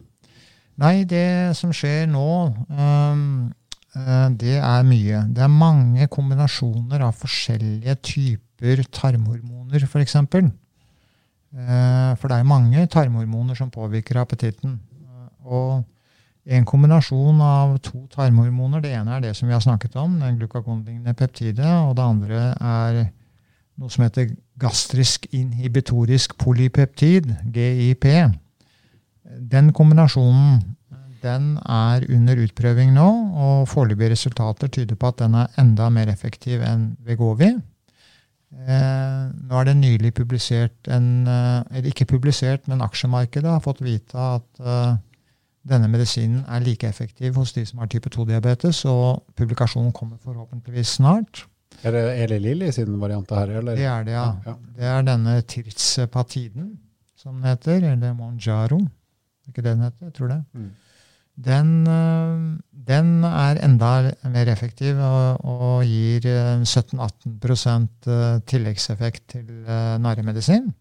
Nei, 0.79 1.03
det 1.11 1.57
som 1.59 1.73
skjer 1.75 2.07
nå, 2.11 2.29
eh, 2.71 3.23
eh, 3.99 4.27
det 4.39 4.57
er 4.61 4.87
mye. 4.87 5.25
Det 5.35 5.45
er 5.45 5.53
mange 5.53 6.09
kombinasjoner 6.13 7.03
av 7.09 7.19
forskjellige 7.19 7.99
typer 8.13 8.85
tarmhormoner, 8.95 9.85
f.eks. 9.85 10.03
eksempel. 10.09 10.51
for 11.49 12.29
det 12.29 12.37
er 12.37 12.45
mange 12.45 12.83
tarmhormoner 12.93 13.57
som 13.57 13.71
påvirker 13.71 14.19
appetitten. 14.21 14.75
Og 15.49 15.85
en 16.49 16.65
kombinasjon 16.65 17.41
av 17.45 17.77
to 17.85 18.07
tarmhormoner, 18.15 18.81
det 18.81 18.95
ene 18.97 19.17
er 19.17 19.27
det 19.27 19.35
som 19.37 19.51
vi 19.51 19.55
har 19.57 19.63
snakket 19.65 19.99
om, 20.01 20.17
den 20.23 20.39
glukagonlignende 20.41 21.13
peptidet, 21.19 21.75
og 21.85 21.95
det 21.99 22.07
andre 22.07 22.43
er 22.57 23.01
noe 23.79 23.93
som 23.93 24.07
heter 24.07 24.33
gastrisk 24.59 25.29
inhibitorisk 25.37 26.35
polypeptid, 26.41 27.29
GIP. 27.55 28.09
Den 29.53 29.73
kombinasjonen 29.77 30.63
den 31.23 31.57
er 31.67 32.05
under 32.15 32.39
utprøving 32.45 32.93
nå, 32.95 33.09
og 33.35 33.69
foreløpige 33.71 34.15
resultater 34.15 34.71
tyder 34.73 34.99
på 34.99 35.11
at 35.11 35.19
den 35.21 35.35
er 35.39 35.59
enda 35.61 35.89
mer 35.93 36.11
effektiv 36.13 36.63
enn 36.65 36.93
Vegovi. 37.07 37.51
Eh, 38.49 39.25
nå 39.29 39.59
er 39.61 39.67
det 39.69 39.75
nylig 39.77 40.15
publisert 40.17 40.89
en 40.89 41.27
eh, 41.29 41.59
Eller 41.69 41.91
ikke 41.91 42.07
publisert, 42.09 42.63
men 42.65 42.81
aksjemarkedet 42.81 43.51
har 43.51 43.61
fått 43.61 43.83
vite 43.85 44.17
at 44.17 44.63
eh, 44.63 44.95
denne 45.69 45.89
medisinen 45.91 46.45
er 46.49 46.65
like 46.65 46.89
effektiv 46.89 47.35
hos 47.37 47.53
de 47.53 47.65
som 47.67 47.79
har 47.83 47.91
type 47.91 48.11
2-diabetes, 48.15 48.85
og 48.89 49.25
publikasjonen 49.37 49.93
kommer 49.93 50.17
forhåpentligvis 50.25 50.99
snart. 51.01 51.47
Er 51.83 51.95
det 51.95 52.05
Eli 52.25 52.39
Lilly 52.43 52.71
sin 52.75 53.01
variant 53.01 53.31
her? 53.31 53.51
Eller? 53.61 53.77
Det 53.77 53.85
er 53.87 54.05
det, 54.05 54.13
ja. 54.13 54.27
Ja. 54.47 54.55
Det 54.77 54.85
er 54.85 55.03
denne 55.07 55.41
tirzepatiden, 55.41 56.73
som 57.17 57.35
den 57.35 57.45
heter, 57.51 57.93
eller 57.93 58.15
Monjaro. 58.15 58.79
Er 58.79 59.53
ikke 59.53 59.63
det 59.63 59.73
den 59.77 59.85
heter? 59.87 60.09
Jeg 60.09 60.15
tror 60.15 60.33
det. 60.33 60.45
Mm. 60.55 60.71
Den, 61.39 61.87
øh, 61.87 62.59
den 62.89 63.25
er 63.25 63.61
enda 63.63 64.11
mer 64.25 64.51
effektiv 64.53 64.99
og, 64.99 65.45
og 65.45 65.85
gir 65.87 66.27
øh, 66.27 66.63
17-18% 66.63 68.11
øh, 68.11 68.41
tilleggseffekt 68.47 69.23
til 69.29 69.45
narremedisin. 70.03 70.75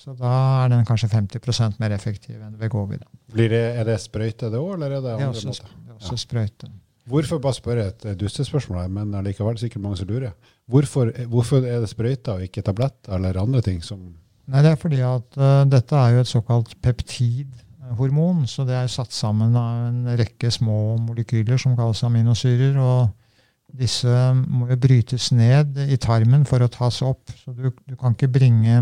Så 0.00 0.14
da 0.16 0.34
er 0.64 0.70
den 0.72 0.86
kanskje 0.88 1.10
50% 1.12 1.80
mer 1.80 1.92
effektiv 1.92 2.38
enn 2.40 2.54
Vegovi. 2.60 2.96
Blir 3.34 3.52
det, 3.52 3.64
er 3.76 3.84
det 3.84 3.98
sprøyte 4.00 4.48
det 4.48 4.60
òg, 4.60 4.78
eller 4.78 4.94
er 4.96 5.02
det 5.02 5.02
Det 5.04 5.10
er 5.10 5.26
andre 5.26 5.34
også, 5.34 5.50
måter? 5.52 5.74
det 5.74 5.92
er 5.92 5.98
også 5.98 6.20
sprøyte. 6.22 6.70
Hvorfor 7.10 7.40
bare 7.42 7.56
spørre 7.56 7.84
et 7.90 8.06
dustespørsmål, 8.20 8.80
her, 8.84 8.88
men 8.94 9.12
likevel 9.26 9.58
sikkert 9.60 9.82
mange 9.82 9.98
som 10.00 10.08
lurer. 10.08 10.32
Hvorfor, 10.70 11.10
hvorfor 11.28 11.66
er 11.66 11.82
det 11.82 11.90
sprøyter 11.90 12.38
og 12.38 12.46
ikke 12.46 12.62
tabletter 12.64 13.16
eller 13.16 13.40
andre 13.42 13.60
ting 13.66 13.84
som 13.84 14.02
Nei, 14.50 14.64
det 14.64 14.72
er 14.72 14.78
fordi 14.80 14.98
at 15.06 15.36
uh, 15.38 15.62
dette 15.70 15.94
er 15.94 16.16
jo 16.16 16.22
et 16.24 16.30
såkalt 16.30 16.72
peptidhormon. 16.82 18.48
Så 18.50 18.64
det 18.66 18.74
er 18.74 18.88
satt 18.90 19.12
sammen 19.14 19.54
av 19.54 19.84
en 19.90 20.08
rekke 20.18 20.50
små 20.50 20.96
molekyler 20.98 21.60
som 21.60 21.76
kalles 21.78 22.02
aminosyrer. 22.08 22.74
Og 22.82 23.76
disse 23.78 24.16
må 24.40 24.66
jo 24.72 24.78
brytes 24.80 25.28
ned 25.36 25.78
i 25.86 26.00
tarmen 26.02 26.42
for 26.50 26.64
å 26.64 26.70
tas 26.72 26.98
opp. 27.06 27.30
Så 27.44 27.54
du, 27.54 27.68
du 27.70 27.94
kan 28.00 28.16
ikke 28.16 28.32
bringe 28.40 28.80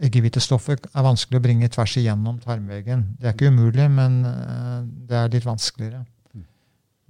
Eggehvitestoffet 0.00 0.86
er 0.94 1.04
vanskelig 1.04 1.40
å 1.40 1.44
bringe 1.44 1.68
tvers 1.72 1.96
igjennom 2.00 2.38
tarmveggen. 2.40 3.04
Det 3.20 3.28
er 3.28 3.34
ikke 3.36 3.50
umulig, 3.52 3.86
men 3.92 4.20
øh, 4.24 4.78
det 5.08 5.18
er 5.18 5.32
litt 5.34 5.48
vanskeligere. 5.48 6.04
Mm. 6.32 6.46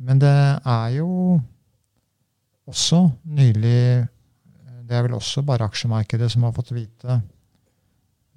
Men 0.09 0.23
det 0.23 0.37
er 0.59 0.89
jo 0.97 1.11
også 2.71 3.11
nylig 3.25 4.07
Det 4.91 4.97
er 4.99 5.03
vel 5.07 5.15
også 5.15 5.43
bare 5.47 5.67
aksjemarkedet 5.71 6.31
som 6.33 6.43
har 6.47 6.55
fått 6.55 6.73
vite 6.75 7.17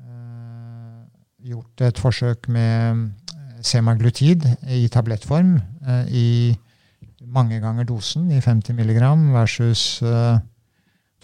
eh, 0.01 1.01
Gjort 1.49 1.81
et 1.85 2.01
forsøk 2.01 2.49
med 2.53 3.01
eh, 3.33 3.59
semaglutid 3.65 4.45
i 4.69 4.87
tablettform 4.93 5.55
eh, 5.57 6.05
i 6.13 6.27
mange 7.33 7.59
ganger 7.63 7.87
dosen, 7.89 8.29
i 8.31 8.41
50 8.41 8.77
mg 8.77 8.99
versus 9.33 10.01
eh, 10.05 10.37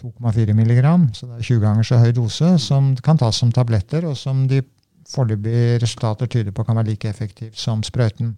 2,4 0.00 0.54
mg. 0.56 0.82
Så 1.14 1.26
det 1.28 1.38
er 1.38 1.48
20 1.48 1.64
ganger 1.64 1.86
så 1.86 2.00
høy 2.00 2.12
dose, 2.16 2.52
som 2.58 2.92
kan 3.04 3.18
tas 3.20 3.40
som 3.40 3.52
tabletter, 3.52 4.06
og 4.08 4.16
som 4.16 4.46
de 4.48 4.62
foreløpige 5.10 5.80
resultater 5.82 6.26
tyder 6.30 6.54
på 6.54 6.64
kan 6.64 6.76
være 6.76 6.92
like 6.92 7.08
effektivt 7.08 7.58
som 7.58 7.82
sprøyten. 7.82 8.36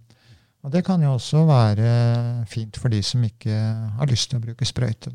Og 0.63 0.71
det 0.71 0.85
kan 0.85 1.01
jo 1.03 1.13
også 1.13 1.43
være 1.45 2.45
fint 2.47 2.77
for 2.79 2.87
de 2.89 3.03
som 3.03 3.23
ikke 3.23 3.51
har 3.99 4.09
lyst 4.09 4.29
til 4.31 4.39
å 4.39 4.45
bruke 4.45 4.65
sprøyte. 4.65 5.11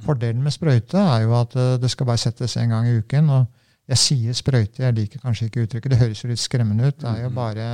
Fordelen 0.00 0.42
med 0.42 0.54
sprøyte 0.54 0.98
er 0.98 1.24
jo 1.26 1.34
at 1.38 1.54
eh, 1.56 1.76
det 1.80 1.90
skal 1.92 2.08
bare 2.08 2.18
settes 2.18 2.56
en 2.56 2.72
gang 2.72 2.88
i 2.88 2.96
uken. 2.98 3.30
og 3.30 3.44
jeg 3.90 3.98
sier 3.98 4.36
sprøyte, 4.38 4.82
jeg 4.82 4.94
liker 4.94 5.22
kanskje 5.22 5.48
ikke 5.48 5.64
uttrykket. 5.66 5.90
Det 5.90 5.98
høres 5.98 6.22
jo 6.22 6.30
litt 6.30 6.42
skremmende 6.42 6.88
ut. 6.88 7.00
Det 7.00 7.08
er 7.10 7.24
jo 7.24 7.30
bare 7.34 7.66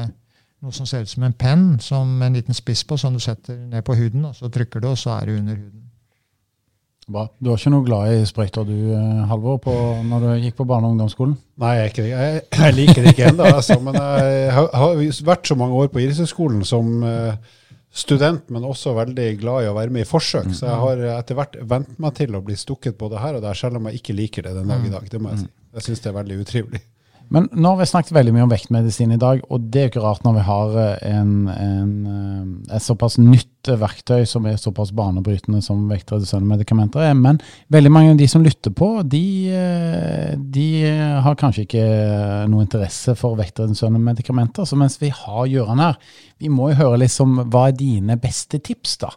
noe 0.64 0.72
som 0.72 0.88
ser 0.88 1.04
ut 1.04 1.10
som 1.10 1.26
en 1.26 1.36
penn 1.36 1.66
som 1.82 2.22
en 2.22 2.36
liten 2.36 2.56
spiss 2.56 2.84
på, 2.88 2.96
som 2.96 3.12
du 3.12 3.20
setter 3.20 3.58
ned 3.68 3.84
på 3.84 3.96
huden, 3.98 4.24
og 4.24 4.36
så 4.36 4.48
trykker 4.52 4.80
du, 4.80 4.88
og 4.88 4.98
så 4.98 5.18
er 5.18 5.28
det 5.28 5.38
under 5.40 5.58
huden. 5.60 5.85
Bra. 7.06 7.28
Du 7.38 7.52
var 7.52 7.60
ikke 7.60 7.70
noe 7.70 7.86
glad 7.86 8.12
i 8.16 8.22
sprøyter 8.26 8.64
du, 8.66 8.74
eh, 8.90 9.26
Halvor, 9.30 9.60
på, 9.62 9.74
når 10.08 10.24
du 10.24 10.30
gikk 10.42 10.56
på 10.58 10.64
barne- 10.66 10.88
og 10.88 10.96
ungdomsskolen? 10.96 11.36
Nei, 11.62 11.76
jeg, 11.78 12.08
jeg, 12.10 12.40
jeg 12.50 12.74
liker 12.74 13.04
det 13.04 13.12
ikke 13.14 13.28
ennå, 13.30 13.46
altså, 13.46 13.76
men 13.78 13.94
jeg 13.94 14.48
har, 14.56 14.66
har 14.74 15.04
vært 15.28 15.46
så 15.46 15.56
mange 15.58 15.78
år 15.78 15.92
på 15.92 16.02
idrettshøyskolen 16.02 16.64
som 16.66 17.06
uh, 17.06 17.38
student, 17.94 18.50
men 18.50 18.66
også 18.66 18.96
veldig 18.98 19.28
glad 19.38 19.68
i 19.68 19.70
å 19.70 19.76
være 19.78 19.94
med 19.94 20.02
i 20.02 20.08
forsøk. 20.08 20.50
Så 20.50 20.66
jeg 20.66 20.82
har 20.82 21.04
etter 21.14 21.38
hvert 21.38 21.54
vent 21.70 21.94
meg 22.02 22.18
til 22.18 22.34
å 22.34 22.42
bli 22.42 22.58
stukket 22.58 22.98
både 22.98 23.22
her 23.22 23.38
og 23.38 23.46
der, 23.46 23.54
selv 23.54 23.78
om 23.78 23.86
jeg 23.86 24.02
ikke 24.02 24.18
liker 24.18 24.48
det 24.48 24.56
den 24.58 24.74
dag 24.74 24.82
i 24.82 24.92
dag. 24.98 25.06
Det 25.12 25.22
må 25.22 25.30
jeg 25.32 25.44
si. 25.44 25.50
Jeg 25.78 25.86
syns 25.86 26.02
det 26.02 26.10
er 26.10 26.18
veldig 26.18 26.42
utrivelig. 26.42 26.82
Men 27.32 27.48
nå 27.52 27.72
har 27.72 27.80
vi 27.80 27.86
snakket 27.90 28.14
veldig 28.14 28.32
mye 28.36 28.44
om 28.46 28.50
vektmedisin 28.52 29.14
i 29.14 29.18
dag, 29.20 29.40
og 29.50 29.64
det 29.72 29.80
er 29.80 29.86
jo 29.86 29.92
ikke 29.94 30.02
rart 30.04 30.26
når 30.26 30.36
vi 30.36 30.44
har 30.46 30.76
eh, 30.82 31.06
en, 31.10 31.32
en, 31.50 31.94
eh, 32.12 32.76
et 32.76 32.84
såpass 32.84 33.18
nytt 33.18 33.70
verktøy 33.80 34.22
som 34.30 34.46
er 34.46 34.60
såpass 34.62 34.92
banebrytende 34.94 35.58
som 35.64 35.88
vektreduserende 35.90 36.46
medikamenter 36.52 37.02
er. 37.08 37.16
Men 37.18 37.40
veldig 37.74 37.92
mange 37.92 38.12
av 38.14 38.20
de 38.20 38.28
som 38.30 38.44
lytter 38.46 38.74
på, 38.78 38.90
de, 39.10 39.24
eh, 39.50 40.36
de 40.38 40.68
har 41.24 41.38
kanskje 41.40 41.66
ikke 41.66 41.86
noe 42.52 42.66
interesse 42.66 43.16
for 43.18 43.38
vektreduserende 43.40 44.02
medikamenter. 44.02 44.68
Så 44.68 44.78
mens 44.78 45.00
vi 45.02 45.10
har 45.10 45.50
Gøran 45.50 45.82
her, 45.82 45.98
vi 46.38 46.52
må 46.52 46.70
jo 46.70 46.80
høre 46.84 47.02
liksom, 47.02 47.40
hva 47.50 47.68
er 47.70 47.80
dine 47.80 48.18
beste 48.22 48.62
tips, 48.62 49.00
da? 49.02 49.10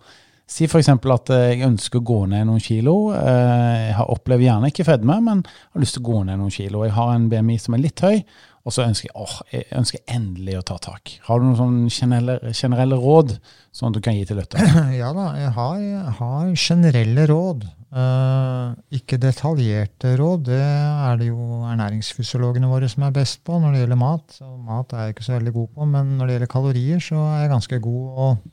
Si 0.50 0.66
f.eks. 0.66 0.90
at 0.90 1.30
eh, 1.36 1.48
jeg 1.54 1.66
ønsker 1.68 2.02
å 2.02 2.06
gå 2.10 2.20
ned 2.32 2.48
noen 2.50 2.62
kilo. 2.64 2.96
Eh, 3.14 3.90
Jeg 3.90 3.98
har 4.00 4.10
opplever 4.10 4.48
gjerne 4.48 4.72
ikke 4.72 4.88
fedme, 4.88 5.20
men 5.22 5.44
har 5.46 5.84
lyst 5.84 5.98
til 5.98 6.02
å 6.06 6.10
gå 6.10 6.22
ned 6.26 6.40
noen 6.42 6.54
kilo. 6.54 6.82
Jeg 6.88 6.96
har 6.98 7.12
en 7.14 7.28
BMI 7.30 7.60
som 7.62 7.78
er 7.78 7.84
litt 7.84 8.02
høy, 8.02 8.24
og 8.66 8.74
så 8.76 8.84
ønsker 8.88 9.08
jeg, 9.12 9.16
åh, 9.18 9.36
jeg 9.54 9.68
ønsker 9.78 10.02
endelig 10.10 10.58
å 10.60 10.66
ta 10.72 10.80
tak. 10.82 11.14
Har 11.30 11.40
du 11.42 11.48
noen 11.52 11.86
generelle, 11.94 12.52
generelle 12.58 12.98
råd 13.00 13.36
som 13.72 13.94
du 13.94 14.02
kan 14.04 14.18
gi 14.18 14.26
til 14.30 14.42
lytterne? 14.42 14.88
Ja 15.00 15.14
da, 15.16 15.30
jeg 15.38 15.54
har, 15.56 15.78
jeg 15.86 16.16
har 16.20 16.50
generelle 16.66 17.28
råd. 17.30 17.70
Uh, 17.90 18.76
ikke 18.94 19.18
detaljerte 19.22 20.12
råd. 20.20 20.44
Det 20.52 20.60
er 20.62 21.16
det 21.22 21.32
jo 21.32 21.64
ernæringsfysiologene 21.72 22.70
våre 22.70 22.90
som 22.92 23.06
er 23.08 23.16
best 23.16 23.42
på 23.48 23.58
når 23.62 23.74
det 23.78 23.82
gjelder 23.86 24.02
mat. 24.02 24.26
Så 24.42 24.50
mat 24.66 24.94
er 24.94 25.08
jeg 25.08 25.16
ikke 25.16 25.26
så 25.30 25.38
veldig 25.38 25.56
god 25.62 25.76
på, 25.78 25.88
men 25.94 26.16
når 26.18 26.26
det 26.30 26.36
gjelder 26.40 26.52
kalorier, 26.58 27.02
så 27.02 27.22
er 27.32 27.46
jeg 27.46 27.54
ganske 27.56 27.80
god. 27.86 28.06
Og 28.26 28.48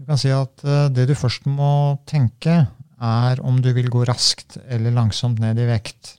du 0.00 0.06
kan 0.08 0.20
si 0.20 0.30
at 0.32 0.64
eh, 0.64 0.86
det 0.96 1.10
du 1.10 1.16
først 1.18 1.44
må 1.50 2.00
tenke, 2.08 2.62
er 3.00 3.40
om 3.44 3.60
du 3.60 3.70
vil 3.76 3.88
gå 3.92 4.04
raskt 4.08 4.58
eller 4.68 4.92
langsomt 4.96 5.40
ned 5.40 5.60
i 5.60 5.68
vekt. 5.68 6.16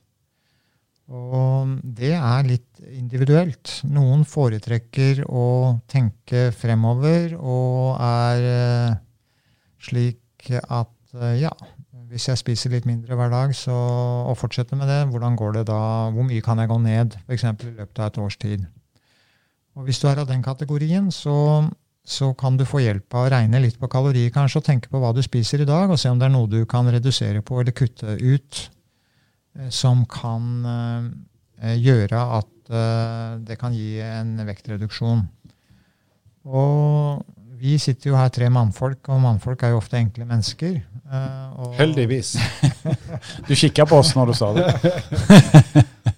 Og 1.11 1.75
det 1.83 2.13
er 2.15 2.47
litt 2.47 2.81
individuelt. 2.93 3.81
Noen 3.89 4.23
foretrekker 4.25 5.25
å 5.27 5.45
tenke 5.89 6.49
fremover 6.55 7.35
og 7.35 7.97
er 8.05 8.47
eh, 8.51 8.99
slik 9.81 10.51
at 10.61 11.17
eh, 11.17 11.41
ja, 11.41 11.51
hvis 12.11 12.29
jeg 12.29 12.39
spiser 12.39 12.73
litt 12.75 12.87
mindre 12.89 13.17
hver 13.17 13.33
dag 13.33 13.55
så, 13.57 13.75
og 14.29 14.37
fortsetter 14.39 14.77
med 14.77 14.89
det, 14.91 15.01
hvordan 15.09 15.37
går 15.39 15.57
det 15.57 15.65
da? 15.71 15.81
Hvor 16.13 16.27
mye 16.27 16.45
kan 16.45 16.61
jeg 16.61 16.69
gå 16.69 16.77
ned 16.85 17.17
f.eks. 17.25 17.49
i 17.49 17.73
løpet 17.81 17.99
av 18.01 18.11
et 18.11 18.21
års 18.21 18.37
tid? 18.41 18.69
Og 19.75 19.87
hvis 19.87 20.01
du 20.01 20.09
er 20.11 20.19
av 20.21 20.27
den 20.27 20.43
kategorien, 20.43 21.07
så, 21.15 21.33
så 22.11 22.33
kan 22.35 22.57
du 22.59 22.65
få 22.67 22.81
hjelp 22.83 23.15
av 23.15 23.25
å 23.25 23.31
regne 23.31 23.61
litt 23.63 23.77
på 23.79 23.89
kalorier 23.91 24.33
kanskje, 24.35 24.59
og 24.59 24.67
tenke 24.67 24.91
på 24.91 24.99
hva 24.99 25.13
du 25.15 25.21
spiser 25.23 25.63
i 25.63 25.67
dag, 25.69 25.91
og 25.91 25.99
se 25.99 26.11
om 26.11 26.19
det 26.19 26.27
er 26.27 26.33
noe 26.33 26.49
du 26.51 26.59
kan 26.69 26.89
redusere 26.91 27.43
på 27.45 27.61
eller 27.61 27.75
kutte 27.75 28.17
ut 28.19 28.61
eh, 29.55 29.69
som 29.71 30.03
kan 30.11 30.49
eh, 30.67 31.77
gjøre 31.79 32.23
at 32.41 32.73
eh, 32.73 33.37
det 33.47 33.59
kan 33.61 33.75
gi 33.75 34.01
en 34.03 34.35
vektreduksjon. 34.47 35.23
Og 36.51 37.23
vi 37.61 37.77
sitter 37.79 38.11
jo 38.11 38.19
her 38.19 38.31
tre 38.33 38.49
mannfolk, 38.51 39.05
og 39.13 39.21
mannfolk 39.23 39.63
er 39.63 39.75
jo 39.75 39.79
ofte 39.79 39.99
enkle 40.01 40.27
mennesker. 40.27 40.81
Heldigvis. 41.77 42.35
Du 43.47 43.53
kikka 43.53 43.85
på 43.85 43.99
oss 43.99 44.15
når 44.15 44.31
du 44.31 44.33
sa 44.37 44.47
det. 44.55 44.65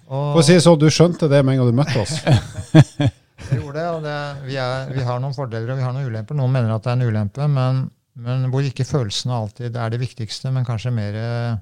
Og, 0.08 0.30
For 0.32 0.40
å 0.40 0.44
si 0.46 0.54
det 0.54 0.62
sånn, 0.64 0.78
du 0.80 0.86
skjønte 0.92 1.28
det 1.28 1.42
med 1.44 1.56
en 1.56 1.60
gang 1.62 1.70
du 1.70 1.76
møtte 1.76 2.02
oss. 2.02 3.18
Jeg 3.50 3.60
gjorde 3.60 3.78
det, 3.78 3.88
og 3.92 4.02
det, 4.04 4.16
vi, 4.48 4.56
er, 4.60 4.88
vi 4.94 5.04
har 5.06 5.20
noen 5.22 5.34
fordeler 5.36 5.70
og 5.74 5.78
vi 5.78 5.84
har 5.86 5.92
noen 5.96 6.08
ulemper. 6.10 6.36
Noen 6.38 6.52
mener 6.54 6.72
at 6.74 6.84
det 6.86 6.92
er 6.94 6.98
en 7.00 7.08
ulempe, 7.08 7.46
men, 7.50 7.84
men 8.24 8.48
hvor 8.52 8.66
ikke 8.66 8.86
følelsene 8.88 9.34
alltid 9.36 9.76
er 9.76 9.92
det 9.94 10.00
viktigste, 10.02 10.50
men 10.54 10.66
kanskje 10.68 10.92
mer 10.94 11.18
eh, 11.20 11.56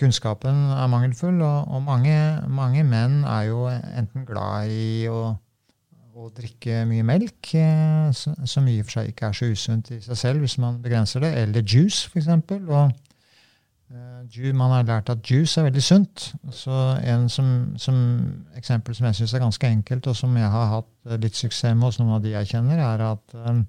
kunnskapen 0.00 0.64
er 0.76 0.90
mangelfull. 0.92 1.40
Og, 1.42 1.68
og 1.76 1.82
mange, 1.86 2.16
mange 2.48 2.84
menn 2.88 3.22
er 3.28 3.48
jo 3.50 3.66
enten 3.72 4.26
glad 4.28 4.70
i 4.72 5.06
å, 5.12 5.22
å 6.16 6.28
drikke 6.36 6.82
mye 6.90 7.04
melk, 7.06 7.52
eh, 7.58 8.10
som 8.14 8.68
i 8.70 8.78
og 8.80 8.88
for 8.88 8.98
seg 9.00 9.12
ikke 9.12 9.30
er 9.32 9.38
så 9.38 9.50
usunt 9.52 9.92
i 9.96 10.00
seg 10.04 10.18
selv 10.26 10.44
hvis 10.46 10.58
man 10.62 10.80
begrenser 10.84 11.24
det, 11.26 11.32
eller 11.46 11.64
juice 11.66 12.08
f.eks. 12.12 12.30
Og 12.62 12.76
eh, 12.78 12.90
ju- 12.90 13.11
man 14.56 14.70
har 14.72 14.86
lært 14.88 15.10
at 15.12 15.30
juice 15.30 15.60
er 15.60 15.66
veldig 15.66 15.82
sunt. 15.82 16.32
Så 16.50 16.72
en 17.04 17.28
som, 17.28 17.74
som 17.76 17.96
eksempel 18.56 18.94
som 18.94 19.06
jeg 19.06 19.18
syns 19.20 19.34
er 19.34 19.44
ganske 19.44 19.68
enkelt, 19.68 20.06
og 20.06 20.16
som 20.16 20.36
jeg 20.36 20.48
har 20.48 20.70
hatt 20.70 20.90
eh, 21.08 21.18
litt 21.20 21.36
suksess 21.36 21.74
med 21.74 21.88
hos 21.88 21.98
noen 22.00 22.16
av 22.16 22.22
de 22.24 22.32
jeg 22.32 22.52
kjenner, 22.54 22.80
er 22.80 23.04
at 23.10 23.34
um, 23.34 23.64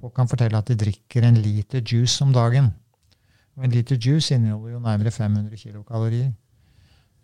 folk 0.00 0.14
kan 0.16 0.30
fortelle 0.30 0.56
at 0.56 0.68
de 0.70 0.78
drikker 0.80 1.26
en 1.26 1.36
liter 1.40 1.82
juice 1.84 2.22
om 2.24 2.32
dagen. 2.32 2.72
Og 3.56 3.64
en 3.64 3.72
liter 3.72 3.96
juice 3.96 4.34
inneholder 4.34 4.76
jo 4.76 4.80
nærmere 4.84 5.10
500 5.10 5.56
kilokalorier. 5.56 6.32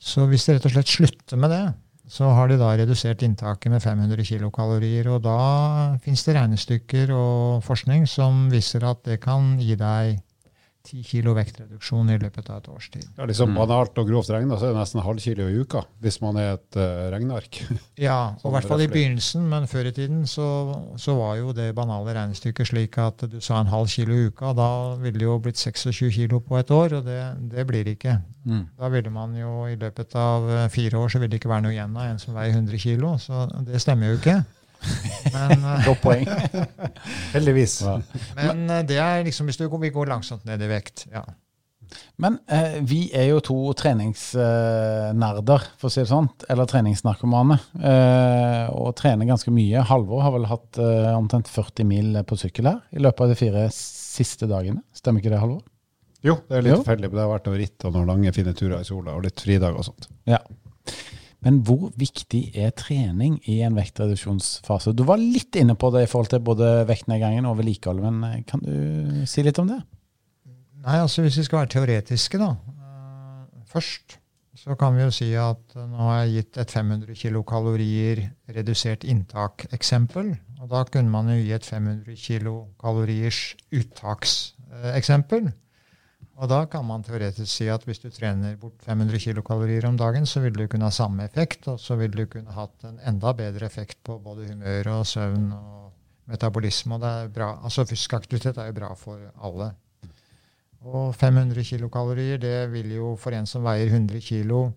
Så 0.02 0.26
hvis 0.26 0.44
de 0.46 0.56
rett 0.56 0.66
og 0.66 0.74
slett 0.74 0.90
slutter 0.90 1.38
med 1.38 1.52
det, 1.52 1.64
så 2.12 2.32
har 2.34 2.50
de 2.50 2.58
da 2.58 2.72
redusert 2.76 3.22
inntaket 3.22 3.70
med 3.70 3.82
500 3.84 4.24
kilokalorier. 4.26 5.08
Og 5.12 5.22
da 5.24 5.96
finnes 6.02 6.24
det 6.26 6.34
regnestykker 6.36 7.12
og 7.14 7.62
forskning 7.64 8.08
som 8.10 8.48
viser 8.52 8.84
at 8.88 9.04
det 9.06 9.20
kan 9.22 9.54
gi 9.60 9.76
deg 9.78 10.18
10 10.82 11.04
kilo 11.06 11.32
vektreduksjon 11.36 12.10
i 12.10 12.18
løpet 12.18 12.48
av 12.50 12.60
et 12.60 12.68
års 12.72 12.88
tid. 12.90 13.06
Ja, 13.16 13.26
liksom 13.28 13.52
Mm. 13.52 13.58
Banalt 13.58 13.98
og 13.98 14.08
grovt 14.08 14.30
regna 14.32 14.56
så 14.56 14.68
er 14.68 14.72
det 14.72 14.80
nesten 14.80 15.00
en 15.00 15.06
halv 15.06 15.20
kilo 15.20 15.46
i 15.50 15.60
uka, 15.60 15.82
hvis 16.00 16.20
man 16.22 16.38
er 16.40 16.54
et 16.54 16.78
uh, 16.78 17.10
regneark. 17.12 17.58
Ja, 18.06 18.32
og 18.32 18.40
Sånn 18.40 18.50
i 18.50 18.54
hvert 18.56 18.68
fall 18.70 18.84
i 18.84 18.88
begynnelsen, 18.90 19.44
men 19.50 19.66
før 19.70 19.90
i 19.90 19.92
tiden 19.94 20.24
så, 20.26 20.46
så 20.98 21.14
var 21.18 21.36
jo 21.38 21.52
det 21.56 21.68
banale 21.76 22.14
regnestykket 22.16 22.70
slik 22.72 22.98
at 23.02 23.26
du 23.30 23.38
sa 23.44 23.60
en 23.60 23.70
halv 23.70 23.90
kilo 23.92 24.16
i 24.16 24.30
uka, 24.30 24.54
da 24.56 24.70
ville 25.02 25.20
det 25.20 25.28
jo 25.28 25.36
blitt 25.42 25.60
26 25.60 26.10
kilo 26.16 26.40
på 26.40 26.58
et 26.58 26.72
år, 26.72 26.96
og 26.98 27.04
det, 27.06 27.20
det 27.52 27.66
blir 27.68 27.84
det 27.84 27.98
ikke. 27.98 28.16
Mm. 28.48 28.64
Da 28.78 28.88
ville 28.88 29.12
man 29.14 29.36
jo 29.38 29.66
i 29.70 29.76
løpet 29.78 30.16
av 30.18 30.48
eh, 30.50 30.68
fire 30.72 30.98
år 30.98 31.12
så 31.12 31.20
ville 31.20 31.30
det 31.30 31.42
ikke 31.42 31.52
være 31.52 31.66
noe 31.68 31.76
igjen 31.76 31.94
av 31.94 32.08
en 32.08 32.18
som 32.22 32.34
veier 32.34 32.56
100 32.56 32.82
kilo, 32.82 33.14
så 33.22 33.46
det 33.68 33.82
stemmer 33.84 34.12
jo 34.12 34.18
ikke. 34.22 34.40
Men, 35.32 35.52
eh, 35.64 35.84
Godt 35.86 36.02
poeng. 36.04 36.26
Heldigvis. 37.36 37.78
Ja. 37.86 37.98
men 38.38 38.64
eh, 38.70 38.82
det 38.88 38.98
er 39.02 39.22
liksom 39.26 39.48
hvis 39.50 39.60
du 39.60 39.66
går, 39.68 39.80
vi 39.86 39.92
går 39.94 40.10
langsomt 40.12 40.44
ned 40.48 40.62
i 40.62 40.70
vekt. 40.72 41.06
ja. 41.12 41.24
Men 42.16 42.38
eh, 42.48 42.78
vi 42.88 43.02
er 43.12 43.26
jo 43.34 43.40
to 43.44 43.54
treningsnerder, 43.76 45.64
for 45.76 45.90
å 45.90 45.92
si 45.92 46.00
det 46.00 46.08
sånn. 46.08 46.28
Eller 46.48 46.68
treningsnarkomane. 46.70 47.58
Eh, 47.76 48.70
og 48.72 48.94
trener 48.96 49.28
ganske 49.28 49.52
mye. 49.52 49.82
Halvor 49.90 50.22
har 50.24 50.32
vel 50.36 50.46
hatt 50.48 50.80
eh, 50.80 51.10
omtrent 51.18 51.50
40 51.52 51.84
mil 51.88 52.16
på 52.28 52.38
sykkel 52.40 52.70
her 52.70 52.80
i 52.96 53.02
løpet 53.02 53.26
av 53.26 53.32
de 53.34 53.36
fire 53.36 53.66
siste 53.76 54.48
dagene. 54.48 54.80
Stemmer 54.96 55.20
ikke 55.20 55.34
det, 55.34 55.42
Halvor? 55.42 55.60
Jo, 56.24 56.38
det 56.48 56.60
er 56.60 56.64
litt 56.68 56.76
Jo. 56.76 56.80
tilfeldig, 56.84 57.10
det 57.12 57.18
har 57.24 57.32
vært 57.34 57.48
noe 57.50 57.58
ritt 57.60 57.84
og 57.88 57.96
noen 57.96 58.08
lange, 58.12 58.32
fine 58.36 58.52
turer 58.56 58.78
i 58.80 58.86
sola 58.86 59.16
og 59.18 59.24
litt 59.26 59.42
fridag 59.42 59.74
og 59.76 59.84
sånt. 59.88 60.06
Ja. 60.30 60.38
Men 61.42 61.58
hvor 61.66 61.90
viktig 61.98 62.42
er 62.54 62.70
trening 62.78 63.40
i 63.50 63.58
en 63.66 63.74
vektreduksjonsfase? 63.74 64.94
Du 64.94 65.02
var 65.08 65.18
litt 65.18 65.58
inne 65.58 65.74
på 65.78 65.90
det 65.94 66.04
i 66.04 66.10
forhold 66.10 66.30
til 66.30 66.44
både 66.44 66.70
vektnedgangen 66.86 67.48
og 67.50 67.58
vedlikeholdet, 67.58 68.06
men 68.06 68.28
eh, 68.30 68.44
kan 68.46 68.62
du 68.62 69.24
si 69.26 69.42
litt 69.42 69.58
om 69.58 69.70
det? 69.70 69.80
Nei, 70.82 70.98
altså 70.98 71.22
Hvis 71.22 71.38
vi 71.38 71.46
skal 71.46 71.64
være 71.64 71.72
teoretiske, 71.76 72.38
da. 72.42 72.52
eh, 72.78 73.64
først 73.70 74.18
så 74.62 74.76
kan 74.78 74.94
vi 74.94 75.02
jo 75.02 75.10
si 75.14 75.30
at 75.38 75.74
eh, 75.74 75.88
nå 75.90 75.98
har 76.06 76.20
jeg 76.22 76.34
gitt 76.36 76.58
et 76.62 76.74
500 76.76 77.18
kilokalorier 77.18 78.22
redusert 78.54 79.06
inntak-eksempel. 79.08 80.34
Og 80.62 80.70
da 80.70 80.84
kunne 80.86 81.10
man 81.10 81.30
jo 81.32 81.40
gi 81.40 81.54
et 81.56 81.66
500 81.66 82.18
kilokaloriers 82.20 83.40
uttakseksempel. 83.74 85.50
Og 86.42 86.48
da 86.50 86.64
kan 86.66 86.82
man 86.82 87.04
teoretisk 87.06 87.46
si 87.46 87.68
at 87.70 87.84
hvis 87.86 88.00
du 88.02 88.08
trener 88.10 88.56
bort 88.58 88.82
500 88.82 89.20
kilokalorier 89.22 89.84
om 89.86 89.98
dagen, 89.98 90.26
så 90.26 90.40
vil 90.42 90.56
du 90.56 90.64
kunne 90.66 90.88
ha 90.88 90.94
samme 90.94 91.28
effekt, 91.28 91.68
og 91.70 91.78
så 91.78 91.94
vil 92.00 92.10
du 92.16 92.24
kunne 92.26 92.50
hatt 92.56 92.88
en 92.88 92.98
enda 93.06 93.30
bedre 93.38 93.68
effekt 93.68 94.00
på 94.02 94.18
både 94.18 94.48
humør 94.48 94.90
og 94.96 95.06
søvn 95.06 95.52
og 95.54 95.92
metabolisme. 96.32 96.98
og 96.98 97.00
det 97.00 97.12
er 97.14 97.32
bra. 97.36 97.52
Altså 97.62 97.86
Fysisk 97.86 98.18
aktivitet 98.18 98.58
er 98.58 98.72
jo 98.72 98.78
bra 98.80 98.90
for 98.98 99.22
alle. 99.38 99.70
Og 100.82 101.14
500 101.14 101.64
kilokalorier, 101.64 102.42
det 102.42 102.72
vil 102.72 102.90
jo 102.96 103.14
for 103.14 103.30
en 103.30 103.46
som 103.46 103.62
veier 103.62 103.86
100 103.86 104.20
kilo 104.20 104.72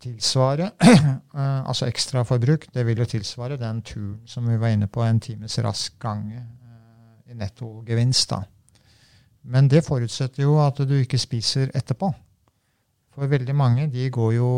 tilsvare 0.00 0.70
Altså 1.34 1.62
Altså 1.66 1.86
ekstraforbruk, 1.86 2.68
det 2.74 2.86
vil 2.86 2.98
jo 2.98 3.04
tilsvare 3.04 3.56
den 3.58 3.82
turen 3.82 4.20
som 4.26 4.46
vi 4.46 4.60
var 4.60 4.68
inne 4.68 4.86
på, 4.86 5.02
en 5.02 5.20
times 5.20 5.58
rask 5.58 5.98
gange 5.98 6.36
eh, 6.36 7.32
i 7.32 7.34
nettogevinst. 7.34 8.30
da. 8.30 8.44
Men 9.46 9.68
det 9.70 9.84
forutsetter 9.86 10.42
jo 10.42 10.56
at 10.62 10.80
du 10.82 10.96
ikke 10.98 11.20
spiser 11.20 11.70
etterpå. 11.76 12.10
For 13.14 13.30
veldig 13.30 13.54
mange 13.56 13.86
de 13.92 14.10
går 14.12 14.34
jo 14.36 14.50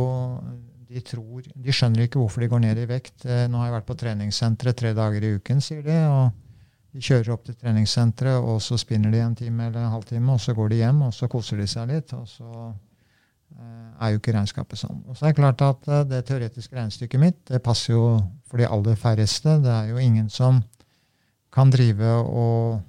de 0.89 1.03
tror, 1.05 1.45
de 1.45 1.75
skjønner 1.75 2.07
ikke 2.07 2.21
hvorfor 2.21 2.43
de 2.43 2.49
går 2.49 2.63
ned 2.65 2.81
i 2.81 2.89
vekt. 2.89 3.27
Eh, 3.29 3.45
Nå 3.51 3.61
har 3.61 3.69
jeg 3.69 3.77
vært 3.77 3.89
på 3.91 3.97
treningssenteret 4.01 4.79
tre 4.79 4.95
dager 4.97 5.25
i 5.25 5.35
uken, 5.37 5.61
sier 5.65 5.83
de. 5.85 5.97
og 6.09 6.97
De 6.97 7.05
kjører 7.05 7.35
opp 7.35 7.45
til 7.45 7.59
treningssenteret, 7.61 8.41
og 8.41 8.63
så 8.65 8.79
spinner 8.81 9.13
de 9.13 9.21
en 9.21 9.37
time 9.37 9.69
eller 9.69 9.85
en 9.85 9.93
halvtime, 9.93 10.33
og 10.33 10.41
så 10.41 10.57
går 10.57 10.73
de 10.73 10.81
hjem, 10.81 11.03
og 11.05 11.13
så 11.15 11.29
koser 11.29 11.61
de 11.61 11.69
seg 11.69 11.93
litt. 11.93 12.15
og 12.17 12.25
så 12.31 12.49
eh, 12.73 13.91
er 14.01 14.15
jo 14.15 14.23
ikke 14.23 14.33
regnskapet 14.39 14.81
sånn. 14.81 15.05
Og 15.05 15.19
så 15.19 15.27
er 15.27 15.35
det 15.35 15.41
klart 15.43 15.67
at 15.67 15.93
eh, 15.93 16.05
det 16.09 16.25
teoretiske 16.31 16.81
regnestykket 16.81 17.21
mitt 17.21 17.45
det 17.53 17.61
passer 17.65 17.93
jo 17.93 18.05
for 18.49 18.63
de 18.63 18.71
aller 18.73 18.97
færreste. 18.97 19.59
Det 19.61 19.75
er 19.75 19.93
jo 19.93 20.01
ingen 20.01 20.33
som 20.33 20.63
kan 21.53 21.69
drive 21.73 22.17
og 22.25 22.81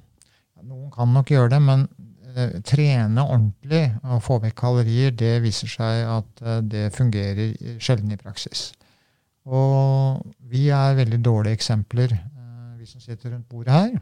Noen 0.67 0.89
kan 0.93 1.11
nok 1.13 1.31
gjøre 1.31 1.53
det, 1.53 1.61
men 1.63 1.85
eh, 2.35 2.57
trene 2.65 3.23
ordentlig 3.23 3.83
og 4.03 4.23
få 4.25 4.39
vekk 4.43 4.57
kalorier, 4.59 5.13
det 5.15 5.37
viser 5.43 5.71
seg 5.71 6.03
at 6.17 6.43
eh, 6.43 6.59
det 6.65 6.85
fungerer 6.95 7.79
sjelden 7.81 8.13
i 8.15 8.19
praksis. 8.19 8.69
Og 9.49 10.19
vi 10.51 10.67
er 10.73 10.97
veldig 10.99 11.21
dårlige 11.25 11.59
eksempler, 11.59 12.13
eh, 12.17 12.73
vi 12.79 12.89
som 12.89 13.03
sitter 13.03 13.35
rundt 13.35 13.49
bordet 13.49 13.73
her. 13.75 13.99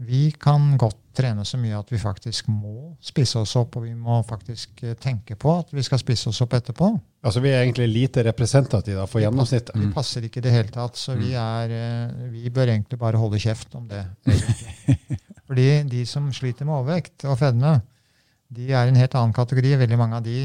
Vi 0.00 0.30
kan 0.40 0.78
godt 0.80 0.96
trene 1.12 1.44
så 1.44 1.58
mye 1.60 1.76
at 1.76 1.90
vi 1.92 1.98
faktisk 2.00 2.46
må 2.48 2.94
spise 3.04 3.42
oss 3.42 3.52
opp, 3.60 3.76
og 3.76 3.84
vi 3.84 3.92
må 3.92 4.20
faktisk 4.24 4.80
eh, 4.86 4.94
tenke 4.96 5.36
på 5.36 5.52
at 5.60 5.74
vi 5.76 5.84
skal 5.84 6.00
spise 6.00 6.30
oss 6.30 6.40
opp 6.40 6.54
etterpå. 6.56 6.88
Altså, 7.26 7.42
Vi 7.44 7.50
er 7.52 7.66
egentlig 7.66 7.88
lite 7.90 8.24
representative 8.24 9.04
for 9.10 9.20
gjennomsnittet. 9.20 9.76
Vi 9.76 9.90
passer 9.92 10.24
ikke 10.24 10.40
i 10.40 10.46
det 10.46 10.54
hele 10.54 10.72
tatt, 10.72 10.96
så 10.96 11.18
vi, 11.18 11.34
er, 11.36 11.74
eh, 11.76 12.30
vi 12.32 12.48
bør 12.48 12.72
egentlig 12.72 13.00
bare 13.00 13.20
holde 13.20 13.42
kjeft 13.42 13.76
om 13.76 13.90
det. 13.90 14.06
Fordi 15.50 15.68
de 15.90 16.06
som 16.06 16.30
sliter 16.32 16.64
med 16.64 16.78
overvekt 16.78 17.26
og 17.28 17.36
fedme, 17.42 17.80
de 18.50 18.70
er 18.72 18.88
en 18.88 18.98
helt 18.98 19.14
annen 19.18 19.36
kategori. 19.36 19.76
Veldig 19.82 19.98
mange 20.00 20.16
av 20.16 20.24
de 20.24 20.40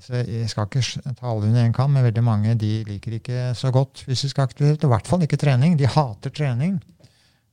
altså 0.00 0.22
Jeg 0.24 0.48
skal 0.48 0.68
ikke 0.68 1.12
ta 1.18 1.26
alle 1.28 1.48
under 1.50 1.66
én 1.66 1.74
kam, 1.76 1.90
men 1.92 2.06
veldig 2.06 2.22
mange 2.24 2.54
de 2.56 2.70
liker 2.88 3.18
ikke 3.18 3.50
så 3.58 3.72
godt 3.74 4.04
fysisk 4.06 4.38
aktivitet. 4.40 4.84
Og 4.84 4.88
i 4.88 4.94
hvert 4.94 5.10
fall 5.10 5.26
ikke 5.26 5.40
trening. 5.40 5.76
De 5.76 5.90
hater 5.90 6.32
trening. 6.32 6.78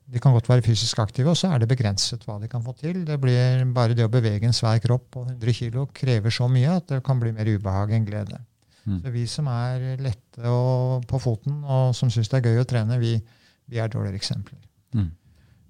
De 0.07 0.21
kan 0.23 0.31
godt 0.31 0.47
være 0.47 0.63
fysisk 0.63 1.01
aktive, 1.03 1.33
og 1.33 1.37
så 1.39 1.49
er 1.51 1.59
det 1.59 1.67
begrenset 1.67 2.21
hva 2.23 2.37
de 2.39 2.47
kan 2.47 2.63
få 2.63 2.71
til. 2.79 3.01
Det 3.07 3.17
blir 3.19 3.65
Bare 3.75 3.95
det 3.97 4.05
å 4.07 4.11
bevege 4.11 4.47
en 4.47 4.55
svær 4.55 4.79
kropp 4.83 5.09
på 5.17 5.25
100 5.25 5.55
kg 5.57 5.81
krever 5.95 6.31
så 6.31 6.47
mye 6.51 6.77
at 6.79 6.87
det 6.93 7.01
kan 7.03 7.19
bli 7.19 7.33
mer 7.35 7.49
ubehag 7.49 7.91
enn 7.97 8.07
glede. 8.07 8.39
Mm. 8.87 9.01
Så 9.03 9.11
vi 9.11 9.25
som 9.27 9.49
er 9.51 9.99
lette 9.99 10.47
og 10.47 11.03
på 11.09 11.19
foten, 11.19 11.59
og 11.67 11.91
som 11.97 12.11
syns 12.13 12.31
det 12.31 12.39
er 12.39 12.53
gøy 12.53 12.61
å 12.63 12.67
trene, 12.69 12.99
vi, 13.01 13.17
vi 13.67 13.81
er 13.83 13.91
dårligere 13.91 14.21
eksempler. 14.21 14.61
Mm. 14.95 15.11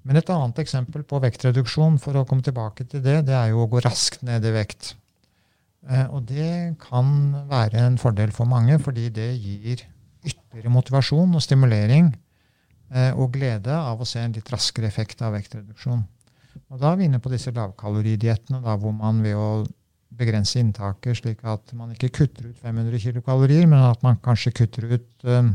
Men 0.07 0.21
et 0.21 0.29
annet 0.31 0.61
eksempel 0.61 1.01
på 1.03 1.19
vektreduksjon, 1.23 1.97
for 1.99 2.15
å 2.15 2.25
komme 2.29 2.45
tilbake 2.45 2.85
til 2.87 3.01
det, 3.03 3.23
det 3.27 3.35
er 3.35 3.49
jo 3.55 3.65
å 3.65 3.71
gå 3.71 3.81
raskt 3.83 4.21
ned 4.27 4.45
i 4.45 4.53
vekt. 4.53 4.93
Eh, 5.89 6.05
og 6.13 6.29
det 6.29 6.77
kan 6.83 7.09
være 7.49 7.87
en 7.89 7.97
fordel 7.99 8.31
for 8.35 8.49
mange, 8.49 8.77
fordi 8.85 9.09
det 9.17 9.31
gir 9.33 9.81
ytterligere 10.27 10.71
motivasjon 10.77 11.33
og 11.33 11.43
stimulering 11.43 12.13
og 13.19 13.33
glede 13.33 13.73
av 13.75 13.99
å 13.99 14.05
se 14.07 14.21
en 14.23 14.31
litt 14.31 14.47
raskere 14.53 14.87
effekt 14.87 15.19
av 15.21 15.33
vektreduksjon. 15.35 16.05
Og 16.71 16.79
da 16.79 16.93
er 16.93 16.99
vi 16.99 17.07
inne 17.09 17.19
på 17.19 17.31
disse 17.31 17.51
lavkaloridiettene, 17.51 18.61
hvor 18.63 18.95
man 18.95 19.19
ved 19.25 19.35
å 19.35 19.65
begrense 20.17 20.59
inntaket, 20.59 21.19
slik 21.19 21.43
at 21.47 21.73
man 21.77 21.91
ikke 21.93 22.09
kutter 22.21 22.49
ut 22.49 22.59
500 22.63 23.01
kilokalorier, 23.03 23.67
men 23.69 23.83
at 23.89 24.03
man 24.05 24.17
kanskje 24.23 24.55
kutter 24.61 24.87
ut 24.95 25.27
eh, 25.27 25.51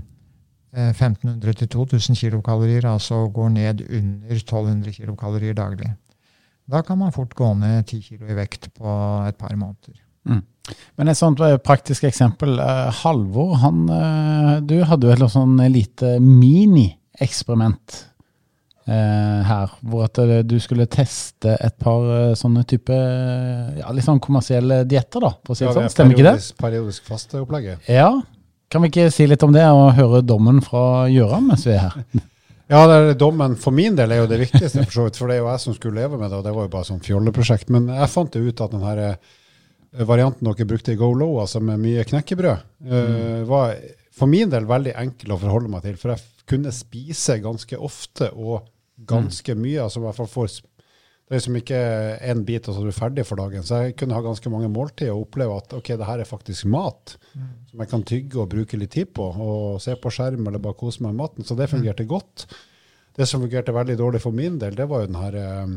1500-2000 0.77 2.17
kilokalorier, 2.21 2.87
altså 2.89 3.27
går 3.35 3.51
ned 3.57 3.83
under 3.89 4.37
1200 4.37 4.95
kilokalorier 5.01 5.57
daglig. 5.59 5.91
Da 6.71 6.81
kan 6.87 7.01
man 7.01 7.13
fort 7.13 7.35
gå 7.37 7.49
ned 7.59 7.85
10 7.89 8.03
kilo 8.07 8.31
i 8.31 8.39
vekt 8.39 8.71
på 8.79 8.97
et 9.27 9.37
par 9.41 9.55
måneder. 9.57 9.99
Men 10.97 11.11
et 11.11 11.19
sånt 11.19 11.41
eh, 11.43 11.59
praktisk 11.59 12.07
eksempel. 12.07 12.55
eh, 12.63 13.03
Halvor, 13.03 13.57
han, 13.65 13.83
eh, 13.91 14.61
du 14.63 14.79
hadde 14.87 15.09
jo 15.09 15.17
et 15.17 15.33
sånn 15.33 15.59
lite 15.75 16.15
mini-eksperiment 17.23 18.07
eh, 18.87 19.43
her. 19.47 19.71
Hvor 19.83 20.05
at 20.07 20.19
eh, 20.19 20.43
du 20.45 20.59
skulle 20.61 20.87
teste 20.91 21.57
et 21.61 21.77
par 21.79 22.03
eh, 22.31 22.35
sånne 22.35 22.65
type 22.69 22.93
ja, 22.93 23.91
litt 23.93 24.05
sånn 24.07 24.21
kommersielle 24.23 24.85
dietter, 24.85 25.21
da, 25.23 25.33
for 25.45 25.55
å 25.55 25.57
si 25.57 25.65
det 25.65 25.71
Ja, 25.71 25.75
sånn. 25.75 25.83
det 25.83 25.91
er 25.91 25.97
Stemmer 25.97 26.19
ikke 26.19 26.29
det? 26.31 26.57
periodisk, 26.61 27.07
fasteopplegget. 27.09 27.89
Ja. 27.89 28.11
Kan 28.73 28.83
vi 28.83 28.89
ikke 28.93 29.11
si 29.13 29.27
litt 29.29 29.43
om 29.45 29.53
det, 29.53 29.65
og 29.69 29.93
høre 29.99 30.23
dommen 30.25 30.63
fra 30.65 31.07
Gjøran 31.13 31.49
mens 31.51 31.67
vi 31.67 31.75
er 31.77 31.91
her? 31.91 32.29
Ja, 32.73 32.87
det 32.89 33.19
dommen 33.21 33.53
for 33.61 33.75
min 33.75 33.97
del 33.99 34.15
er 34.15 34.23
jo 34.23 34.29
det 34.31 34.39
viktigste, 34.47 34.87
for 34.87 34.95
så 34.95 35.03
vidt. 35.05 35.19
For 35.21 35.29
det 35.29 35.35
er 35.37 35.43
jo 35.43 35.51
jeg 35.51 35.61
som 35.61 35.75
skulle 35.77 36.01
leve 36.01 36.17
med 36.17 36.31
det, 36.33 36.39
og 36.39 36.45
det 36.47 36.55
var 36.57 36.65
jo 36.65 36.73
bare 36.73 36.89
sånn 36.89 37.03
fjolleprosjekt. 37.05 37.69
Men 37.75 37.91
jeg 37.93 38.09
fant 38.09 38.39
jo 38.39 38.47
ut 38.47 38.63
at 38.65 38.73
den 38.73 38.87
her 38.87 39.01
eh, 39.11 39.35
varianten 40.09 40.49
dere 40.49 40.69
brukte 40.71 40.95
i 40.95 40.97
Go 40.97 41.11
Low, 41.13 41.35
altså 41.43 41.61
med 41.61 41.83
mye 41.83 42.07
knekkebrød, 42.09 42.63
eh, 42.89 43.43
var 43.51 43.75
for 44.17 44.31
min 44.31 44.49
del 44.53 44.65
veldig 44.71 44.95
enkel 45.03 45.35
å 45.35 45.39
forholde 45.43 45.69
meg 45.75 45.85
til. 45.85 45.99
For 46.01 46.15
jeg 46.15 46.25
kunne 46.49 46.73
spise 46.75 47.39
ganske 47.43 47.79
ofte 47.79 48.31
og 48.33 48.69
ganske 49.09 49.55
mye. 49.59 49.83
altså 49.83 50.01
i 50.01 50.07
hvert 50.07 50.19
fall 50.21 50.31
for, 50.31 50.47
Det 50.47 51.31
er 51.31 51.41
liksom 51.41 51.57
ikke 51.57 51.83
én 52.29 52.43
bit 52.45 52.69
og 52.69 52.75
så 52.75 52.83
er 52.83 52.91
du 52.91 52.93
ferdig 52.93 53.27
for 53.27 53.37
dagen. 53.41 53.63
Så 53.63 53.83
jeg 53.83 53.97
kunne 53.97 54.15
ha 54.15 54.21
ganske 54.21 54.51
mange 54.51 54.69
måltider 54.69 55.15
og 55.15 55.29
oppleve 55.29 55.57
at 55.57 55.73
ok, 55.73 55.89
det 55.97 56.07
her 56.07 56.21
er 56.21 56.29
faktisk 56.29 56.67
mat 56.67 57.17
som 57.71 57.81
jeg 57.81 57.89
kan 57.89 58.03
tygge 58.05 58.41
og 58.43 58.51
bruke 58.53 58.77
litt 58.77 58.93
tid 58.93 59.15
på. 59.15 59.23
Og 59.23 59.81
se 59.81 59.97
på 59.97 60.13
skjerm 60.13 60.47
eller 60.47 60.59
bare 60.59 60.77
kose 60.79 61.03
meg 61.03 61.15
med 61.15 61.23
maten. 61.23 61.45
Så 61.45 61.57
det 61.57 61.71
fungerte 61.71 62.05
godt. 62.05 62.47
Det 63.17 63.29
som 63.29 63.41
fungerte 63.41 63.73
veldig 63.73 63.97
dårlig 63.97 64.21
for 64.21 64.33
min 64.33 64.59
del, 64.59 64.75
det 64.75 64.89
var 64.89 65.03
jo 65.03 65.07
den 65.07 65.21
her 65.21 65.35
eh, 65.37 65.73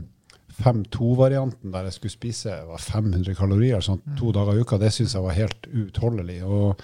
5-2-varianten 0.64 1.72
der 1.74 1.88
jeg 1.90 1.98
skulle 1.98 2.16
spise 2.16 2.60
det 2.68 2.82
500 2.82 3.36
kalorier 3.36 3.84
sånn, 3.84 4.02
to 4.20 4.32
dager 4.36 4.56
i 4.56 4.64
uka. 4.64 4.80
Det 4.80 4.92
syns 4.96 5.16
jeg 5.16 5.26
var 5.26 5.36
helt 5.36 5.68
uutholdelig. 5.72 6.38
Og 6.48 6.82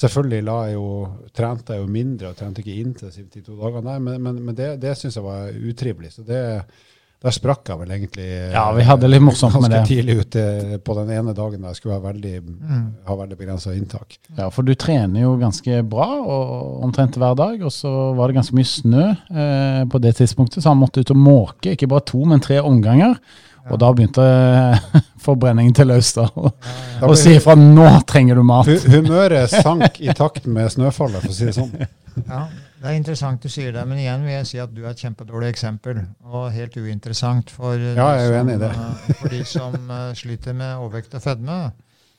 selvfølgelig 0.00 0.44
la 0.46 0.58
jeg 0.68 0.78
jo, 0.78 0.86
trente 1.36 1.74
jeg 1.76 1.82
jo 1.84 1.90
mindre 1.92 2.30
og 2.32 2.38
trente 2.38 2.62
ikke 2.64 2.78
intensivt 2.80 3.34
de 3.36 3.42
to 3.46 3.56
dagene 3.60 3.84
der, 3.92 3.98
men, 4.06 4.22
men, 4.24 4.38
men 4.48 4.56
det, 4.58 4.72
det 4.82 4.96
syns 4.98 5.18
jeg 5.20 5.26
var 5.26 5.50
utrivelig. 5.52 6.14
Så 6.16 6.24
det, 6.26 6.40
der 7.20 7.34
sprakk 7.36 7.68
jeg 7.68 7.76
vel 7.82 7.90
egentlig 7.92 8.26
Ja, 8.54 8.62
vi 8.72 8.84
hadde 8.88 9.08
litt 9.12 9.20
morsomt 9.20 9.52
med 9.60 9.66
ganske 9.68 9.80
det. 9.82 9.88
tidlig 9.90 10.14
ute 10.22 10.78
på 10.86 10.94
den 10.96 11.10
ene 11.18 11.34
dagen 11.36 11.60
da 11.60 11.68
jeg 11.74 11.76
skulle 11.82 11.98
ha 11.98 12.04
veldig, 12.06 12.32
Mm. 12.46 12.86
ha 13.10 13.16
veldig 13.18 13.36
begrensa 13.36 13.74
inntak. 13.76 14.16
Ja, 14.38 14.46
For 14.48 14.64
du 14.64 14.72
trener 14.74 15.26
jo 15.26 15.34
ganske 15.42 15.82
bra 15.84 16.06
og 16.22 16.80
omtrent 16.88 17.18
hver 17.20 17.36
dag, 17.36 17.60
og 17.60 17.72
så 17.76 17.92
var 18.16 18.28
det 18.32 18.38
ganske 18.40 18.56
mye 18.56 18.70
snø 18.72 19.04
eh, 19.10 19.84
på 19.92 20.00
det 20.00 20.14
tidspunktet, 20.16 20.62
så 20.64 20.72
han 20.72 20.80
måtte 20.80 21.04
ut 21.04 21.12
og 21.12 21.20
måke, 21.20 21.74
ikke 21.76 21.88
bare 21.92 22.06
to, 22.08 22.24
men 22.24 22.40
tre 22.40 22.56
omganger. 22.64 23.18
Og 23.70 23.76
da 23.78 23.90
begynte 23.92 24.24
forbrenningen 25.20 25.74
til 25.76 25.90
Austad 25.94 26.30
og, 26.40 26.50
ble- 27.02 27.16
si 27.20 27.34
ifra 27.36 27.54
nå 27.58 27.86
trenger 28.08 28.40
du 28.40 28.44
mat. 28.46 28.70
Humøret 28.90 29.52
sank 29.52 30.00
i 30.00 30.12
takt 30.16 30.46
med 30.50 30.72
snøfallet, 30.72 31.22
for 31.24 31.32
å 31.32 31.36
si 31.36 31.48
det 31.50 31.56
sånn. 31.58 31.72
Ja, 32.26 32.46
Det 32.80 32.88
er 32.88 32.96
interessant 32.96 33.42
du 33.44 33.48
sier 33.52 33.74
det, 33.76 33.82
men 33.88 33.98
igjen 34.00 34.22
vil 34.24 34.32
jeg 34.38 34.46
si 34.48 34.58
at 34.62 34.72
du 34.72 34.80
er 34.86 34.94
et 34.94 35.02
kjempedårlig 35.04 35.50
eksempel. 35.52 36.00
Og 36.32 36.48
helt 36.54 36.76
uinteressant 36.80 37.50
for, 37.52 37.76
eh, 37.76 37.92
Ja, 37.98 38.08
jeg 38.16 38.32
er 38.32 38.40
som, 38.40 38.50
eh, 38.64 39.14
for 39.20 39.28
de 39.28 39.44
som 39.44 39.76
eh, 39.90 40.10
sliter 40.16 40.56
med 40.56 40.78
overvekt 40.80 41.14
og 41.14 41.22
fedme. 41.22 41.60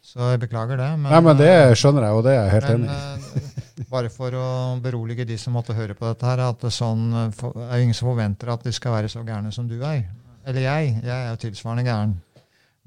Så 0.02 0.32
jeg 0.32 0.40
beklager 0.42 0.78
det. 0.78 0.90
Men, 0.98 1.12
Nei, 1.12 1.20
men 1.22 1.38
det 1.38 1.52
skjønner 1.78 2.08
jeg, 2.08 2.14
og 2.18 2.24
det 2.26 2.32
er 2.34 2.40
jeg 2.46 2.54
helt 2.56 2.70
men, 2.70 2.88
enig 2.90 3.82
i. 3.82 3.86
bare 3.92 4.10
for 4.10 4.34
å 4.38 4.48
berolige 4.82 5.26
de 5.30 5.38
som 5.38 5.54
måtte 5.54 5.76
høre 5.78 5.94
på 5.98 6.08
dette, 6.10 6.26
her, 6.26 6.42
at 6.48 6.62
det 6.66 6.72
sånn, 6.74 7.04
er 7.14 7.76
jo 7.78 7.84
ingen 7.86 7.98
som 7.98 8.10
forventer 8.10 8.50
at 8.54 8.64
de 8.66 8.74
skal 8.74 8.96
være 8.98 9.12
så 9.14 9.22
gærne 9.26 9.54
som 9.54 9.68
du 9.70 9.78
er. 9.82 10.04
Eller 10.46 10.62
jeg. 10.66 10.96
Jeg 11.06 11.14
er 11.14 11.30
jo 11.36 11.42
tilsvarende 11.44 11.86
gæren. 11.86 12.16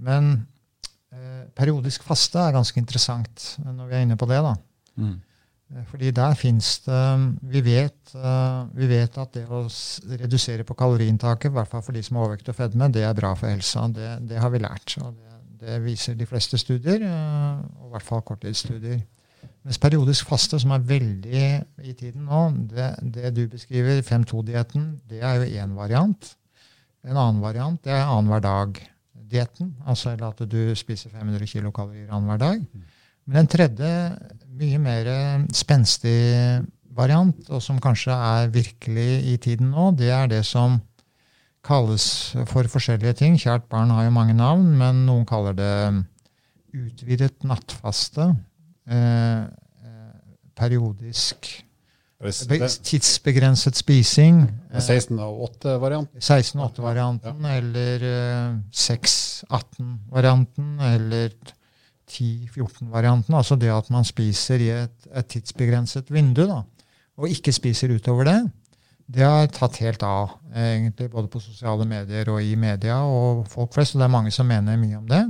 Men 0.03 0.33
eh, 1.13 1.45
periodisk 1.55 2.03
faste 2.07 2.41
er 2.41 2.57
ganske 2.57 2.81
interessant 2.81 3.47
eh, 3.63 3.71
når 3.71 3.91
vi 3.91 3.97
er 3.99 4.07
inne 4.07 4.19
på 4.21 4.29
det. 4.31 4.41
da. 4.45 4.55
Mm. 5.01 5.15
Eh, 5.75 5.85
Fordi 5.91 6.11
der 6.11 6.35
fins 6.39 6.79
det 6.87 7.03
vi 7.43 7.63
vet, 7.65 8.15
eh, 8.15 8.61
vi 8.75 8.89
vet 8.91 9.19
at 9.19 9.35
det 9.35 9.47
å 9.49 9.65
redusere 10.21 10.67
på 10.67 10.77
kaloriinntaket, 10.79 11.51
i 11.51 11.55
hvert 11.55 11.71
fall 11.71 11.83
for 11.83 11.97
de 11.97 12.03
som 12.03 12.19
har 12.19 12.29
overvekt 12.29 12.51
og 12.53 12.59
fedme, 12.59 12.91
det 12.93 13.05
er 13.07 13.17
bra 13.17 13.35
for 13.39 13.51
helsa. 13.51 13.89
Det, 13.89 14.11
det 14.29 14.43
har 14.43 14.51
vi 14.51 14.63
lært. 14.63 14.99
og 15.03 15.15
det, 15.15 15.35
det 15.65 15.81
viser 15.85 16.17
de 16.19 16.29
fleste 16.29 16.59
studier, 16.61 17.03
eh, 17.09 17.59
og 17.81 17.91
i 17.91 17.97
hvert 17.97 18.09
fall 18.09 18.25
korttidsstudier. 18.27 19.03
Mens 19.65 19.81
periodisk 19.81 20.29
faste, 20.29 20.59
som 20.61 20.75
er 20.77 20.83
veldig 20.85 21.45
i 21.89 21.93
tiden 21.97 22.27
nå, 22.29 22.41
det, 22.69 22.91
det 23.15 23.31
du 23.37 23.47
beskriver, 23.49 24.03
5-2-dietten, 24.05 25.01
det 25.09 25.23
er 25.25 25.41
jo 25.41 25.63
én 25.63 25.73
variant. 25.77 26.35
En 27.05 27.17
annen 27.17 27.41
variant 27.41 27.81
det 27.85 27.93
er 27.93 28.05
annenhver 28.05 28.45
dag-dietten. 29.35 29.75
Altså 29.87 30.15
at 30.15 30.43
du 30.51 30.75
spiser 30.75 31.11
500 31.11 31.47
kilokalorier 31.47 32.11
annenhver 32.11 32.39
dag. 32.39 32.65
Men 33.27 33.41
en 33.41 33.49
tredje, 33.49 33.91
mye 34.55 34.79
mer 34.79 35.09
spenstig 35.53 36.63
variant, 36.95 37.49
og 37.51 37.63
som 37.63 37.81
kanskje 37.83 38.13
er 38.13 38.51
virkelig 38.55 39.33
i 39.33 39.37
tiden 39.37 39.73
nå, 39.73 39.91
det 39.99 40.11
er 40.11 40.29
det 40.31 40.45
som 40.47 40.79
kalles 41.65 42.35
for 42.47 42.69
forskjellige 42.69 43.17
ting. 43.23 43.39
Kjært 43.41 43.67
barn 43.73 43.91
har 43.91 44.05
jo 44.05 44.15
mange 44.15 44.37
navn, 44.37 44.77
men 44.79 45.07
noen 45.09 45.25
kaller 45.27 45.57
det 45.57 45.75
utvidet 46.75 47.47
nattfaste. 47.47 48.35
Eh, 48.87 49.43
eh, 49.89 50.15
periodisk 50.55 51.49
Tidsbegrenset 52.89 53.77
spising. 53.79 54.37
eh, 54.73 54.81
16 54.81 55.19
av 55.21 55.33
8-variant. 55.49 56.09
16-8-varianten, 56.19 57.45
eller 57.45 58.05
eh, 58.09 58.57
6-18-varianten, 58.73 60.81
eller 60.81 61.31
10-14-varianten. 62.09 63.35
Altså 63.37 63.57
det 63.61 63.71
at 63.73 63.91
man 63.93 64.05
spiser 64.09 64.59
i 64.63 64.71
et, 64.75 64.97
et 65.13 65.29
tidsbegrenset 65.37 66.11
vindu, 66.13 66.47
da, 66.49 66.63
og 67.21 67.29
ikke 67.31 67.53
spiser 67.55 67.93
utover 67.95 68.25
det. 68.29 68.41
Det 69.05 69.21
har 69.25 69.47
tatt 69.53 69.77
helt 69.85 70.03
av, 70.07 70.31
eh, 70.55 70.71
egentlig, 70.79 71.11
både 71.13 71.29
på 71.29 71.41
sosiale 71.45 71.85
medier 71.89 72.29
og 72.33 72.41
i 72.41 72.55
media 72.57 73.03
og 73.05 73.45
folk 73.53 73.75
flest. 73.77 73.95
Og 73.95 74.01
det 74.01 74.07
er 74.09 74.17
mange 74.17 74.33
som 74.33 74.49
mener 74.49 74.77
mye 74.81 74.97
om 75.03 75.09
det. 75.11 75.25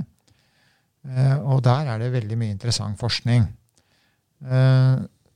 Eh, 1.11 1.37
og 1.43 1.63
der 1.67 1.83
er 1.91 1.97
det 1.99 2.13
veldig 2.15 2.39
mye 2.39 2.55
interessant 2.55 2.99
forskning. 3.01 3.43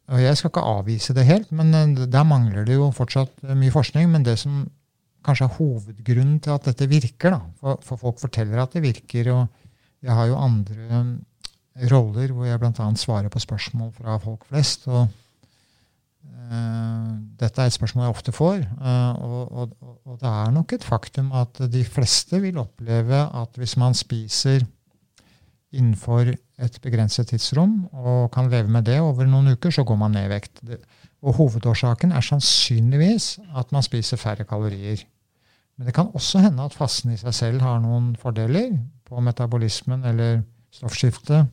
Og 0.08 0.20
jeg 0.22 0.36
skal 0.40 0.48
ikke 0.52 0.64
avvise 0.64 1.12
det 1.16 1.26
helt, 1.28 1.50
men 1.52 1.74
eh, 1.76 2.06
der 2.08 2.24
mangler 2.24 2.64
det 2.64 2.78
jo 2.78 2.90
fortsatt 2.96 3.32
eh, 3.44 3.54
mye 3.58 3.72
forskning. 3.74 4.08
Men 4.12 4.24
det 4.24 4.38
som 4.40 4.62
kanskje 5.26 5.48
er 5.48 5.56
hovedgrunnen 5.58 6.38
til 6.40 6.54
at 6.54 6.64
dette 6.70 6.88
virker, 6.88 7.34
da, 7.36 7.40
for, 7.60 7.80
for 7.84 8.00
folk 8.00 8.20
forteller 8.22 8.62
at 8.62 8.72
det 8.76 8.82
virker, 8.86 9.28
og 9.34 9.46
jeg 10.06 10.14
har 10.14 10.30
jo 10.30 10.38
andre 10.40 10.88
eh, 10.88 11.86
roller 11.92 12.32
hvor 12.34 12.46
jeg 12.48 12.58
bl.a. 12.62 12.88
svarer 12.98 13.28
på 13.30 13.42
spørsmål 13.42 13.92
fra 14.00 14.18
folk 14.24 14.44
flest. 14.50 14.88
og 14.88 15.08
Uh, 16.48 17.10
dette 17.36 17.60
er 17.60 17.68
et 17.68 17.74
spørsmål 17.74 18.06
jeg 18.06 18.14
ofte 18.14 18.32
får, 18.32 18.62
uh, 18.80 19.18
og, 19.20 19.50
og- 19.52 19.96
og 20.08 20.14
det 20.22 20.28
er 20.30 20.50
nok 20.54 20.72
et 20.72 20.84
faktum 20.86 21.26
at 21.36 21.58
de 21.72 21.82
fleste 21.84 22.40
vil 22.40 22.56
oppleve 22.62 23.18
at 23.36 23.58
hvis 23.60 23.74
man 23.76 23.92
spiser 23.96 24.64
innenfor 25.74 26.30
et 26.32 26.78
begrenset 26.82 27.28
tidsrom 27.28 27.82
og 27.92 28.30
kan 28.32 28.48
leve 28.50 28.70
med 28.72 28.86
det 28.88 28.98
over 29.04 29.28
noen 29.28 29.52
uker, 29.52 29.72
så 29.74 29.84
går 29.84 29.98
man 30.00 30.16
ned 30.16 30.28
i 30.28 30.32
vekt. 30.32 30.62
Og 31.22 31.36
hovedårsaken 31.36 32.14
er 32.14 32.24
sannsynligvis 32.24 33.36
at 33.58 33.72
man 33.74 33.84
spiser 33.84 34.20
færre 34.20 34.46
kalorier. 34.48 35.02
Men 35.76 35.86
det 35.86 35.94
kan 35.94 36.10
også 36.14 36.42
hende 36.42 36.64
at 36.64 36.74
fasten 36.74 37.12
i 37.12 37.20
seg 37.20 37.34
selv 37.36 37.62
har 37.62 37.78
noen 37.82 38.14
fordeler 38.18 38.72
på 39.06 39.20
metabolismen 39.22 40.04
eller 40.08 40.42
stoffskiftet. 40.74 41.46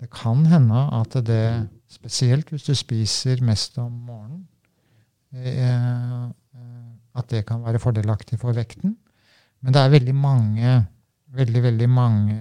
Det 0.00 0.08
kan 0.10 0.46
hende 0.48 0.86
at 1.00 1.18
det, 1.26 1.68
spesielt 1.90 2.48
hvis 2.50 2.64
du 2.66 2.74
spiser 2.74 3.42
mest 3.44 3.76
om 3.78 3.92
morgenen, 4.06 4.46
eh, 5.36 6.30
at 7.12 7.28
det 7.30 7.44
kan 7.46 7.62
være 7.64 7.80
fordelaktig 7.82 8.38
for 8.40 8.56
vekten. 8.56 8.96
Men 9.60 9.74
det 9.74 9.82
er 9.82 9.94
veldig 9.94 10.14
mange, 10.16 10.72
veldig, 11.36 11.62
veldig 11.62 11.88
mange 11.90 12.38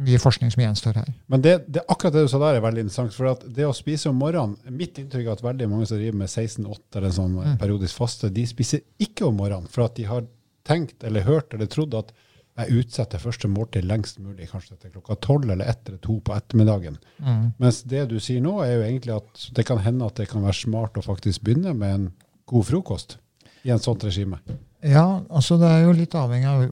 mye 0.00 0.18
forskning 0.22 0.50
som 0.54 0.62
gjenstår 0.64 0.96
her. 0.96 1.10
Men 1.28 1.42
det, 1.44 1.52
det, 1.68 1.82
akkurat 1.92 2.14
det 2.16 2.22
du 2.24 2.30
sa 2.32 2.38
der, 2.40 2.56
er 2.56 2.64
veldig 2.64 2.86
interessant. 2.86 3.12
For 3.16 3.28
at 3.34 3.42
det 3.56 3.66
å 3.68 3.74
spise 3.76 4.08
om 4.08 4.16
morgenen 4.20 4.56
Mitt 4.72 4.96
inntrykk 5.02 5.26
er 5.28 5.34
at 5.36 5.42
veldig 5.44 5.68
mange 5.68 5.88
som 5.90 6.00
driver 6.00 6.16
med 6.22 6.30
16-8 6.32 6.96
eller 7.02 7.12
sånn 7.16 7.36
Mm. 7.40 7.58
periodisk 7.60 7.96
faste, 8.00 8.30
de 8.32 8.46
spiser 8.48 8.80
ikke 8.98 9.26
om 9.28 9.36
morgenen. 9.36 9.68
For 9.68 9.84
at 9.84 9.94
de 10.00 10.04
har 10.08 10.24
tenkt 10.64 11.04
eller 11.04 11.24
hørt 11.28 11.52
eller 11.54 11.66
trodd 11.70 11.94
at 11.98 12.12
jeg 12.60 12.74
utsetter 12.82 13.18
første 13.22 13.48
måltid 13.48 13.84
lengst 13.88 14.18
mulig, 14.20 14.48
kanskje 14.50 14.74
til 14.80 14.90
klokka 14.90 15.14
tolv 15.24 15.50
eller 15.50 15.64
ett 15.70 15.86
eller 15.88 15.98
to 16.04 16.18
på 16.20 16.34
ettermiddagen. 16.34 16.98
Mm. 17.22 17.52
Mens 17.62 17.82
det 17.88 18.08
du 18.10 18.18
sier 18.20 18.42
nå, 18.44 18.58
er 18.64 18.74
jo 18.74 18.82
egentlig 18.88 19.14
at 19.16 19.46
det 19.56 19.64
kan 19.68 19.78
hende 19.80 20.04
at 20.10 20.16
det 20.20 20.28
kan 20.28 20.42
være 20.44 20.58
smart 20.58 20.98
å 21.00 21.04
faktisk 21.06 21.44
begynne 21.46 21.72
med 21.78 21.94
en 21.94 22.10
god 22.50 22.66
frokost 22.68 23.18
i 23.64 23.70
en 23.70 23.78
sånt 23.80 24.04
regime. 24.04 24.40
Ja, 24.82 25.22
altså 25.30 25.56
det 25.60 25.68
er 25.70 25.82
jo 25.86 25.92
litt 25.96 26.14
avhengig 26.16 26.48
av 26.50 26.66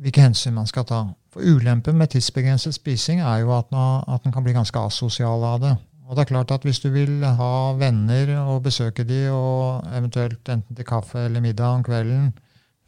hvilke 0.00 0.22
hensyn 0.24 0.54
man 0.56 0.66
skal 0.70 0.86
ta. 0.88 1.00
For 1.30 1.46
Ulempen 1.46 1.98
med 1.98 2.10
tidsbegrenset 2.10 2.74
spising 2.74 3.20
er 3.22 3.44
jo 3.44 3.52
at, 3.54 3.70
nå, 3.70 4.02
den 4.24 4.34
kan 4.34 4.42
bli 4.42 4.54
ganske 4.56 4.82
asosial 4.82 5.44
av 5.46 5.60
det. 5.62 5.76
Og 6.10 6.16
det 6.16 6.24
er 6.24 6.30
klart 6.32 6.50
at 6.50 6.64
Hvis 6.66 6.80
du 6.82 6.88
vil 6.90 7.22
ha 7.22 7.72
venner 7.78 8.32
og 8.40 8.64
besøke 8.64 9.04
de, 9.06 9.28
og 9.30 9.86
eventuelt 9.94 10.48
enten 10.48 10.76
til 10.76 10.84
kaffe 10.84 11.18
eller 11.24 11.40
middag 11.40 11.76
om 11.76 11.84
kvelden, 11.86 12.32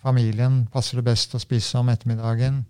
familien 0.03 0.66
passer 0.72 0.99
det 0.99 1.07
best 1.07 1.34
å 1.34 1.38
spise 1.38 1.78
om 1.78 1.88
ettermiddagen, 1.88 2.64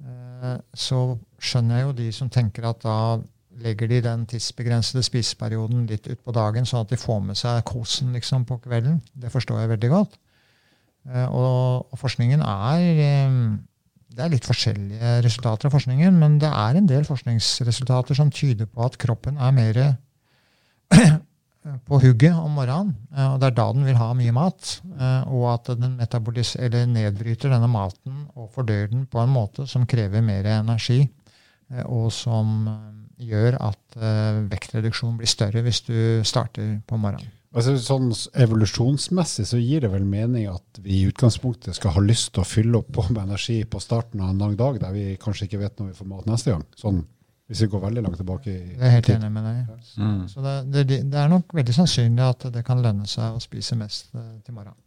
eh, 0.00 0.56
så 0.72 1.18
skjønner 1.38 1.76
jeg 1.76 1.84
jo 1.84 1.96
de 2.00 2.10
som 2.12 2.32
tenker 2.32 2.64
at 2.64 2.80
da 2.80 3.20
legger 3.60 3.88
de 3.88 4.00
den 4.00 4.24
tidsbegrensede 4.28 5.04
spiseperioden 5.04 5.84
litt 5.86 6.08
ut 6.08 6.24
på 6.24 6.32
dagen, 6.32 6.64
sånn 6.64 6.84
at 6.86 6.92
de 6.92 6.96
får 7.00 7.20
med 7.28 7.36
seg 7.36 7.60
kosen 7.68 8.16
liksom, 8.16 8.48
på 8.48 8.56
kvelden. 8.64 9.02
Det 9.12 9.32
forstår 9.32 9.60
jeg 9.60 9.74
veldig 9.76 9.92
godt. 9.92 10.16
Eh, 11.12 11.28
og 11.28 12.00
forskningen 12.00 12.40
er 12.40 13.04
eh, 13.04 13.40
Det 14.16 14.24
er 14.24 14.32
litt 14.32 14.46
forskjellige 14.48 15.16
resultater 15.26 15.68
av 15.68 15.74
forskningen, 15.76 16.16
men 16.16 16.38
det 16.40 16.48
er 16.48 16.78
en 16.78 16.88
del 16.88 17.04
forskningsresultater 17.04 18.16
som 18.16 18.30
tyder 18.32 18.68
på 18.70 18.86
at 18.86 18.96
kroppen 19.00 19.36
er 19.36 19.52
mer 19.52 19.80
på 21.88 21.98
hugget 22.00 22.32
om 22.38 22.54
morgenen. 22.56 22.94
eh, 23.12 23.28
Og 23.34 23.40
det 23.42 23.50
er 23.50 23.56
da 23.58 23.66
den 23.76 23.84
vil 23.84 23.98
ha 24.00 24.08
mye 24.16 24.32
mat. 24.32 24.80
eh, 24.96 25.28
Og 25.28 25.44
at 25.52 25.70
den 25.76 25.98
nedbryter 26.94 27.52
denne 27.52 27.68
maten 27.68 28.26
og 28.34 28.50
fordøyer 28.54 28.88
den 28.94 29.06
på 29.06 29.20
en 29.20 29.34
måte 29.34 29.66
som 29.68 29.86
krever 29.86 30.24
mer 30.24 30.48
energi, 30.56 31.02
eh, 31.70 31.84
og 31.84 32.08
som 32.12 32.68
gjør 33.16 33.56
at 33.64 33.96
vektreduksjonen 34.50 35.16
blir 35.16 35.30
større 35.30 35.62
hvis 35.64 35.80
du 35.86 36.20
starter 36.24 36.82
på 36.86 36.98
morgenen. 37.00 37.35
Altså 37.56 37.72
sånn 37.80 38.10
Evolusjonsmessig 38.36 39.46
så 39.48 39.58
gir 39.60 39.80
det 39.86 39.88
vel 39.92 40.04
mening 40.04 40.44
at 40.50 40.80
vi 40.84 40.98
i 41.00 41.06
utgangspunktet 41.08 41.78
skal 41.78 41.94
ha 41.94 42.02
lyst 42.04 42.34
til 42.34 42.42
å 42.44 42.48
fylle 42.48 42.82
opp 42.82 42.90
på 42.92 43.06
med 43.08 43.22
energi 43.22 43.62
på 43.64 43.80
starten 43.80 44.20
av 44.20 44.34
en 44.34 44.42
lang 44.44 44.56
dag 44.60 44.80
der 44.82 44.92
vi 44.92 45.04
kanskje 45.22 45.48
ikke 45.48 45.62
vet 45.62 45.80
når 45.80 45.92
vi 45.92 45.98
får 46.00 46.10
mat 46.10 46.28
neste 46.28 46.52
gang. 46.52 46.66
Sånn 46.76 47.04
hvis 47.46 47.62
vi 47.62 47.68
går 47.70 47.82
veldig 47.84 48.02
langt 48.02 48.18
tilbake 48.18 48.50
i 48.50 48.56
Jeg 48.58 48.82
er 48.82 48.94
helt 48.96 49.06
tid. 49.06 49.20
enig 49.20 49.30
med 49.32 49.44
deg. 49.46 49.82
Mm. 50.02 50.22
Så 50.28 50.42
det, 50.42 50.54
det, 50.74 50.98
det 51.12 51.20
er 51.20 51.28
nok 51.30 51.54
veldig 51.54 51.76
sannsynlig 51.76 52.24
at 52.26 52.48
det 52.52 52.64
kan 52.66 52.82
lønne 52.82 53.06
seg 53.06 53.36
å 53.36 53.42
spise 53.42 53.78
mest 53.78 54.10
eh, 54.18 54.32
til 54.44 54.56
morgenen. 54.56 54.80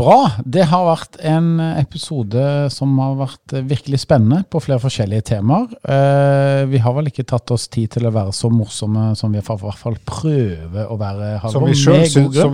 Bra. 0.00 0.30
Det 0.48 0.62
har 0.70 0.86
vært 0.86 1.18
en 1.28 1.58
episode 1.60 2.42
som 2.72 2.94
har 3.02 3.18
vært 3.18 3.54
virkelig 3.68 4.00
spennende 4.06 4.46
på 4.48 4.62
flere 4.64 4.80
forskjellige 4.80 5.26
temaer. 5.34 5.66
Eh, 5.84 6.62
vi 6.70 6.80
har 6.80 6.94
vel 6.96 7.10
ikke 7.10 7.26
tatt 7.28 7.52
oss 7.52 7.66
tid 7.68 7.92
til 7.98 8.08
å 8.08 8.14
være 8.14 8.32
så 8.36 8.48
morsomme 8.52 9.10
som 9.18 9.34
vi 9.34 9.42
i 9.42 9.44
hvert 9.44 9.80
fall 9.82 9.98
prøver 10.08 10.88
å 10.88 10.96
være. 11.00 11.34
Halvor, 11.42 11.52
Som 11.52 11.68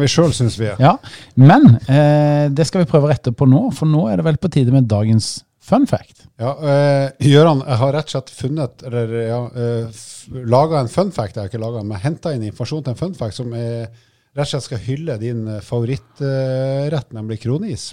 vi 0.00 0.10
sjøl 0.10 0.34
syns, 0.34 0.58
vi 0.58 0.72
er. 0.72 0.80
Ja, 0.82 0.96
Men 1.38 1.76
eh, 1.86 2.48
det 2.50 2.66
skal 2.66 2.82
vi 2.82 2.90
prøve 2.90 3.06
å 3.06 3.14
rette 3.14 3.30
på 3.30 3.46
nå, 3.46 3.68
for 3.76 3.86
nå 3.90 4.08
er 4.10 4.18
det 4.18 4.26
vel 4.26 4.42
på 4.42 4.50
tide 4.50 4.74
med 4.74 4.90
dagens 4.90 5.36
fun 5.66 5.86
fact. 5.86 6.26
Ja, 6.40 6.52
eh, 6.60 7.30
Gøran, 7.30 7.62
jeg 7.66 7.80
har 7.80 7.94
rett 7.96 8.10
og 8.10 8.16
slett 8.16 8.34
funnet, 8.34 8.84
eller 8.86 9.14
ja, 9.22 9.38
uh, 9.46 10.02
laga 10.46 10.82
en 10.82 10.90
fun 10.92 11.14
fact, 11.14 11.36
jeg 11.36 11.46
har 11.46 11.50
ikke 11.50 11.62
laget, 11.62 11.86
men 11.88 12.02
henta 12.02 12.34
inn 12.34 12.44
informasjon 12.46 12.84
til 12.86 12.94
en 12.94 13.00
fun 13.00 13.16
fact 13.18 13.38
som 13.38 13.54
er, 13.56 13.88
rett 14.36 14.46
og 14.46 14.52
slett 14.52 14.66
skal 14.68 14.82
hylle 14.84 15.16
din 15.22 15.46
favorittrett, 15.64 17.12
nemlig 17.16 17.40
kronis. 17.46 17.90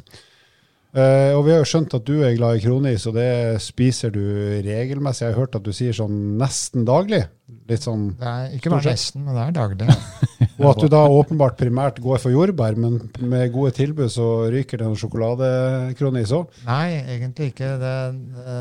Eh, 0.93 1.31
og 1.33 1.47
vi 1.47 1.53
har 1.55 1.63
jo 1.63 1.65
skjønt 1.65 1.93
at 1.97 2.03
du 2.05 2.19
er 2.21 2.35
glad 2.37 2.59
i 2.59 2.61
kronis, 2.61 3.07
og 3.09 3.15
det 3.17 3.29
spiser 3.65 4.11
du 4.13 4.21
regelmessig. 4.61 5.25
Jeg 5.25 5.33
har 5.33 5.39
hørt 5.41 5.55
at 5.57 5.65
du 5.65 5.71
sier 5.73 5.95
sånn 5.97 6.35
nesten 6.37 6.85
daglig. 6.85 7.23
Litt 7.69 7.85
sånn, 7.85 8.11
er 8.21 8.51
ikke 8.53 8.69
bare 8.73 8.93
nesten, 8.93 9.23
men 9.25 9.33
det 9.37 9.45
er 9.47 9.55
daglig. 9.55 9.87
Og 10.61 10.67
at 10.69 10.83
du 10.83 10.85
da 10.91 10.99
åpenbart 11.09 11.55
primært 11.57 11.97
går 12.03 12.19
for 12.21 12.31
jordbær, 12.31 12.75
men 12.77 12.99
med 13.25 13.49
gode 13.55 13.71
tilbud 13.73 14.11
så 14.13 14.27
ryker 14.53 14.79
det 14.79 14.85
en 14.85 14.99
sjokoladekronis 14.99 16.33
òg. 16.37 16.59
Nei, 16.67 16.99
egentlig 17.15 17.49
ikke. 17.51 17.71
Det, 17.81 17.95
det, 18.37 18.59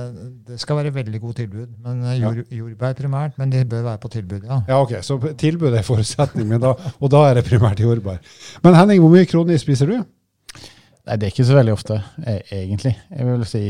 det 0.49 0.59
skal 0.62 0.80
være 0.80 0.95
veldig 0.97 1.20
god 1.20 1.37
tilbud. 1.43 1.68
Men 1.85 2.01
eh, 2.09 2.16
jord, 2.22 2.41
jordbær 2.62 2.97
primært, 2.99 3.37
men 3.43 3.53
de 3.53 3.61
bør 3.68 3.85
være 3.91 4.03
på 4.07 4.12
tilbud, 4.16 4.49
ja. 4.49 4.62
Ja, 4.72 4.80
ok, 4.80 4.97
så 5.05 5.20
tilbud 5.45 5.76
er 5.76 5.85
forutsetning, 5.87 6.49
men 6.49 6.64
da, 6.64 6.72
og 6.97 7.12
da 7.12 7.26
er 7.28 7.39
det 7.39 7.47
primært 7.51 7.85
jordbær. 7.85 8.24
Men 8.64 8.80
Henning, 8.80 9.05
hvor 9.05 9.12
mye 9.12 9.28
kronis 9.28 9.66
spiser 9.66 9.93
du? 9.93 10.01
Nei, 11.07 11.17
det 11.19 11.27
er 11.27 11.33
ikke 11.33 11.45
så 11.49 11.57
veldig 11.59 11.73
ofte, 11.75 11.97
eh, 12.25 12.43
egentlig. 12.55 12.93
Jeg 13.11 13.27
vil 13.27 13.45
si 13.51 13.63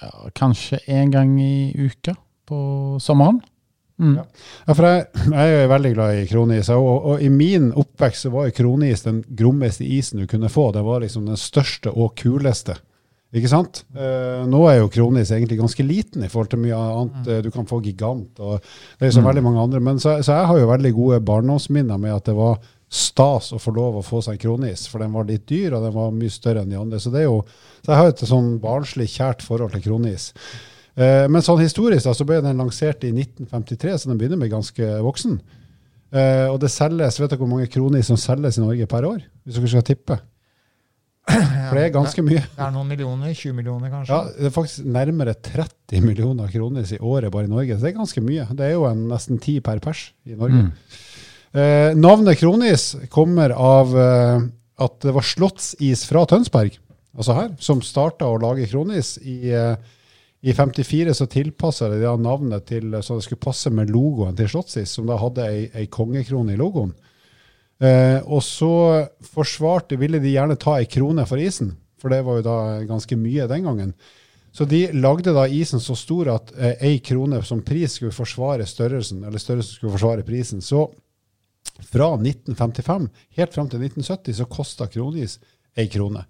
ja, 0.00 0.10
kanskje 0.36 0.78
én 0.88 1.10
gang 1.12 1.34
i 1.40 1.72
uka 1.76 2.14
på 2.48 2.60
sommeren. 3.00 3.40
Mm. 4.00 4.16
Ja. 4.18 4.24
For 4.74 4.82
jeg, 4.88 5.04
jeg 5.30 5.58
er 5.60 5.68
veldig 5.70 5.92
glad 5.94 6.16
i 6.18 6.24
kronis, 6.26 6.70
og, 6.74 6.88
og 7.12 7.22
i 7.22 7.28
min 7.30 7.68
oppvekst 7.78 8.26
så 8.26 8.32
var 8.34 8.48
jo 8.48 8.56
kronis 8.56 9.04
den 9.06 9.20
grommeste 9.38 9.84
isen 9.86 10.24
du 10.24 10.26
kunne 10.30 10.50
få. 10.50 10.70
Det 10.74 10.82
var 10.84 11.04
liksom 11.04 11.28
den 11.28 11.38
største 11.38 11.92
og 11.94 12.16
kuleste. 12.18 12.74
Ikke 13.34 13.50
sant? 13.50 13.80
Eh, 13.98 14.42
nå 14.46 14.60
er 14.70 14.76
jo 14.80 14.90
kronis 14.94 15.30
egentlig 15.34 15.56
ganske 15.58 15.82
liten 15.86 16.22
i 16.22 16.28
forhold 16.30 16.52
til 16.52 16.60
mye 16.62 16.76
annet. 16.78 17.30
Eh, 17.30 17.40
Du 17.42 17.50
kan 17.54 17.66
få 17.66 17.80
gigant, 17.82 18.30
og 18.40 18.60
det 18.98 19.08
er 19.08 19.14
så 19.14 19.22
Mm. 19.22 19.28
veldig 19.30 19.42
mange 19.42 19.62
andre. 19.62 19.80
Men 19.80 19.98
så, 19.98 20.20
så 20.22 20.36
jeg 20.40 20.46
har 20.46 20.58
jo 20.60 20.68
veldig 20.70 20.92
gode 20.94 21.20
barndomsminner 21.26 21.98
med 21.98 22.14
at 22.14 22.24
det 22.30 22.34
var 22.38 22.58
stas 22.94 23.50
å 23.54 23.58
få 23.58 23.72
lov 23.74 23.98
å 23.98 24.04
få 24.06 24.20
seg 24.22 24.36
en 24.36 24.42
kronis, 24.44 24.86
for 24.90 25.02
den 25.02 25.14
var 25.14 25.26
litt 25.26 25.48
dyr, 25.50 25.74
og 25.74 25.82
den 25.86 25.96
var 25.96 26.14
mye 26.14 26.32
større 26.32 26.62
enn 26.62 26.70
de 26.70 26.78
andre. 26.78 27.00
Så, 27.02 27.10
det 27.14 27.24
er 27.24 27.26
jo, 27.26 27.40
så 27.82 27.90
jeg 27.90 28.00
har 28.00 28.12
et 28.12 28.22
sånn 28.30 28.52
barnslig 28.62 29.08
kjært 29.16 29.42
forhold 29.46 29.74
til 29.74 29.82
kronis. 29.88 30.30
Eh, 30.94 31.24
men 31.26 31.42
sånn 31.42 31.62
historisk 31.62 32.06
da, 32.06 32.14
så 32.14 32.26
ble 32.28 32.38
den 32.44 32.62
lansert 32.62 33.02
i 33.06 33.10
1953, 33.10 33.96
så 33.98 34.12
den 34.12 34.20
begynner 34.20 34.38
med 34.40 34.52
ganske 34.52 34.90
voksen. 35.02 35.40
Eh, 36.14 36.46
og 36.46 36.60
det 36.62 36.70
selges, 36.70 37.18
vet 37.18 37.32
dere 37.32 37.42
hvor 37.42 37.50
mange 37.50 37.66
kronis 37.72 38.12
som 38.12 38.20
selges 38.20 38.60
i 38.60 38.62
Norge 38.62 38.86
per 38.90 39.08
år? 39.08 39.26
Hvis 39.42 39.58
dere 39.58 39.72
skal 39.74 39.88
tippe. 39.90 40.20
For 41.24 41.78
det 41.78 41.86
er 41.86 41.92
ganske 41.94 42.22
mye. 42.22 42.42
Det 42.44 42.60
er 42.60 42.72
noen 42.74 42.90
millioner, 42.90 43.32
20 43.32 43.56
millioner 43.56 43.90
kanskje. 43.90 44.12
Ja, 44.12 44.36
det 44.36 44.50
er 44.50 44.54
faktisk 44.54 44.86
nærmere 44.92 45.34
30 45.34 46.04
millioner 46.04 46.52
kroner 46.52 46.84
i 46.84 47.00
året 47.00 47.32
bare 47.32 47.48
i 47.48 47.50
Norge. 47.50 47.78
Så 47.78 47.86
det 47.86 47.90
er 47.90 47.96
ganske 47.96 48.22
mye. 48.22 48.46
Det 48.52 48.66
er 48.68 48.74
jo 48.76 48.84
en 48.86 49.06
nesten 49.10 49.40
10 49.40 49.62
per 49.64 49.80
pers 49.82 50.04
i 50.28 50.36
Norge. 50.36 50.66
Mm. 50.68 51.00
Eh, 51.54 51.94
navnet 51.94 52.38
Kronis 52.38 52.96
kommer 53.14 53.50
av 53.50 53.92
eh, 53.98 54.40
at 54.82 54.96
det 55.06 55.12
var 55.14 55.22
slottsis 55.22 56.02
fra 56.08 56.24
Tønsberg, 56.26 56.80
altså 57.14 57.36
her, 57.36 57.52
som 57.62 57.82
starta 57.84 58.26
å 58.26 58.40
lage 58.42 58.66
Kronis. 58.72 59.12
I, 59.22 59.52
eh, 59.54 59.76
I 60.42 60.52
54 60.52 61.14
så 61.14 61.28
tilpassa 61.30 61.92
de 61.92 62.00
da 62.02 62.16
navnet 62.18 62.66
til 62.66 62.98
så 62.98 63.20
det 63.20 63.28
skulle 63.28 63.44
passe 63.44 63.70
med 63.70 63.92
logoen 63.94 64.34
til 64.36 64.50
Slottsis, 64.50 64.96
som 64.98 65.06
da 65.06 65.16
hadde 65.20 65.46
ei, 65.46 65.62
ei 65.78 65.86
kongekrone 65.86 66.56
i 66.56 66.58
logoen. 66.58 66.90
Eh, 67.78 68.18
og 68.26 68.42
så 68.42 68.74
forsvarte, 69.30 69.98
ville 70.00 70.18
de 70.18 70.34
gjerne 70.34 70.58
ta 70.58 70.80
ei 70.80 70.90
krone 70.90 71.22
for 71.30 71.38
isen, 71.38 71.70
for 72.02 72.10
det 72.10 72.20
var 72.26 72.42
jo 72.42 72.46
da 72.48 72.58
ganske 72.90 73.16
mye 73.16 73.46
den 73.50 73.70
gangen. 73.70 73.94
Så 74.54 74.66
de 74.70 74.88
lagde 74.94 75.32
da 75.34 75.46
isen 75.50 75.82
så 75.82 75.94
stor 75.98 76.34
at 76.34 76.52
eh, 76.58 76.98
krone 77.02 77.40
som 77.46 77.62
pris 77.62 77.96
skulle 77.96 78.14
forsvare 78.14 78.66
størrelsen, 78.66 79.22
eller 79.22 79.42
størrelsen 79.42 79.78
skulle 79.78 79.94
forsvare 79.96 80.26
prisen. 80.26 80.62
Så 80.62 80.88
fra 81.82 82.12
1955 82.14 83.08
helt 83.38 83.54
fram 83.54 83.68
til 83.68 83.82
1970 83.82 84.38
så 84.40 84.46
kosta 84.50 84.86
kronis 84.86 85.38
ei 85.76 85.88
krone. 85.90 86.24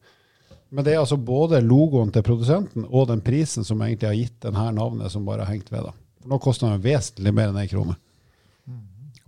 Men 0.74 0.86
det 0.86 0.94
er 0.94 1.02
altså 1.02 1.16
både 1.20 1.60
logoen 1.62 2.10
til 2.14 2.24
produsenten 2.26 2.86
og 2.88 3.08
den 3.10 3.20
prisen 3.22 3.66
som 3.66 3.82
egentlig 3.84 4.08
har 4.08 4.16
gitt 4.18 4.40
denne 4.42 4.70
navnet, 4.74 5.12
som 5.12 5.26
bare 5.26 5.44
har 5.44 5.52
hengt 5.52 5.70
ved. 5.70 5.84
da. 5.86 5.92
For 6.22 6.32
nå 6.32 6.40
koster 6.42 6.72
den 6.72 6.82
vesentlig 6.82 7.34
mer 7.36 7.52
enn 7.52 7.60
ei 7.60 7.68
krone. 7.70 7.94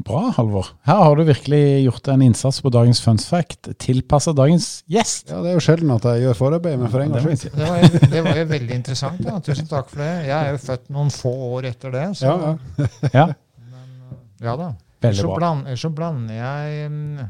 Bra, 0.06 0.26
Halvor. 0.36 0.66
Her 0.84 0.98
har 1.06 1.16
du 1.16 1.22
virkelig 1.24 1.60
gjort 1.86 2.08
en 2.12 2.22
innsats 2.26 2.58
på 2.60 2.70
dagens 2.70 3.00
fun 3.00 3.16
fact, 3.18 3.70
tilpassa 3.80 4.34
dagens 4.36 4.82
gjest. 4.92 5.30
Ja, 5.32 5.40
Det 5.42 5.50
er 5.50 5.56
jo 5.56 5.62
sjelden 5.64 5.92
at 5.94 6.04
jeg 6.04 6.26
gjør 6.26 6.36
forarbeid, 6.36 6.76
men 6.82 6.92
for 6.92 7.00
en 7.00 7.14
det 7.14 7.22
gangs 7.24 7.46
skyld. 7.46 7.56
Det 7.56 8.10
det 8.12 8.24
var 8.26 8.36
jo 8.36 8.44
veldig 8.50 8.76
interessant. 8.76 9.22
Ja. 9.24 9.38
Tusen 9.40 9.70
takk 9.70 9.88
for 9.88 10.02
det. 10.04 10.10
Jeg 10.28 10.36
er 10.36 10.52
jo 10.52 10.60
født 10.66 10.90
noen 10.92 11.10
få 11.14 11.32
år 11.56 11.70
etter 11.72 11.94
det. 11.96 12.04
Så, 12.20 12.26
Ja, 12.28 12.36
ja. 12.76 12.90
Ja, 13.14 13.26
ja 14.44 14.56
da. 14.60 14.68
Veldig 15.04 15.22
så, 15.22 15.34
bland, 15.36 15.68
så 15.78 15.90
blander 15.94 16.38
jeg 16.40 16.90
mm, 16.90 17.20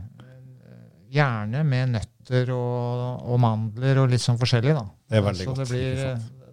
gjerne 1.17 1.65
med 1.67 1.97
nøtter 1.97 2.51
og, 2.55 3.27
og 3.27 3.41
mandler 3.43 4.03
og 4.03 4.11
litt 4.13 4.23
sånn 4.25 4.39
forskjellig. 4.41 4.75
da. 4.77 4.87
Det 5.11 5.21
er 5.21 5.27
veldig 5.29 5.45
så 5.47 5.53
godt. 5.53 5.61
Det, 5.63 5.69
blir, 5.71 6.01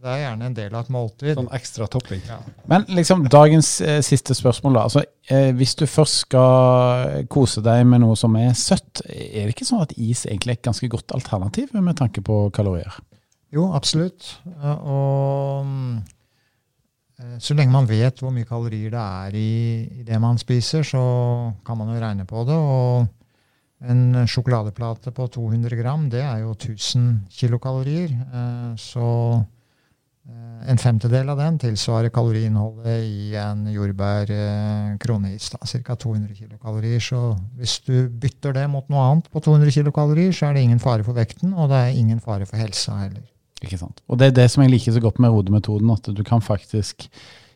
det 0.04 0.12
er 0.12 0.20
gjerne 0.20 0.50
en 0.50 0.58
del 0.58 0.76
av 0.76 0.84
et 0.84 0.92
måltid. 0.94 1.34
Sånn 1.40 1.50
ekstra 1.56 1.88
topping. 1.92 2.22
Ja. 2.28 2.40
Men 2.70 2.86
liksom 2.92 3.24
dagens 3.32 3.70
eh, 3.82 4.02
siste 4.06 4.36
spørsmål, 4.38 4.78
da. 4.78 4.84
Altså, 4.90 5.04
eh, 5.32 5.50
hvis 5.56 5.78
du 5.80 5.86
først 5.88 6.26
skal 6.26 7.24
kose 7.32 7.64
deg 7.66 7.86
med 7.88 8.04
noe 8.04 8.18
som 8.20 8.36
er 8.40 8.52
søtt, 8.58 9.06
er 9.08 9.48
det 9.48 9.56
ikke 9.56 9.70
sånn 9.70 9.86
at 9.86 9.96
is 9.98 10.26
egentlig 10.28 10.58
er 10.58 10.60
et 10.60 10.68
ganske 10.70 10.92
godt 10.92 11.16
alternativ 11.16 11.72
med 11.78 11.98
tanke 12.02 12.24
på 12.26 12.46
kalorier? 12.56 13.00
Jo, 13.54 13.70
absolutt. 13.78 14.36
Eh, 14.50 14.78
Og 14.84 15.66
mm, 15.70 15.96
eh, 15.98 16.12
så 17.40 17.54
lenge 17.56 17.72
man 17.72 17.86
vet 17.88 18.20
hvor 18.20 18.34
mye 18.34 18.48
kalorier 18.50 18.92
det 18.94 19.00
er 19.02 19.36
i, 19.38 19.50
i 20.02 20.06
det 20.08 20.20
man 20.22 20.40
spiser, 20.42 20.84
så 20.84 21.04
kan 21.66 21.78
man 21.78 21.94
jo 21.94 22.02
regne 22.02 22.26
på 22.26 22.44
det. 22.48 22.56
Og 22.58 23.06
en 23.84 24.24
sjokoladeplate 24.28 25.12
på 25.12 25.28
200 25.28 25.76
gram, 25.80 26.08
det 26.10 26.22
er 26.24 26.40
jo 26.44 26.54
1000 26.56 27.28
kilokalorier. 27.30 28.14
Eh, 28.16 28.70
Så 28.80 29.08
eh, 30.30 30.70
en 30.72 30.80
femtedel 30.80 31.30
av 31.30 31.38
den 31.42 31.60
tilsvarer 31.60 32.10
kaloriinnholdet 32.16 33.04
i 33.04 33.36
en 33.36 33.66
jordbær-kroneis. 33.68 35.52
Ca. 35.84 35.96
200 35.96 36.34
kilokalorier. 36.38 37.04
Så 37.04 37.36
hvis 37.60 37.80
du 37.84 38.08
bytter 38.10 38.56
det 38.56 38.70
mot 38.72 38.88
noe 38.90 39.04
annet 39.12 39.30
på 39.32 39.44
200 39.44 39.72
kilokalorier, 39.76 40.32
så 40.32 40.48
er 40.50 40.54
det 40.58 40.64
ingen 40.70 40.80
fare 40.84 41.04
for 41.04 41.14
vekten, 41.20 41.54
og 41.54 41.70
det 41.70 41.82
er 41.84 42.00
ingen 42.00 42.24
fare 42.24 42.48
for 42.48 42.58
helsa 42.58 43.04
heller. 43.04 43.28
Ikke 43.64 43.80
sant? 43.80 44.04
Og 44.12 44.20
det 44.20 44.32
er 44.32 44.38
det 44.42 44.50
som 44.52 44.64
jeg 44.64 44.74
liker 44.74 44.96
så 44.96 45.02
godt 45.04 45.22
med 45.24 45.34
rodemetoden, 45.34 45.90
at 45.94 46.12
du 46.12 46.24
kan 46.28 46.44
faktisk 46.44 47.08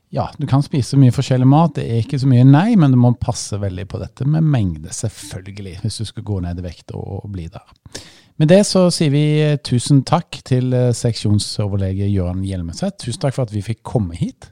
ja, 0.10 0.30
du 0.40 0.46
kan 0.48 0.64
spise 0.64 0.96
mye 1.00 1.12
forskjellig 1.12 1.48
mat. 1.50 1.74
Det 1.76 1.84
er 1.84 2.00
ikke 2.00 2.20
så 2.22 2.30
mye 2.32 2.46
nei, 2.48 2.78
men 2.80 2.94
du 2.94 3.00
må 3.00 3.12
passe 3.20 3.58
veldig 3.60 3.88
på 3.92 4.00
dette 4.00 4.28
med 4.28 4.46
mengde, 4.46 4.94
selvfølgelig, 4.96 5.82
hvis 5.84 6.00
du 6.00 6.08
skal 6.08 6.26
gå 6.30 6.40
ned 6.46 6.62
i 6.62 6.64
vekt 6.64 6.94
og, 6.96 7.26
bli 7.34 7.50
der. 7.52 7.66
Med 8.40 8.52
det 8.54 8.62
så 8.70 8.86
sier 8.94 9.12
vi 9.12 9.26
tusen 9.66 10.04
takk 10.08 10.40
til 10.48 10.72
eh, 10.78 10.94
seksjonsoverlege 10.96 12.08
Jørn 12.08 12.46
Hjelmeset. 12.46 13.00
Tusen 13.02 13.20
takk 13.24 13.36
for 13.36 13.50
at 13.50 13.56
vi 13.56 13.66
fikk 13.66 13.82
komme 13.88 14.16
hit. 14.16 14.52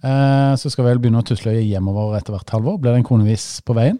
Eh, 0.00 0.52
så 0.56 0.70
skal 0.70 0.86
vi 0.86 0.92
vel 0.92 1.02
begynne 1.02 1.20
å 1.20 1.26
tusle 1.26 1.58
hjemover 1.58 2.14
etter 2.16 2.32
hvert 2.36 2.54
halvår. 2.54 2.78
Blir 2.78 2.94
det 2.94 3.02
en 3.02 3.08
kronevis 3.10 3.48
på 3.66 3.76
veien? 3.76 3.98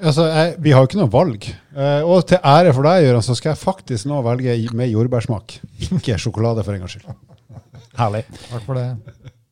Altså, 0.00 0.26
jeg, 0.26 0.54
Vi 0.64 0.72
har 0.72 0.82
jo 0.82 0.90
ikke 0.90 1.00
noe 1.00 1.12
valg. 1.12 1.48
Eh, 1.76 2.02
og 2.06 2.24
til 2.28 2.40
ære 2.40 2.72
for 2.76 2.88
deg, 2.88 3.04
Jøran, 3.06 3.24
så 3.26 3.36
skal 3.38 3.52
jeg 3.52 3.62
faktisk 3.62 4.08
nå 4.10 4.22
velge 4.26 4.56
med 4.76 4.92
jordbærsmak. 4.92 5.58
Ikke 5.90 6.18
sjokolade, 6.20 6.64
for 6.64 6.76
en 6.76 6.84
gangs 6.84 6.96
skyld. 6.96 7.12
Herlig. 7.98 8.24
Takk 8.50 8.64
for 8.64 8.78
det. 8.80 8.88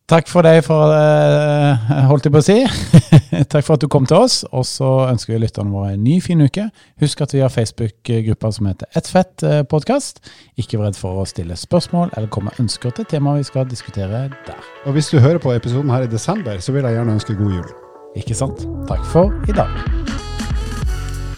Takk 0.09 0.29
for 0.31 0.47
deg, 0.47 0.63
for, 0.65 0.89
eh, 0.97 1.89
holdt 2.09 2.25
jeg 2.25 2.33
på 2.33 2.41
å 2.41 2.47
si. 2.47 2.57
Takk 3.53 3.67
for 3.67 3.77
at 3.77 3.83
du 3.83 3.91
kom 3.93 4.07
til 4.09 4.23
oss. 4.23 4.39
Og 4.57 4.65
så 4.65 4.89
ønsker 5.11 5.35
vi 5.35 5.43
lytterne 5.43 5.75
våre 5.75 5.91
en 5.99 6.05
ny, 6.05 6.17
fin 6.25 6.41
uke. 6.41 6.65
Husk 7.03 7.21
at 7.27 7.35
vi 7.37 7.43
har 7.45 7.53
Facebook-gruppa 7.53 8.49
som 8.57 8.71
heter 8.71 8.89
Ett 8.97 9.11
fett 9.13 9.45
eh, 9.45 9.61
podkast. 9.69 10.23
Ikke 10.57 10.81
vær 10.81 10.89
redd 10.89 11.01
for 11.01 11.21
å 11.21 11.27
stille 11.29 11.59
spørsmål 11.61 12.15
eller 12.15 12.31
komme 12.33 12.55
med 12.55 12.65
ønsker 12.65 12.97
til 12.97 13.09
temaer 13.11 13.43
vi 13.43 13.51
skal 13.51 13.69
diskutere 13.69 14.25
der. 14.49 14.65
Og 14.87 14.97
hvis 14.97 15.13
du 15.13 15.21
hører 15.21 15.43
på 15.45 15.53
episoden 15.53 15.93
her 15.93 16.09
i 16.09 16.11
desember, 16.15 16.57
så 16.57 16.73
vil 16.73 16.89
jeg 16.89 16.97
gjerne 16.97 17.19
ønske 17.19 17.37
god 17.37 17.59
jul. 17.59 17.69
Ikke 18.17 18.39
sant? 18.39 18.65
Takk 18.89 19.05
for 19.13 19.37
i 19.45 19.61
dag. 19.61 20.28